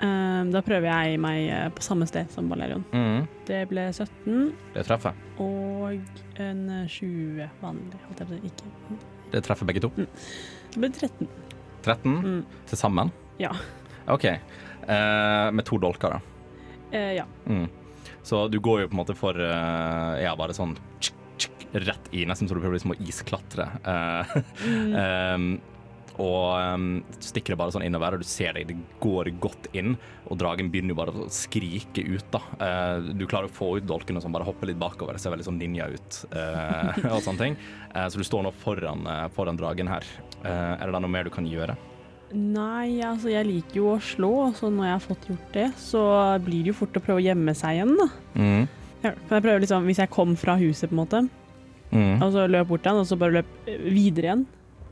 Um, 0.00 0.48
da 0.54 0.62
prøver 0.64 0.86
jeg 0.88 1.18
meg 1.20 1.48
eh, 1.52 1.66
på 1.76 1.82
samme 1.84 2.06
sted 2.08 2.30
som 2.32 2.46
Balerion. 2.48 2.84
Mm, 2.94 3.26
Det 3.44 3.58
ble 3.68 3.82
17 3.92 4.54
det 4.72 4.84
treffer. 4.88 5.12
og 5.42 5.98
en 6.40 6.62
eh, 6.78 6.86
20 6.88 7.50
vanlig, 7.60 7.98
holdt 8.06 8.22
jeg 8.22 8.30
på 8.30 8.32
å 8.32 8.38
si. 8.38 8.48
Ikke. 8.48 8.96
Det 9.34 9.42
treffer 9.44 9.68
begge 9.68 9.82
to. 9.84 9.90
Det 10.72 10.80
ble 10.80 10.88
13. 10.94 11.28
13 11.84 12.16
Mm. 12.22 12.40
til 12.70 12.78
sammen. 12.80 13.12
Ja. 13.38 13.52
OK. 14.08 14.24
Uh, 14.88 15.50
med 15.52 15.64
to 15.68 15.76
dolker, 15.78 16.16
da. 16.16 16.20
Uh, 16.94 17.12
ja. 17.20 17.26
Mm. 17.46 17.68
Så 18.24 18.46
du 18.52 18.56
går 18.60 18.82
jo 18.82 18.88
på 18.88 18.96
en 18.96 19.00
måte 19.04 19.14
for 19.16 19.36
uh, 19.36 20.16
Ja, 20.20 20.32
bare 20.36 20.56
sånn 20.56 20.74
tsk, 21.00 21.14
rett 21.72 22.08
i, 22.16 22.24
nesten 22.28 22.48
så 22.50 22.54
du 22.56 22.60
prøver 22.62 22.78
liksom 22.78 22.94
å 22.96 23.00
isklatre. 23.06 23.66
Uh, 23.84 24.40
Mm. 24.66 24.94
um, 24.94 25.50
og 26.20 26.52
um, 26.60 26.86
stikker 27.22 27.54
det 27.54 27.58
bare 27.62 27.72
sånn 27.72 27.84
innover, 27.86 28.12
og 28.18 28.20
du 28.20 28.26
ser 28.28 28.52
det, 28.58 28.66
det 28.68 28.74
går 29.00 29.30
godt 29.40 29.70
inn. 29.78 29.94
Og 30.28 30.36
dragen 30.42 30.68
begynner 30.68 30.92
jo 30.92 30.98
bare 30.98 31.14
å 31.16 31.28
skrike 31.32 32.02
ut, 32.04 32.26
da. 32.34 32.40
Uh, 32.60 33.06
du 33.16 33.24
klarer 33.30 33.48
å 33.48 33.54
få 33.56 33.70
ut 33.78 33.86
dolken 33.88 34.18
og 34.18 34.24
sånn, 34.26 34.34
bare 34.34 34.44
hoppe 34.44 34.68
litt 34.68 34.76
bakover. 34.80 35.16
Det 35.16 35.22
ser 35.24 35.32
veldig 35.32 35.46
sånn 35.48 35.60
ninja 35.62 35.86
ut 35.88 36.18
eh, 36.34 37.00
og 37.14 37.22
sånne 37.24 37.40
ting. 37.40 37.56
Så 37.94 38.20
du 38.20 38.26
står 38.26 38.44
nå 38.44 38.52
foran, 38.60 39.06
foran 39.32 39.56
dragen 39.58 39.88
her. 39.88 40.04
Er 40.44 40.84
det 40.84 40.92
da 40.92 41.00
noe 41.00 41.10
mer 41.10 41.24
du 41.26 41.32
kan 41.32 41.48
gjøre? 41.48 41.78
Nei, 42.36 43.00
altså 43.02 43.32
jeg 43.32 43.48
liker 43.48 43.80
jo 43.80 43.88
å 43.94 43.98
slå, 44.04 44.34
så 44.54 44.68
når 44.70 44.86
jeg 44.86 44.94
har 44.98 45.02
fått 45.08 45.24
gjort 45.32 45.48
det, 45.56 45.64
så 45.80 46.02
blir 46.44 46.62
det 46.62 46.70
jo 46.74 46.76
fort 46.84 47.00
å 47.00 47.02
prøve 47.02 47.18
å 47.22 47.24
gjemme 47.24 47.54
seg 47.58 47.80
igjen, 47.80 47.96
da. 47.98 48.06
Mm. 48.38 48.68
Ja, 49.00 49.10
kan 49.16 49.38
jeg 49.38 49.44
prøve 49.48 49.62
liksom, 49.64 49.86
Hvis 49.88 49.98
jeg 50.02 50.12
kom 50.12 50.36
fra 50.38 50.54
huset, 50.60 50.90
på 50.92 50.94
en 50.94 51.00
måte, 51.00 51.22
Mm. 51.90 52.22
og 52.22 52.32
så 52.32 52.46
løp 52.46 52.68
bort 52.70 52.84
til 52.84 52.92
han, 52.92 53.00
og 53.02 53.06
så 53.08 53.16
bare 53.18 53.40
løp 53.40 53.54
videre 53.66 54.28
igjen, 54.28 54.42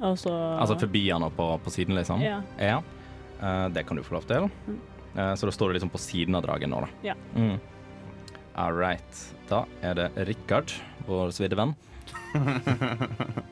og 0.02 0.16
så 0.18 0.32
Altså 0.58 0.78
forbi 0.80 1.04
han 1.08 1.22
og 1.22 1.34
på, 1.36 1.46
på 1.62 1.70
siden, 1.70 1.94
liksom? 1.98 2.22
Ja. 2.24 2.40
Ja, 2.58 2.80
Uh, 3.38 3.68
det 3.70 3.84
kan 3.86 3.96
du 3.96 4.02
få 4.02 4.16
lov 4.16 4.24
til. 4.26 4.48
Mm. 4.66 4.78
Uh, 5.14 5.34
så 5.38 5.46
da 5.46 5.52
står 5.54 5.68
du 5.70 5.76
liksom 5.76 5.92
på 5.94 5.98
siden 6.02 6.34
av 6.34 6.42
dragen 6.42 6.72
nå, 6.74 6.80
da. 6.82 6.88
Ja. 7.12 7.14
Mm. 7.36 7.60
All 8.58 8.74
right. 8.74 9.20
Da 9.46 9.60
er 9.86 9.94
det 9.94 10.08
Rikard, 10.26 10.74
vår 11.06 11.30
svidde 11.36 11.58
venn. 11.58 11.76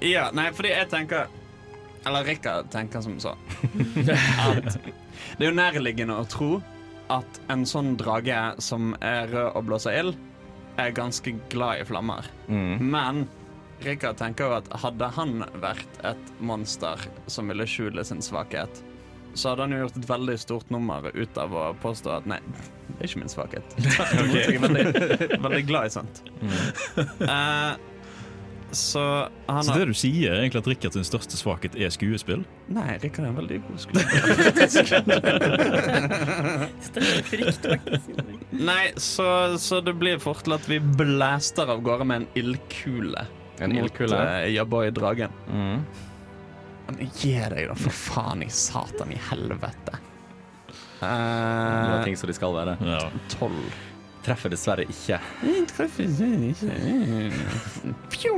Ja, 0.00 0.30
nei, 0.32 0.46
fordi 0.56 0.70
jeg 0.72 0.88
tenker 0.88 1.26
Eller 2.08 2.24
Rikard 2.24 2.70
tenker 2.72 3.02
som 3.04 3.18
så. 3.20 3.34
At 4.46 4.78
det 4.80 5.44
er 5.44 5.50
jo 5.50 5.56
nærliggende 5.58 6.16
å 6.16 6.24
tro 6.24 6.62
at 7.12 7.40
en 7.52 7.66
sånn 7.68 7.96
drage 8.00 8.38
som 8.64 8.94
er 9.04 9.28
rød 9.28 9.48
og 9.58 9.64
blåser 9.66 9.96
ild, 9.98 10.14
er 10.80 10.96
ganske 10.96 11.34
glad 11.52 11.82
i 11.82 11.86
flammer. 11.88 12.26
Mm. 12.48 12.90
Men 12.92 13.24
Rikard 13.84 14.18
tenker 14.20 14.48
jo 14.50 14.56
at 14.58 14.68
hadde 14.82 15.08
han 15.16 15.44
vært 15.62 16.00
et 16.04 16.32
monster 16.44 17.00
som 17.32 17.48
ville 17.48 17.64
skjule 17.68 18.04
sin 18.04 18.20
svakhet, 18.24 18.82
så 19.34 19.52
hadde 19.52 19.66
han 19.66 19.74
jo 19.74 19.78
gjort 19.84 20.00
et 20.00 20.08
veldig 20.10 20.36
stort 20.42 20.72
nummer 20.74 21.06
ut 21.14 21.38
av 21.38 21.54
å 21.54 21.64
påstå 21.80 22.12
at 22.16 22.26
nei, 22.28 22.40
det 22.90 22.98
er 22.98 23.08
ikke 23.08 23.22
min 23.22 23.32
svakhet. 23.32 23.76
Tvert 23.78 24.16
imot, 24.18 24.34
Jeg 24.36 24.58
er 24.58 24.64
veldig, 24.66 25.38
veldig 25.46 25.62
glad 25.70 25.86
i 25.88 25.94
sånt. 25.94 26.22
Eh, 26.98 27.89
så 28.76 29.02
han 29.48 29.64
Så 29.66 29.74
det 29.78 29.86
du 29.90 29.94
sier, 29.98 30.32
er 30.34 30.42
egentlig 30.44 30.60
at 30.62 30.68
Rikard 30.70 30.94
sin 30.96 31.04
største 31.06 31.36
svakhet 31.38 31.74
er 31.78 31.90
skuespill? 31.94 32.44
Nei, 32.70 32.98
Rikard 33.02 33.24
er 33.26 33.30
en 33.32 33.38
veldig 33.40 33.58
god 33.66 33.78
skuespiller. 33.82 35.20
Største 36.88 37.22
frykt, 37.30 37.66
faktisk. 37.66 38.22
Nei, 38.60 38.84
så, 39.00 39.26
så 39.62 39.80
det 39.84 39.94
blir 40.00 40.20
fort 40.22 40.44
til 40.46 40.54
at 40.56 40.68
vi 40.70 40.78
blaster 40.80 41.70
av 41.72 41.82
gårde 41.86 42.06
med 42.10 42.22
en 42.22 42.28
ildkule. 42.42 43.26
En 43.60 43.74
ildkule. 43.76 44.16
eh, 44.16 44.52
Jaboy-dragen. 44.54 45.34
Mm. 45.50 45.82
Gi 47.20 47.34
deg, 47.52 47.66
da, 47.70 47.76
for 47.78 47.94
faen 47.94 48.42
i 48.42 48.48
satan 48.50 49.12
i 49.14 49.18
helvete. 49.30 49.98
Det 51.00 51.08
var 51.08 51.98
Eh, 52.00 52.04
ting 52.04 52.16
som 52.18 52.28
de 52.28 52.34
skal 52.36 52.52
være. 52.52 52.74
Ja. 52.84 53.04
Treffer 54.24 54.52
dessverre 54.52 54.84
ikke. 54.90 55.16
Pjo! 58.12 58.34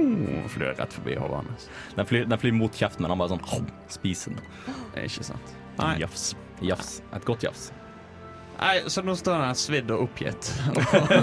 Flyr 0.54 0.74
rett 0.78 0.94
forbi 0.94 1.16
hodet 1.18 1.40
hans. 1.42 1.68
Den 1.96 2.06
flyr, 2.06 2.26
den 2.30 2.38
flyr 2.38 2.54
mot 2.54 2.76
kjeften, 2.78 3.02
men 3.02 3.14
han 3.14 3.22
bare 3.22 3.34
sånn 3.34 3.70
spiser 3.90 4.36
den. 4.36 4.42
Det 4.94 5.02
er 5.02 5.08
ikke 5.10 5.26
sant. 5.32 5.54
Nei. 5.80 5.94
Jafs. 6.04 6.32
Jafs. 6.62 6.92
Et 7.16 7.26
godt 7.26 7.46
jafs. 7.48 7.70
Nei, 8.60 8.76
så 8.86 9.02
nå 9.02 9.16
står 9.18 9.40
han 9.42 9.58
svidd 9.58 9.90
og 9.90 10.04
oppgitt. 10.06 10.52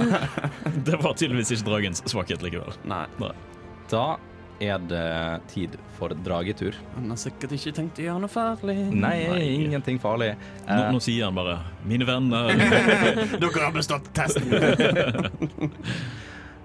Det 0.87 0.97
var 0.99 1.13
tydeligvis 1.15 1.53
ikke 1.55 1.69
dragens 1.69 2.03
svakhet 2.11 2.43
likevel. 2.43 2.75
Nei, 2.89 3.05
Da 3.91 4.03
er 4.59 4.79
det 4.89 5.41
tid 5.51 5.75
for 5.97 6.13
dragetur. 6.25 6.75
han 6.95 7.09
har 7.09 7.19
sikkert 7.19 7.51
ikke 7.55 7.73
tenkt 7.75 7.99
å 7.99 8.05
gjøre 8.05 8.23
noe 8.23 8.31
farlig. 8.31 8.75
Nei, 8.93 9.17
ingenting 9.65 9.99
farlig. 9.99 10.33
Nå, 10.67 10.73
Eh, 10.79 10.91
nå 10.93 10.99
sier 11.03 11.25
han 11.25 11.35
bare 11.35 11.59
'mine 11.85 12.05
venner'. 12.05 12.55
Dere 13.41 13.63
har 13.63 13.71
bestått 13.71 14.13
testen. 14.13 14.53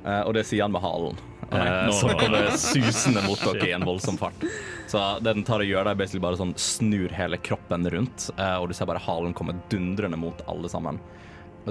uh, 0.05 0.23
og 0.27 0.35
det 0.35 0.45
sier 0.47 0.63
han 0.67 0.73
med 0.73 0.83
halen. 0.83 1.17
Uh, 1.53 1.59
Eh, 1.61 1.91
som 1.93 2.11
kommer 2.19 2.51
susende 2.57 3.23
mot 3.27 3.41
dere 3.45 3.69
i 3.69 3.73
en 3.77 3.85
voldsom 3.85 4.17
fart. 4.19 4.45
Så 4.87 5.01
det 5.21 5.35
den 5.35 5.45
tar 5.45 5.61
og 5.63 5.69
gjør, 5.69 5.85
deg 5.85 5.95
er 5.95 6.01
basically 6.01 6.23
bare 6.25 6.39
sånn 6.41 6.55
snur 6.59 7.13
hele 7.15 7.37
kroppen 7.39 7.87
rundt, 7.91 8.31
eh, 8.39 8.57
og 8.57 8.69
du 8.69 8.75
ser 8.75 8.87
bare 8.91 9.03
halen 9.03 9.35
komme 9.37 9.57
dundrende 9.71 10.17
mot 10.19 10.41
alle 10.49 10.69
sammen. 10.73 10.99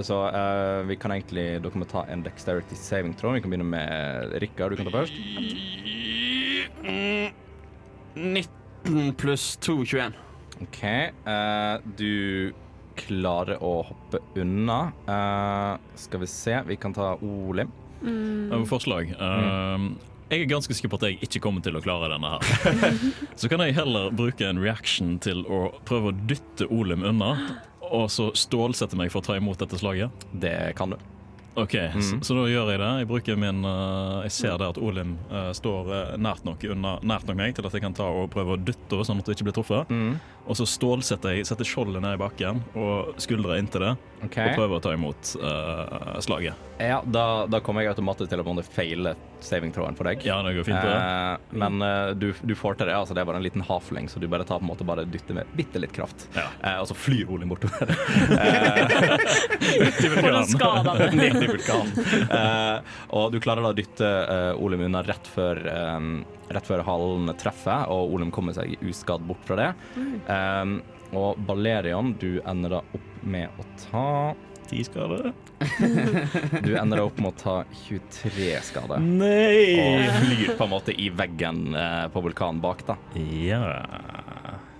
Så 0.02 0.16
uh, 0.26 0.82
vi 0.88 0.96
kan 0.98 1.12
egentlig 1.14 1.46
Dere 1.62 1.78
må 1.78 1.86
ta 1.86 2.02
en 2.10 2.24
dexterity 2.26 2.74
saving 2.78 3.14
tråd. 3.18 3.36
Vi 3.36 3.44
kan 3.44 3.52
begynne 3.52 3.68
med 3.68 4.34
Rikard. 4.42 4.74
Du 4.74 4.80
kan 4.80 4.90
ta 4.90 4.94
først. 4.96 5.14
19 8.14 9.14
pluss 9.20 9.56
2, 9.62 9.84
21. 9.84 10.18
OK. 10.66 10.82
Uh, 11.26 11.78
du 11.98 12.52
klarer 12.98 13.62
å 13.62 13.76
hoppe 13.90 14.20
unna. 14.38 14.80
Uh, 15.06 15.94
skal 15.98 16.24
vi 16.24 16.30
se. 16.30 16.58
Vi 16.66 16.78
kan 16.80 16.94
ta 16.94 17.14
Olim. 17.22 17.70
Jeg 18.04 18.50
har 18.50 18.60
et 18.60 18.68
forslag. 18.68 19.14
Mm. 19.16 19.94
jeg 20.28 20.42
er 20.42 20.48
ganske 20.50 20.74
sikker 20.76 20.90
på 20.92 20.98
at 20.98 21.06
jeg 21.08 21.18
ikke 21.24 21.40
kommer 21.46 21.64
til 21.64 21.78
å 21.78 21.80
klare 21.84 22.10
denne 22.12 22.34
her. 22.34 22.42
Så 23.40 23.48
kan 23.48 23.62
jeg 23.64 23.76
heller 23.78 24.10
bruke 24.12 24.44
en 24.44 24.60
reaction 24.60 25.16
til 25.24 25.40
å 25.48 25.70
prøve 25.88 26.12
å 26.12 26.18
dytte 26.28 26.68
Olim 26.74 27.06
unna, 27.06 27.30
og 27.94 28.10
så 28.12 28.30
stålsette 28.36 28.98
meg 28.98 29.12
for 29.14 29.22
å 29.22 29.28
ta 29.28 29.38
imot 29.38 29.60
dette 29.62 29.78
slaget. 29.80 30.26
Det 30.32 30.56
kan 30.78 30.94
du. 30.94 30.98
OK, 31.54 31.74
så, 32.02 32.18
så 32.26 32.34
da 32.34 32.48
gjør 32.50 32.72
jeg 32.72 32.80
det. 32.82 32.88
Jeg 32.98 33.06
bruker 33.06 33.36
min 33.38 33.60
uh, 33.62 34.24
Jeg 34.24 34.34
ser 34.34 34.56
der 34.58 34.72
at 34.72 34.78
Olim 34.82 35.14
uh, 35.30 35.52
står 35.54 35.90
uh, 35.90 35.98
nært, 36.18 36.42
nok 36.46 36.64
unna, 36.74 36.96
nært 37.06 37.28
nok 37.30 37.38
meg 37.38 37.54
til 37.54 37.68
at 37.68 37.76
jeg 37.76 37.84
kan 37.84 37.94
ta 37.94 38.08
og 38.10 38.26
prøve 38.34 38.56
å 38.56 38.58
dytte 38.58 39.04
sånn 39.06 39.22
at 39.22 39.28
du 39.28 39.34
ikke 39.36 39.46
blir 39.46 39.54
truffet. 39.54 39.92
Mm. 39.92 40.16
Og 40.44 40.58
så 40.58 40.66
stålsetter 40.68 41.38
jeg 41.38 41.46
setter 41.48 41.64
skjoldet 41.64 42.02
ned 42.04 42.18
i 42.18 42.20
bakken 42.20 42.58
og 42.76 43.14
skuldra 43.22 43.56
inntil 43.60 43.80
det, 43.88 43.94
Okay. 44.24 44.54
og 44.54 44.56
prøver 44.56 44.78
å 44.78 44.80
ta 44.80 44.92
imot 44.96 45.34
uh, 45.36 46.14
slaget. 46.24 46.56
Ja, 46.80 47.02
da, 47.04 47.44
da 47.44 47.58
kommer 47.60 47.84
jeg 47.84 47.90
automatisk 47.92 48.30
til 48.32 48.40
å 48.40 48.44
måtte 48.46 48.62
feile 48.72 49.10
saving-tråden 49.44 49.98
for 49.98 50.08
deg. 50.08 50.22
Ja, 50.24 50.38
det 50.46 50.54
går 50.56 50.64
fint. 50.64 50.80
det. 50.80 50.94
Eh, 50.96 51.58
men 51.60 51.76
uh, 51.84 52.14
du, 52.16 52.30
du 52.40 52.54
får 52.56 52.78
til 52.80 52.88
det. 52.88 52.94
altså 52.96 53.12
Det 53.12 53.20
er 53.20 53.28
bare 53.28 53.36
en 53.42 53.44
liten 53.44 53.60
hafling, 53.68 54.08
så 54.08 54.16
du 54.22 54.24
bare 54.32 54.46
tar 54.48 54.62
på 54.62 54.64
en 54.64 54.70
måte 54.70 54.86
bare 54.88 55.04
dytter 55.04 55.36
med 55.36 55.44
bitte 55.58 55.76
litt 55.82 55.92
kraft. 55.92 56.24
Ja. 56.32 56.46
Eh, 56.64 56.78
og 56.80 56.88
så 56.88 56.96
flyr 56.96 57.28
Olin 57.36 57.52
bortover. 57.52 57.92
For 60.14 60.30
å 60.30 60.40
skade 60.48 60.94
det. 61.02 61.08
Ned 61.20 61.36
i 61.44 61.50
vulkanen. 61.50 61.92
Eh, 62.24 62.96
og 63.20 63.28
du 63.34 63.38
klarer 63.44 63.60
da 63.64 63.74
å 63.74 63.76
dytte 63.76 64.08
Olim 64.56 64.86
unna 64.88 65.04
rett 65.04 65.28
før, 65.36 65.60
eh, 65.68 66.00
rett 66.56 66.68
før 66.68 66.84
halen 66.86 67.30
treffer, 67.40 67.90
og 67.92 68.14
Olum 68.16 68.32
kommer 68.34 68.56
seg 68.56 68.76
uskadd 68.84 69.24
bort 69.28 69.44
fra 69.48 69.60
det. 69.60 69.70
Eh, 69.98 70.74
og 71.14 71.38
Balerion, 71.46 72.14
du 72.18 72.40
ender 72.42 72.78
da 72.78 72.82
opp 72.96 73.22
med 73.22 73.62
å 73.62 73.66
ta 73.86 74.08
Ti 74.64 74.84
skader. 74.84 75.32
Du 76.64 76.76
ender 76.76 76.96
da 76.96 77.04
opp 77.04 77.18
med 77.20 77.30
å 77.30 77.36
ta 77.36 77.56
23 77.84 78.46
skader. 78.64 79.02
Nei! 79.02 79.74
Og 79.80 80.22
flyr 80.22 80.54
på 80.56 80.66
en 80.66 80.72
måte 80.72 80.94
i 80.96 81.10
veggen 81.12 81.76
uh, 81.76 82.06
på 82.12 82.22
vulkanen 82.24 82.62
bak, 82.64 82.84
da. 82.88 82.96
Ja 83.20 83.60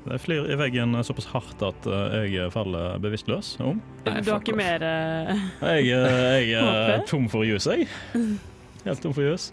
Det 0.04 0.18
flyr 0.24 0.48
i 0.52 0.58
veggen 0.60 0.96
såpass 1.04 1.28
hardt 1.34 1.64
at 1.68 1.88
uh, 1.90 2.24
jeg 2.24 2.52
faller 2.54 2.96
bevisstløs 3.04 3.54
om. 3.64 3.82
Nei, 4.08 4.18
Du 4.24 4.32
har 4.32 4.40
ikke 4.40 4.56
mer 4.56 4.84
uh... 4.84 5.46
Jeg, 5.76 5.92
jeg 5.92 6.56
er 6.96 7.06
tom 7.08 7.28
for 7.32 7.46
juice, 7.48 7.76
jeg. 7.76 7.88
Helt 8.84 9.00
tom 9.00 9.14
for 9.16 9.24
jus. 9.24 9.46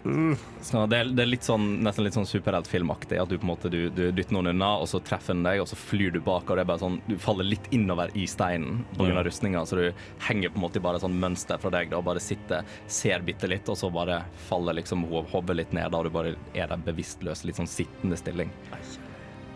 Så 0.60 0.82
det, 0.92 0.96
er, 0.98 1.10
det 1.16 1.22
er 1.24 1.28
litt 1.30 1.46
sånn, 1.46 1.64
nesten 1.82 2.04
litt 2.04 2.12
sånn 2.18 2.26
superheltfilmaktig. 2.28 3.16
At 3.22 3.30
du 3.32 3.38
på 3.38 3.46
en 3.46 3.50
måte 3.54 3.70
du, 3.72 3.78
du 3.88 4.02
dytter 4.12 4.36
noen 4.36 4.50
unna, 4.52 4.74
og 4.82 4.90
så 4.90 5.00
treffer 5.00 5.32
den 5.32 5.46
deg, 5.46 5.62
og 5.62 5.70
så 5.70 5.78
flyr 5.80 6.12
du 6.12 6.20
bak. 6.20 6.44
Og 6.52 6.58
det 6.60 6.66
er 6.66 6.68
bare 6.68 6.82
sånn, 6.84 6.98
Du 7.08 7.14
faller 7.22 7.48
litt 7.48 7.70
innover 7.72 8.12
i 8.18 8.26
steinen 8.28 8.82
pga. 8.98 9.08
Ja. 9.14 9.22
rustninga, 9.24 9.64
så 9.68 9.78
du 9.80 9.86
henger 10.28 10.52
på 10.52 10.60
en 10.60 10.66
måte 10.66 10.82
i 10.82 10.84
bare 10.84 11.00
sånn 11.00 11.16
mønster 11.22 11.58
fra 11.62 11.72
deg. 11.72 11.88
Da, 11.94 12.02
og 12.02 12.04
bare 12.10 12.20
sitter, 12.20 12.68
ser 12.86 13.24
bitte 13.24 13.48
litt, 13.48 13.68
og 13.72 13.80
så 13.80 13.88
bare 13.92 14.20
faller 14.50 14.76
liksom 14.82 15.06
ho- 15.08 15.24
hodet 15.32 15.56
litt 15.62 15.72
ned. 15.72 15.88
Da, 15.92 16.02
og 16.02 16.10
du 16.10 16.14
bare 16.14 16.36
er 16.52 16.68
der 16.68 16.84
bevisstløs, 16.90 17.46
litt 17.48 17.56
sånn 17.60 17.70
sittende 17.70 18.20
stilling. 18.20 18.52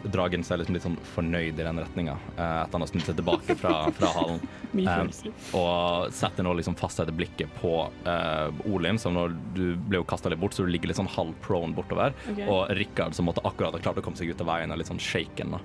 Dragen 0.04 0.44
ser 0.46 0.60
liksom 0.60 0.76
litt 0.76 0.84
sånn 0.84 0.98
fornøyd 1.14 1.58
i 1.58 1.64
den 1.64 1.80
retninga, 1.82 2.14
uh, 2.36 2.62
etter 2.62 2.76
han 2.76 2.84
har 2.84 2.90
snudd 2.90 3.06
seg 3.08 3.18
tilbake 3.18 3.56
fra, 3.58 3.74
fra 3.98 4.12
halen. 4.18 4.42
mye 4.76 4.96
Um, 4.96 5.10
og 5.58 6.12
setter 6.14 6.46
nå 6.46 6.52
liksom 6.58 6.76
fastsetter 6.78 7.14
blikket 7.16 7.50
på 7.60 7.72
uh, 8.06 8.68
Olim, 8.70 9.00
som 9.02 9.16
når 9.16 9.34
du 9.56 9.64
ble 9.88 10.00
jo 10.00 10.06
kasta 10.08 10.30
litt 10.30 10.42
bort, 10.42 10.54
så 10.54 10.66
du 10.66 10.70
ligger 10.72 10.92
litt 10.92 11.00
sånn 11.00 11.10
halv 11.16 11.34
prone 11.44 11.74
bortover. 11.76 12.14
Okay. 12.30 12.46
Og 12.46 12.70
Rikard, 12.78 13.16
som 13.16 13.28
måtte 13.28 13.44
akkurat 13.46 13.74
ha 13.74 13.82
klart 13.82 14.00
å 14.00 14.04
komme 14.04 14.18
seg 14.20 14.30
ut 14.30 14.44
av 14.44 14.50
veien, 14.52 14.72
er 14.72 14.80
litt 14.80 14.92
sånn 14.92 15.02
shaken, 15.02 15.56
da. 15.56 15.62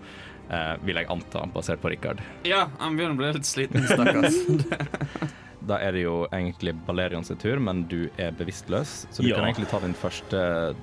Eh, 0.51 0.73
vil 0.83 0.97
jeg 0.99 1.07
anta, 1.13 1.45
basert 1.53 1.79
på 1.79 1.89
Rikard. 1.93 2.19
Ja, 2.43 2.65
han 2.81 2.97
begynner 2.97 3.15
å 3.15 3.19
bli 3.21 3.29
litt 3.37 3.47
sliten, 3.47 3.87
stakkars. 3.87 4.41
Da 5.61 5.75
er 5.77 5.93
det 5.93 5.99
jo 6.01 6.23
egentlig 6.33 6.71
Balerion 6.87 7.21
sin 7.23 7.37
tur, 7.37 7.59
men 7.61 7.83
du 7.85 8.07
er 8.17 8.31
bevisstløs, 8.33 9.05
så 9.13 9.21
du 9.21 9.27
Ja. 9.29 9.35
kan 9.37 9.45
egentlig 9.45 9.69
ta 9.69 9.79
din 9.79 9.93
første 9.93 10.39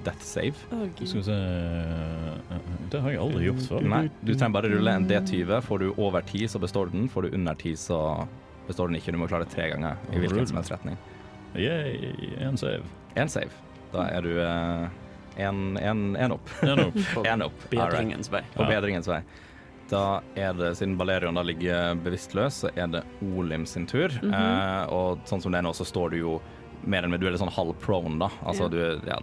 death 0.06 0.22
save. 0.22 0.54
Okay. 0.70 1.04
Skal 1.06 1.18
vi 1.18 1.24
se 1.26 1.32
eh, 1.34 2.60
Det 2.88 3.00
har 3.02 3.10
jeg 3.10 3.20
aldri 3.20 3.48
gjort 3.48 3.64
før. 3.66 3.82
Nei, 3.82 4.04
du 4.22 4.32
trenger 4.34 4.54
bare 4.54 4.70
rulle 4.70 4.94
en 4.94 5.08
D20. 5.10 5.50
Får 5.66 5.78
du 5.82 5.88
over 5.96 6.22
10, 6.22 6.46
så 6.54 6.60
består 6.62 6.92
den. 6.92 7.08
Får 7.08 7.22
du 7.26 7.34
under 7.34 7.54
10, 7.58 7.74
så 7.74 8.28
består 8.68 8.86
den 8.88 9.00
ikke. 9.00 9.12
Du 9.12 9.18
må 9.18 9.26
klare 9.26 9.50
tre 9.50 9.66
ganger 9.72 9.98
i 10.12 10.22
hvilken 10.22 10.46
som 10.46 10.56
helst 10.56 10.70
retning. 10.70 10.96
Yay, 11.56 12.14
en 12.38 12.56
save. 12.56 12.84
Én 13.16 13.28
save. 13.28 13.50
Da 13.92 14.06
er 14.14 14.22
du 14.22 14.38
én 15.42 16.32
opp. 16.32 16.48
En 16.62 16.78
opp. 16.86 17.26
En 17.26 17.42
opp. 17.42 17.58
All 17.74 17.90
right. 17.90 17.98
Bedringens 17.98 18.30
vei. 18.30 18.44
På 18.54 18.64
bedringens 18.70 19.08
vei. 19.10 19.22
Da 19.88 20.20
er 20.36 20.52
det, 20.52 20.74
siden 20.76 20.98
Valerion 21.00 21.38
da 21.38 21.42
ligger 21.46 21.94
bevisstløs, 22.04 22.58
så 22.64 22.70
er 22.76 22.90
det 22.92 23.04
Olim 23.24 23.64
sin 23.66 23.86
tur. 23.88 24.12
eh, 24.22 24.84
og 24.92 25.22
sånn 25.24 25.40
som 25.40 25.52
det 25.52 25.58
er 25.62 25.68
nå, 25.68 25.72
så 25.76 25.86
står 25.88 26.10
du 26.12 26.18
jo 26.18 26.40
mer 26.88 27.02
enn 27.04 27.10
med, 27.10 27.20
du 27.20 27.26
er 27.26 27.32
litt 27.34 27.40
sånn 27.40 27.50
halv 27.56 27.72
prone, 27.82 28.18
da. 28.20 28.28
Altså 28.46 28.64
Ja. 28.64 28.68
du 28.68 28.78
er 28.84 29.00
ja, 29.08 29.16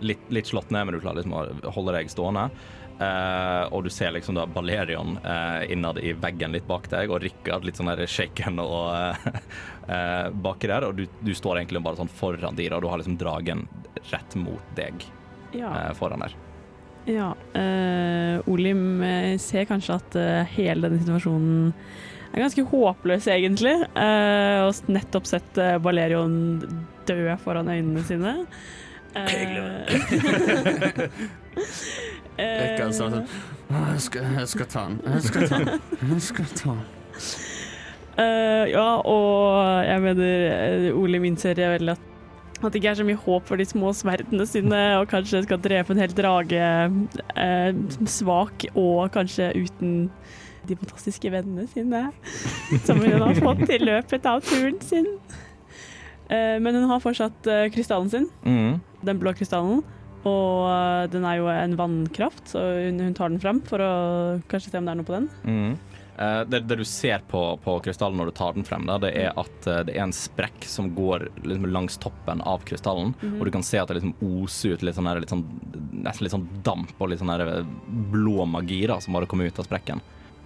litt, 0.00 0.20
litt 0.30 0.46
slått 0.46 0.70
ned, 0.70 0.86
men 0.86 0.94
du 0.94 1.00
klarer 1.00 1.22
liksom 1.22 1.32
å 1.34 1.72
holde 1.74 1.92
deg 1.96 2.10
stående. 2.12 2.50
Eh, 3.00 3.64
og 3.72 3.82
du 3.84 3.90
ser 3.90 4.12
liksom 4.12 4.36
da 4.36 4.44
Balerion 4.46 5.16
eh, 5.24 5.72
innad 5.72 5.98
i 5.98 6.12
veggen 6.12 6.52
litt 6.52 6.66
bak 6.68 6.86
deg, 6.92 7.10
og 7.10 7.22
Rikard 7.24 7.64
litt 7.64 7.76
sånn 7.80 7.88
der 7.90 8.04
shaken 8.06 8.60
og 8.62 9.16
eh, 9.88 10.28
baki 10.30 10.68
der. 10.70 10.84
Og 10.90 10.96
du, 11.00 11.06
du 11.24 11.32
står 11.34 11.62
egentlig 11.62 11.82
bare 11.82 11.96
sånn 11.98 12.12
foran 12.12 12.54
dyra, 12.54 12.76
og 12.76 12.82
du 12.84 12.88
har 12.92 13.00
liksom 13.00 13.16
dragen 13.18 13.64
rett 14.12 14.36
mot 14.36 14.62
deg 14.76 15.02
Ja. 15.56 15.72
eh, 15.88 15.92
foran 15.98 16.20
der. 16.20 16.36
Ja, 17.04 17.32
eh, 17.58 18.38
Olim 18.46 19.02
eh, 19.02 19.38
ser 19.42 19.64
kanskje 19.66 19.94
at 19.98 20.16
eh, 20.18 20.44
hele 20.54 20.86
denne 20.86 21.02
situasjonen 21.02 21.72
er 22.32 22.44
ganske 22.44 22.64
håpløs, 22.64 23.26
egentlig. 23.28 23.74
Uh, 23.92 24.68
og 24.68 24.88
nettopp 24.88 25.26
sett 25.28 25.58
uh, 25.60 25.76
Balerion 25.82 26.62
dø 27.08 27.36
foran 27.42 27.68
øynene 27.68 28.04
sine. 28.08 28.32
Rikard 32.38 32.94
sa 32.96 33.10
sånn 33.10 33.26
jeg 33.72 34.00
skal, 34.06 34.30
jeg 34.38 34.48
skal 34.48 34.68
ta 34.72 34.86
den. 34.88 34.96
Jeg 35.04 35.26
skal 35.26 35.44
ta 35.50 35.58
den. 35.60 35.68
Jeg 36.14 36.22
skal 36.24 36.48
ta 36.56 36.70
den. 36.78 36.86
Uh, 38.12 38.64
ja, 38.68 38.88
og 39.08 39.84
jeg 39.88 40.00
mener 40.04 40.88
Olim 41.00 41.28
innser 41.28 41.56
veldig 41.56 41.94
at 41.96 42.11
at 42.68 42.72
det 42.74 42.80
ikke 42.82 42.90
er 42.92 42.98
så 43.00 43.06
mye 43.08 43.20
håp 43.24 43.46
for 43.48 43.56
de 43.60 43.64
små 43.68 43.92
sverdene 43.96 44.46
sine, 44.48 44.80
og 45.00 45.08
kanskje 45.10 45.42
skal 45.46 45.60
drepe 45.64 45.94
en 45.94 46.02
hel 46.02 46.14
drage 46.16 46.62
eh, 47.36 47.72
svak 48.06 48.66
og 48.74 49.10
kanskje 49.14 49.50
uten 49.56 50.10
de 50.68 50.76
fantastiske 50.78 51.30
vennene 51.34 51.64
sine, 51.72 52.04
som 52.86 53.00
hun 53.02 53.18
har 53.24 53.34
fått 53.42 53.64
i 53.74 53.80
løpet 53.82 54.26
av 54.30 54.44
turen 54.46 54.78
sin. 54.86 55.08
Eh, 56.30 56.58
Men 56.62 56.74
hun 56.78 56.86
har 56.88 57.00
fortsatt 57.02 57.46
eh, 57.50 57.66
krystallen 57.74 58.10
sin, 58.12 58.28
Mm. 58.46 58.80
den 59.04 59.18
blå 59.18 59.32
krystallen. 59.34 59.82
Og 60.22 60.68
eh, 60.70 61.06
den 61.10 61.24
er 61.26 61.40
jo 61.40 61.48
en 61.50 61.74
vannkraft, 61.76 62.44
så 62.54 62.60
hun, 62.86 63.00
hun 63.02 63.14
tar 63.18 63.28
den 63.34 63.40
fram 63.42 63.58
for 63.66 63.82
å 63.82 63.92
kanskje 64.48 64.70
se 64.70 64.78
om 64.78 64.86
det 64.86 64.92
er 64.94 65.00
noe 65.00 65.08
på 65.08 65.16
den. 65.18 65.26
Mm. 65.42 65.72
Eh, 66.18 66.40
det, 66.44 66.60
det 66.68 66.76
du 66.76 66.84
ser 66.84 67.22
på, 67.28 67.40
på 67.64 67.74
krystallen 67.84 68.18
når 68.20 68.28
du 68.30 68.34
tar 68.36 68.52
den 68.56 68.66
frem, 68.68 68.84
da, 68.86 68.98
det 69.00 69.12
er 69.16 69.30
at 69.40 69.66
eh, 69.70 69.80
det 69.88 69.94
er 69.96 70.02
en 70.04 70.12
sprekk 70.16 70.66
som 70.68 70.90
går 70.96 71.28
liksom 71.42 71.68
langs 71.72 71.96
toppen 72.02 72.42
av 72.46 72.64
krystallen. 72.68 73.14
Og 73.38 73.44
du 73.48 73.52
kan 73.54 73.64
se 73.64 73.80
at 73.80 73.88
det 73.88 74.00
liksom 74.00 74.14
oser 74.44 74.74
ut 74.76 74.84
litt 74.84 74.98
sånn, 74.98 75.08
her, 75.08 75.20
litt 75.24 75.32
sånn 75.32 75.44
nesten 76.04 76.26
litt 76.26 76.34
sånn 76.34 76.48
damp 76.66 76.92
og 77.00 77.12
litt 77.12 77.22
sånn 77.22 77.32
her 77.32 77.64
blå 78.12 78.44
magi 78.48 78.82
da, 78.90 78.98
som 79.00 79.16
bare 79.16 79.28
kommer 79.30 79.48
ut 79.48 79.58
av 79.62 79.68
sprekken. 79.68 80.02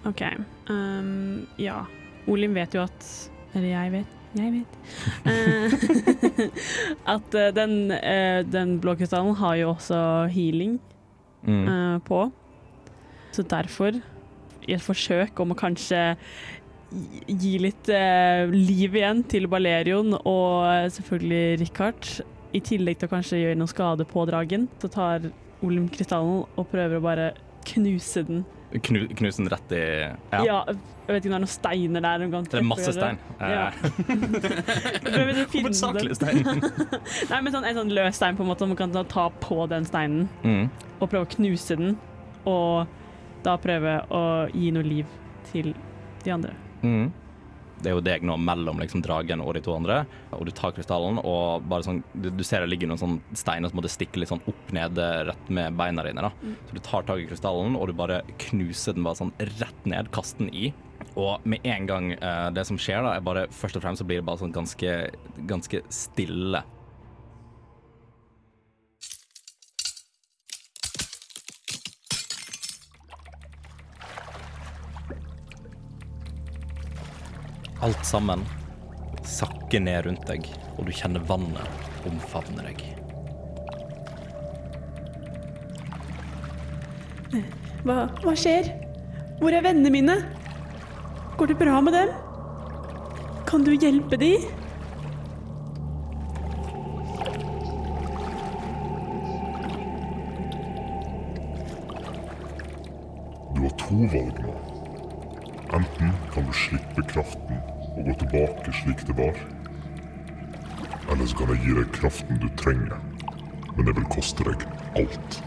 OK. 0.07 0.21
Um, 0.69 1.47
ja. 1.59 1.81
Olim 2.31 2.53
vet 2.55 2.75
jo 2.75 2.81
at 2.83 3.05
Eller 3.55 3.71
jeg 3.73 3.91
vet. 3.97 4.13
Jeg 4.37 4.51
vet. 4.53 4.73
Eh, 5.27 6.49
at 7.15 7.35
eh, 7.35 7.49
den, 7.55 7.91
eh, 7.95 8.41
den 8.47 8.77
blå 8.83 8.93
krystallen 8.99 9.35
har 9.39 9.55
jo 9.59 9.73
også 9.75 9.99
healing 10.31 10.77
Mm. 11.47 11.67
eh, 11.69 11.99
på. 12.03 12.31
Så 13.31 13.43
derfor, 13.47 13.99
i 14.67 14.75
et 14.75 14.83
forsøk 14.83 15.39
om 15.43 15.53
å 15.53 15.59
kanskje 15.59 16.03
gi- 17.27 17.59
litt 17.59 17.89
eh, 17.91 18.47
liv 18.51 18.95
igjen 18.95 19.23
til 19.27 19.47
Balerion 19.51 20.13
og 20.19 20.91
selvfølgelig 20.95 21.59
Richard, 21.63 22.11
i 22.55 22.61
tillegg 22.63 22.99
til 22.99 23.09
å 23.09 23.11
kanskje 23.11 23.41
gjøre 23.41 23.59
noe 23.59 23.71
skade 23.71 24.07
på 24.07 24.23
dragen, 24.29 24.69
så 24.81 24.91
tar 24.91 25.31
Olm 25.65 25.87
krystallen 25.89 26.43
og 26.53 26.67
prøver 26.69 26.99
å 26.99 27.01
bare 27.01 27.31
knuse 27.65 28.21
den. 28.27 28.43
Knu, 28.85 29.07
knuse 29.17 29.41
den 29.41 29.49
rett 29.49 29.71
i 29.73 29.79
Ja. 30.31 30.43
Ja. 30.45 30.57
jeg 30.67 31.15
vet 31.15 31.25
ikke 31.25 31.31
om 31.31 31.33
det 31.33 31.37
er 31.37 31.43
noen 31.45 31.47
steiner 31.47 32.01
der. 32.03 32.19
hun 32.19 32.43
Det 32.43 32.59
er 32.59 32.67
masse 32.67 32.93
stein. 32.93 33.17
Ja. 33.39 33.71
Eh, 35.07 35.31
å 35.31 35.45
Hovedsakelig 35.53 36.15
stein. 36.19 36.43
Nei, 37.31 37.39
men 37.41 37.53
sånn, 37.53 37.65
en 37.65 37.79
sånn 37.79 37.93
løs 37.95 38.15
stein 38.19 38.37
på 38.37 38.43
en 38.43 38.51
måte, 38.51 38.65
så 38.65 38.67
man 38.67 38.77
kan 38.77 38.93
ta 39.07 39.29
på 39.41 39.65
den 39.71 39.87
steinen 39.87 40.27
mm. 40.43 40.69
og 40.99 41.09
prøve 41.09 41.25
å 41.25 41.31
knuse 41.31 41.77
den, 41.79 41.97
og 42.45 42.85
da 43.45 43.57
prøve 43.61 43.99
å 44.13 44.23
gi 44.53 44.71
noe 44.75 44.85
liv 44.85 45.15
til 45.51 45.73
de 46.23 46.33
andre. 46.33 46.53
Mm. 46.83 47.07
Det 47.77 47.91
er 47.91 47.93
jo 47.93 48.01
deg 48.01 48.23
nå 48.25 48.33
mellom 48.41 48.79
liksom, 48.81 49.03
dragen 49.05 49.41
og 49.43 49.53
de 49.53 49.61
to 49.61 49.75
andre, 49.75 49.99
og 50.33 50.47
du 50.47 50.51
tar 50.55 50.73
krystallen 50.73 51.19
og 51.21 51.67
bare 51.69 51.85
sånn 51.85 51.99
Du, 52.13 52.31
du 52.33 52.41
ser 52.45 52.63
det 52.63 52.71
ligger 52.71 52.89
noen 52.89 53.01
sånn 53.01 53.19
steiner 53.37 53.69
som 53.69 53.77
måtte 53.77 53.91
stikke 53.93 54.17
litt 54.17 54.31
sånn 54.31 54.41
opp 54.49 54.73
ned 54.73 54.97
rett 55.29 55.51
med 55.53 55.77
beina 55.77 56.05
dine. 56.07 56.25
da. 56.25 56.55
Så 56.67 56.77
du 56.77 56.81
tar 56.81 57.05
tak 57.05 57.21
i 57.21 57.27
krystallen, 57.29 57.77
og 57.77 57.91
du 57.91 57.93
bare 57.97 58.23
knuser 58.47 58.97
den 58.97 59.05
bare 59.05 59.21
sånn 59.21 59.33
rett 59.59 59.85
ned, 59.89 60.09
kaster 60.15 60.45
den 60.45 60.53
i. 60.53 60.73
Og 61.17 61.45
med 61.49 61.65
en 61.65 61.85
gang 61.89 62.11
eh, 62.15 62.47
det 62.53 62.65
som 62.69 62.79
skjer, 62.81 63.05
da, 63.05 63.15
er 63.17 63.25
bare 63.25 63.45
først 63.53 63.77
og 63.77 63.85
fremst 63.85 64.01
så 64.01 64.07
blir 64.09 64.21
det 64.21 64.27
bare 64.27 64.41
sånn 64.41 64.55
ganske, 64.55 64.97
ganske 65.49 65.83
stille. 65.93 66.63
Alt 77.85 78.05
sammen 78.05 78.41
sakker 79.27 79.83
ned 79.83 80.05
rundt 80.07 80.23
deg, 80.25 80.47
og 80.77 80.87
du 80.87 80.93
kjenner 80.95 81.21
vannet 81.29 82.07
omfavne 82.09 82.63
deg. 82.65 82.83
Hva, 87.85 88.07
hva 88.23 88.33
skjer? 88.33 88.71
Hvor 89.37 89.53
er 89.53 89.61
vennene 89.61 89.91
mine? 89.93 90.15
Går 91.37 91.51
det 91.51 91.59
bra 91.59 91.77
med 91.85 91.93
dem? 91.93 92.15
Kan 93.47 93.67
du 93.67 93.75
hjelpe 93.75 94.17
de? 94.17 94.31
Du 103.53 103.61
har 103.61 103.77
to 103.85 104.01
valg 104.15 104.41
nå. 104.41 104.66
Enten 105.73 106.13
kan 106.33 106.45
du 106.47 106.53
slippe 106.55 107.03
kraften 107.09 107.59
og 107.97 108.05
gå 108.05 108.13
tilbake 108.21 108.71
slik 108.71 109.03
det 109.07 109.15
var. 109.17 109.35
Eller 111.11 111.27
så 111.27 111.39
kan 111.39 111.51
jeg 111.51 111.63
gi 111.65 111.75
deg 111.75 111.91
kraften 111.95 112.39
du 112.39 112.47
trenger, 112.59 112.95
men 113.75 113.89
det 113.89 113.95
vil 113.97 114.07
koste 114.13 114.47
deg 114.47 114.63
alt. 114.99 115.39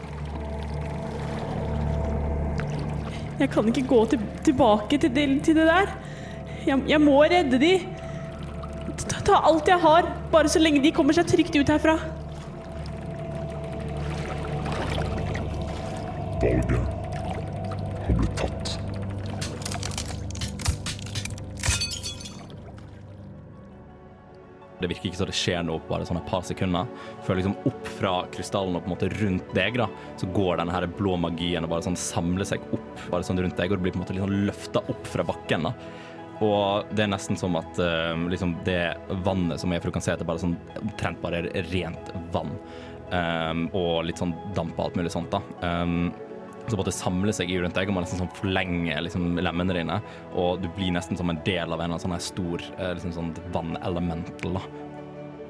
Jeg 3.41 3.49
kan 3.55 3.69
ikke 3.73 3.87
gå 3.89 4.05
til, 4.13 4.29
tilbake 4.45 5.01
til 5.01 5.15
det, 5.17 5.27
til 5.47 5.57
det 5.57 5.67
der. 5.71 5.93
Jeg, 6.67 6.83
jeg 6.89 7.01
må 7.01 7.17
redde 7.25 7.61
de. 7.61 7.75
Ta, 9.01 9.23
ta 9.25 9.41
alt 9.49 9.69
jeg 9.69 9.81
har, 9.81 10.09
bare 10.33 10.53
så 10.53 10.61
lenge 10.61 10.83
de 10.85 10.93
kommer 10.93 11.17
seg 11.17 11.31
trygt 11.31 11.57
ut 11.57 11.73
herfra. 11.73 11.97
Som 25.21 25.31
det 25.31 25.37
skjer 25.39 25.65
noe 25.67 25.83
på 25.83 25.95
bare 25.95 26.09
sånn 26.09 26.21
et 26.21 26.29
par 26.31 26.45
sekunder. 26.47 26.91
Før 27.27 27.41
liksom 27.41 27.57
opp 27.69 27.91
fra 27.99 28.15
krystallen 28.35 28.79
og 28.79 28.85
på 28.85 28.91
en 28.91 28.95
måte 28.97 29.11
rundt 29.21 29.57
deg, 29.57 29.81
da, 29.81 29.89
så 30.21 30.29
går 30.35 30.61
denne 30.61 30.75
her 30.75 30.89
blå 30.99 31.17
magien 31.21 31.67
og 31.67 31.75
bare 31.75 31.87
sånn 31.87 31.99
samler 32.01 32.49
seg 32.49 32.65
opp 32.77 33.05
bare 33.11 33.27
sånn 33.27 33.41
rundt 33.43 33.59
deg, 33.61 33.73
og 33.73 33.81
du 33.81 33.87
blir 33.87 33.95
på 33.95 34.01
en 34.01 34.07
måte 34.07 34.17
liksom 34.17 34.39
løfta 34.49 34.85
opp 34.93 35.11
fra 35.11 35.27
bakken. 35.29 35.69
da. 35.69 35.75
Og 36.41 36.89
det 36.97 37.05
er 37.05 37.13
nesten 37.13 37.37
som 37.37 37.59
at 37.61 37.77
uh, 37.83 38.17
liksom 38.33 38.55
det 38.65 38.95
vannet 39.27 39.61
som 39.61 39.73
er, 39.73 39.83
for 39.83 39.93
du 39.93 39.99
kan 39.99 40.05
se 40.05 40.15
at 40.15 40.23
det 40.23 40.29
bare 40.29 40.41
sånn 40.41 40.57
omtrent 40.81 41.21
bare 41.21 41.45
er 41.45 41.69
rent 41.75 42.15
vann. 42.33 42.57
Um, 43.11 43.67
og 43.77 44.07
litt 44.07 44.21
sånn 44.23 44.33
damp 44.57 44.79
og 44.79 44.87
alt 44.87 45.01
mulig 45.01 45.13
sånt, 45.13 45.35
da. 45.35 45.43
Um, 45.67 46.13
så 46.71 46.79
måtte 46.79 46.93
samle 46.95 47.33
seg 47.35 47.51
i 47.51 47.59
rundt 47.61 47.75
deg, 47.75 47.89
og 47.91 47.97
man 47.97 48.05
nesten 48.05 48.21
sånn 48.21 48.33
forlenger 48.37 49.03
liksom, 49.03 49.41
lemmene 49.43 49.75
dine. 49.75 49.97
Og 50.39 50.61
du 50.63 50.69
blir 50.77 50.93
nesten 50.95 51.19
som 51.19 51.33
en 51.33 51.41
del 51.47 51.75
av 51.75 51.83
en 51.83 51.97
sånn 51.99 52.15
her 52.15 52.23
stor 52.23 52.63
eh, 52.77 52.93
liksom 52.95 53.15
sånn 53.17 53.33
vannelemental. 53.55 54.59
da. 54.59 54.63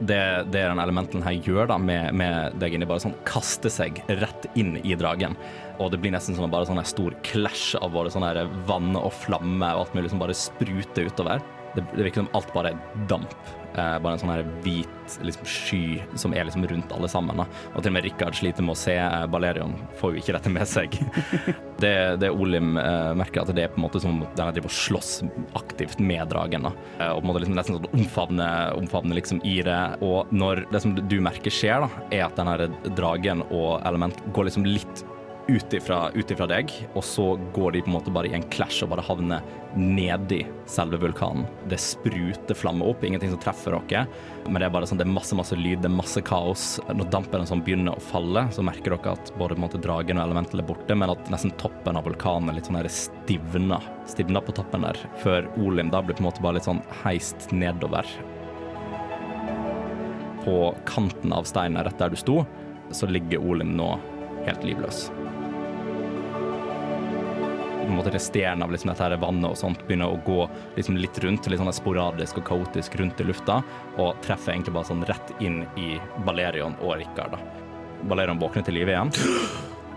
Det, 0.01 0.21
det 0.49 0.63
den 0.65 0.81
elementen 0.81 1.21
her 1.21 1.37
gjør 1.45 1.69
da 1.69 1.77
med, 1.81 2.15
med 2.17 2.57
deg 2.61 2.73
inni, 2.73 2.89
bare 2.89 3.03
sånn 3.05 3.17
kaster 3.29 3.73
seg 3.73 4.01
rett 4.09 4.47
inn 4.57 4.79
i 4.81 4.97
dragen. 4.97 5.37
Og 5.81 5.93
det 5.93 6.01
blir 6.01 6.15
nesten 6.15 6.37
som 6.37 6.49
bare 6.53 6.69
sånn 6.69 6.81
her 6.81 6.89
stor 6.89 7.17
clash 7.27 7.75
av 7.81 7.93
både 7.93 8.13
sånn 8.15 8.25
vann 8.69 8.95
og 8.97 9.13
flamme 9.23 9.75
og 9.75 9.85
alt 9.85 9.97
mulig 9.99 10.13
som 10.13 10.23
bare 10.23 10.37
spruter 10.37 11.11
utover. 11.13 11.45
Det, 11.75 11.87
det 11.95 12.05
virker 12.05 12.25
som 12.25 12.31
alt 12.37 12.55
bare 12.55 12.75
er 12.75 13.09
damp. 13.11 13.35
Eh, 13.79 13.97
bare 14.03 14.17
en 14.17 14.19
sånn 14.19 14.33
her 14.33 14.43
hvit 14.65 15.19
liksom, 15.23 15.47
sky 15.47 15.83
som 16.19 16.35
er 16.35 16.49
liksom 16.49 16.65
rundt 16.67 16.93
alle 16.95 17.11
sammen. 17.11 17.39
Da. 17.39 17.47
Og 17.75 17.85
til 17.85 17.93
og 17.93 17.97
med 17.97 18.07
Rikard 18.09 18.35
sliter 18.35 18.67
med 18.67 18.75
å 18.75 18.81
se. 18.81 18.97
Eh, 18.99 19.27
Balerion 19.31 19.77
får 20.01 20.15
jo 20.15 20.23
ikke 20.23 20.35
dette 20.35 20.53
med 20.53 20.67
seg. 20.69 20.97
det, 21.83 21.95
det 22.23 22.33
Olim 22.35 22.75
eh, 22.81 23.13
merker, 23.19 23.45
at 23.45 23.55
det 23.55 23.69
er 23.69 23.73
på 23.75 23.81
en 23.81 23.87
måte 23.87 24.03
som 24.03 24.25
den 24.25 24.51
den 24.51 24.57
driver 24.57 24.73
og 24.73 24.75
slåss 24.75 25.13
aktivt 25.59 26.03
med 26.03 26.27
dragen. 26.33 26.67
Da. 26.67 26.75
Eh, 26.99 27.13
og 27.13 27.21
på 27.21 27.25
en 27.25 27.31
måte 27.31 27.45
liksom 27.45 27.61
nesten 27.61 27.79
sånn 27.79 28.01
omfavne, 28.01 28.51
omfavne 28.81 29.19
liksom 29.21 29.43
i 29.47 29.61
det. 29.67 29.81
Og 30.03 30.35
når 30.35 30.67
det 30.75 30.83
som 30.83 30.99
du 30.99 31.17
merker 31.23 31.55
skjer, 31.55 31.87
da, 31.87 32.05
er 32.11 32.27
at 32.27 32.37
den 32.41 32.51
her 32.51 32.67
dragen 32.99 33.47
og 33.49 33.79
element 33.87 34.19
går 34.35 34.51
liksom 34.51 34.67
litt 34.67 35.05
ut 35.49 35.75
ifra, 35.75 36.47
deg, 36.51 36.73
og 36.95 37.05
så 37.05 37.25
går 37.55 37.73
de 37.73 37.83
på 37.83 37.91
en 37.91 37.97
måte 37.97 38.13
bare 38.15 38.31
i 38.31 38.35
en 38.37 38.47
clash 38.53 38.83
og 38.85 38.93
bare 38.93 39.05
havner 39.05 39.45
nedi 39.77 40.43
selve 40.71 40.99
vulkanen. 41.01 41.47
Det 41.71 41.79
spruter 41.81 42.59
flammer 42.59 42.91
opp, 42.91 43.05
ingenting 43.05 43.33
som 43.33 43.41
treffer 43.43 43.77
dere, 43.89 44.05
men 44.47 44.61
det 44.61 44.69
er 44.69 44.75
bare 44.75 44.89
sånn, 44.89 45.01
det 45.01 45.07
er 45.07 45.13
masse 45.13 45.37
masse 45.39 45.57
lyd, 45.59 45.83
det 45.83 45.91
er 45.91 45.97
masse 45.97 46.23
kaos. 46.27 46.67
Når 46.91 47.11
dampen 47.15 47.47
sånn 47.49 47.65
begynner 47.67 47.97
å 47.97 48.05
falle, 48.11 48.47
så 48.55 48.65
merker 48.67 48.95
dere 48.97 49.17
at 49.17 49.33
både 49.39 49.57
på 49.57 49.61
en 49.61 49.67
måte, 49.67 49.83
dragen 49.83 50.21
og 50.21 50.27
elementet 50.27 50.61
er 50.61 50.69
borte, 50.71 50.99
men 50.99 51.15
at 51.15 51.33
nesten 51.33 51.55
toppen 51.61 51.99
av 51.99 52.07
vulkanen 52.09 52.55
litt 52.57 52.71
sånn 52.71 52.81
her 52.81 52.91
stivna. 52.93 53.81
Stivna 54.11 54.43
på 54.45 54.55
toppen 54.57 54.87
der, 54.87 54.99
før 55.25 55.49
Olim 55.61 55.93
da 55.93 56.03
blir 56.03 56.19
på 56.19 56.25
en 56.25 56.31
måte 56.31 56.45
bare 56.45 56.59
litt 56.59 56.69
sånn 56.69 56.83
heist 57.03 57.51
nedover. 57.55 58.07
På 60.45 60.73
kanten 60.89 61.35
av 61.37 61.47
steinen 61.49 61.85
rett 61.85 61.99
der 62.01 62.13
du 62.13 62.19
sto, 62.19 62.43
så 62.91 63.07
ligger 63.07 63.43
Olim 63.47 63.77
nå 63.79 63.93
helt 64.47 64.65
livløs 64.67 65.09
på 67.91 67.95
en 67.95 67.99
måte 67.99 68.11
resterende 68.11 68.65
av 68.65 68.71
liksom 68.71 68.93
dette 68.93 69.03
her 69.03 69.17
vannet 69.19 69.51
og 69.51 69.59
sånt 69.59 69.81
begynner 69.87 70.13
å 70.13 70.21
gå 70.23 70.45
liksom 70.77 70.99
litt 71.01 71.19
rundt, 71.25 71.49
litt 71.51 71.59
sånn 71.59 71.73
sporadisk 71.75 72.39
og 72.39 72.47
kaotisk 72.47 72.95
rundt 73.01 73.19
i 73.19 73.27
lufta, 73.27 73.57
og 73.99 74.21
treffer 74.23 74.55
egentlig 74.55 74.77
bare 74.77 74.91
sånn 74.93 75.03
rett 75.09 75.33
inn 75.43 75.65
i 75.75 75.97
Balerion 76.27 76.79
og 76.85 77.01
Rikard. 77.01 77.35
Valerion 78.07 78.39
våkner 78.39 78.63
til 78.69 78.79
live 78.79 78.95
igjen. 78.95 79.11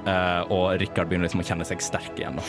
Eh, 0.09 0.51
og 0.53 0.73
Rikard 0.81 1.09
begynner 1.09 1.27
liksom 1.27 1.43
å 1.43 1.47
kjenne 1.47 1.67
seg 1.67 1.83
sterk 1.83 2.19
igjen. 2.19 2.39
da. 2.39 2.45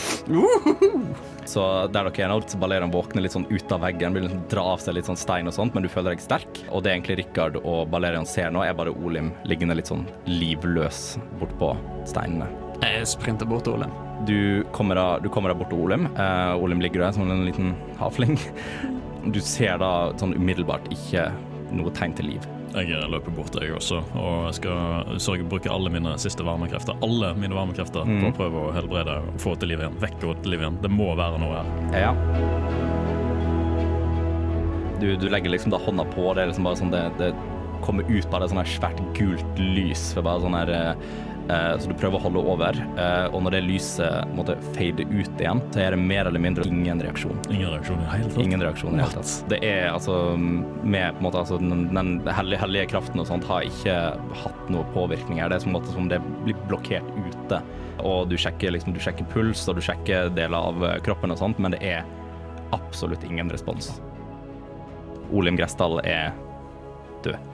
Så 1.48 1.64
der 1.92 2.08
dere 2.08 2.24
er 2.24 2.32
nå, 2.32 2.38
så 2.48 2.58
Balerion 2.60 2.92
våkner 2.94 3.24
litt 3.24 3.34
sånn 3.36 3.46
ut 3.50 3.72
av 3.74 3.84
veggen, 3.84 4.14
begynner 4.14 4.30
liksom 4.32 4.46
dra 4.52 4.64
av 4.74 4.82
seg 4.82 4.96
litt 4.96 5.08
sånn 5.10 5.20
stein 5.20 5.50
og 5.50 5.56
sånt, 5.56 5.76
men 5.76 5.84
du 5.84 5.90
føler 5.92 6.14
deg 6.14 6.24
sterk. 6.24 6.62
Og 6.70 6.84
det 6.84 6.94
egentlig 6.94 7.18
Rikard 7.22 7.60
og 7.62 7.90
Balerian 7.92 8.28
ser 8.28 8.52
nå, 8.54 8.64
er 8.64 8.76
bare 8.76 8.94
Olim 8.94 9.32
liggende 9.48 9.76
litt 9.78 9.90
sånn 9.90 10.06
livløs 10.30 11.18
bortpå 11.40 11.74
steinene. 12.08 12.48
Jeg 12.82 13.06
sprinter 13.08 13.48
bort 13.48 13.66
til 13.68 13.78
Olim. 13.78 13.92
Du 14.28 14.64
kommer 14.72 14.96
da, 14.98 15.06
du 15.20 15.28
kommer 15.32 15.52
da 15.52 15.58
bort 15.58 15.70
til 15.72 15.84
Olim. 15.84 16.08
Uh, 16.16 16.56
Olim 16.62 16.82
ligger 16.84 17.04
der 17.04 17.16
som 17.16 17.28
en 17.28 17.44
liten 17.46 17.74
havfling. 18.02 18.38
Du 19.32 19.40
ser 19.44 19.78
da 19.82 20.12
sånn 20.20 20.36
umiddelbart 20.36 20.88
ikke 20.92 21.28
noe 21.74 21.92
tegn 21.96 22.16
til 22.18 22.34
liv. 22.34 22.53
Jeg 22.74 23.06
løper 23.06 23.30
bort, 23.36 23.54
jeg 23.62 23.70
også, 23.76 24.00
og 24.18 24.48
jeg 24.48 24.56
skal 24.58 25.18
sørge 25.22 25.46
bruke 25.46 25.70
alle 25.70 25.92
mine 25.94 26.16
siste 26.18 26.42
varmekrefter 26.42 26.98
Alle 27.06 27.30
mine 27.38 27.54
varmekrefter 27.54 28.02
på 28.02 28.30
å 28.32 28.34
prøve 28.34 28.64
å 28.64 28.72
helbrede 28.74 29.14
og 29.22 29.38
få 29.42 29.54
til 29.60 29.70
liv 29.70 29.84
igjen. 29.84 29.98
Vekke 30.02 30.34
til 30.42 30.54
liv 30.54 30.64
igjen. 30.64 30.80
Det 30.82 30.90
må 30.90 31.12
være 31.14 31.38
noe 31.38 31.60
her. 31.60 31.68
Ja. 32.08 32.12
Du, 34.98 35.08
du 35.20 35.26
legger 35.30 35.52
liksom 35.54 35.70
da 35.74 35.78
hånda 35.84 36.06
på, 36.14 36.32
det 36.34 36.42
er 36.42 36.50
liksom 36.50 36.66
bare 36.66 36.80
sånn 36.80 36.92
det, 36.94 37.04
det 37.20 37.30
kommer 37.84 38.08
ut 38.08 38.28
bare 38.32 38.48
sånn 38.50 38.62
her 38.62 38.70
svært 38.74 39.02
gult 39.18 39.60
lys. 39.60 40.08
For 40.16 40.26
bare 40.26 40.42
sånn 40.42 40.56
her, 40.56 40.74
eh, 40.74 40.90
eh, 40.90 41.33
så 41.78 41.90
du 41.90 41.94
prøver 41.98 42.16
å 42.16 42.24
holde 42.24 42.42
over, 42.54 42.78
eh, 42.96 43.26
og 43.28 43.42
når 43.44 43.56
det 43.56 43.60
lyset 43.66 44.30
måtte 44.36 44.56
fade 44.72 45.04
ut 45.10 45.40
igjen, 45.40 45.60
så 45.74 45.82
er 45.84 45.94
det 45.94 46.00
mer 46.00 46.30
eller 46.30 46.40
mindre 46.40 46.64
ingen 46.68 47.02
reaksjon. 47.04 47.36
Ingen 47.52 47.74
reaksjon 47.74 48.00
i 48.00 48.04
det 48.04 48.12
hele 48.14 48.30
tatt. 48.30 48.40
Ingen 48.44 48.64
reaksjon 48.64 48.94
i 48.94 48.96
det 48.96 49.04
hele 49.04 49.18
tatt. 49.18 49.34
Det 49.52 49.60
er 49.68 49.88
altså 49.90 50.16
med 50.38 51.18
på 51.18 51.20
en 51.20 51.28
måte 51.28 51.42
altså 51.42 51.60
den, 51.60 51.86
den 51.92 52.14
hellige, 52.32 52.62
hellige 52.64 52.90
kraften 52.94 53.20
og 53.20 53.28
sånt 53.28 53.46
har 53.50 53.68
ikke 53.68 53.98
hatt 54.44 54.72
noe 54.72 54.88
påvirkning 54.96 55.42
her. 55.42 55.52
Det 55.52 55.60
er 55.60 55.66
som, 55.66 55.78
som 55.92 56.08
det 56.12 56.22
blir 56.46 56.58
blokkert 56.70 57.12
ute. 57.28 57.60
Og 58.04 58.28
du 58.32 58.38
sjekker, 58.40 58.72
liksom, 58.74 58.96
du 58.96 59.02
sjekker 59.02 59.28
puls 59.32 59.66
og 59.68 59.78
du 59.78 59.84
sjekker 59.84 60.32
deler 60.34 60.72
av 60.72 60.84
eh, 60.88 61.00
kroppen 61.04 61.34
og 61.34 61.40
sånt, 61.40 61.60
men 61.60 61.76
det 61.76 61.84
er 61.84 62.04
absolutt 62.74 63.24
ingen 63.28 63.52
respons. 63.52 63.92
Olim 65.34 65.60
Gressdal 65.60 66.00
er 66.08 66.32
død. 67.24 67.53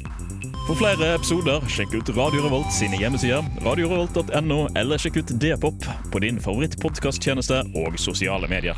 For 0.67 0.77
flere 0.77 1.15
episoder, 1.15 1.63
sjekk 1.71 1.95
ut 1.97 2.09
Radio 2.13 2.43
Revolt 2.45 2.69
sine 2.73 2.99
hjemmesider, 2.99 3.45
radiorevolt.no, 3.65 4.59
eller 4.77 5.01
sjekk 5.01 5.17
ut 5.23 5.31
D-pop 5.41 5.87
på 6.13 6.21
din 6.21 6.37
favorittpodkasttjeneste 6.41 7.63
og 7.81 7.97
sosiale 7.99 8.49
medier. 8.51 8.77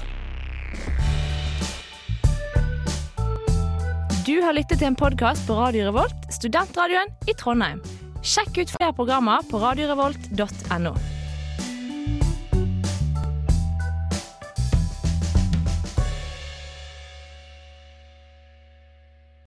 Du 4.24 4.38
har 4.40 4.56
lyttet 4.56 4.80
til 4.80 4.88
en 4.94 4.96
podkast 4.96 5.44
på 5.50 5.58
Radio 5.60 5.90
Revolt, 5.90 6.30
studentradioen 6.32 7.12
i 7.28 7.36
Trondheim. 7.36 7.84
Sjekk 8.24 8.62
ut 8.62 8.72
flere 8.78 8.96
programmer 8.96 9.44
på 9.52 9.60
radiorevolt.no. 9.60 10.96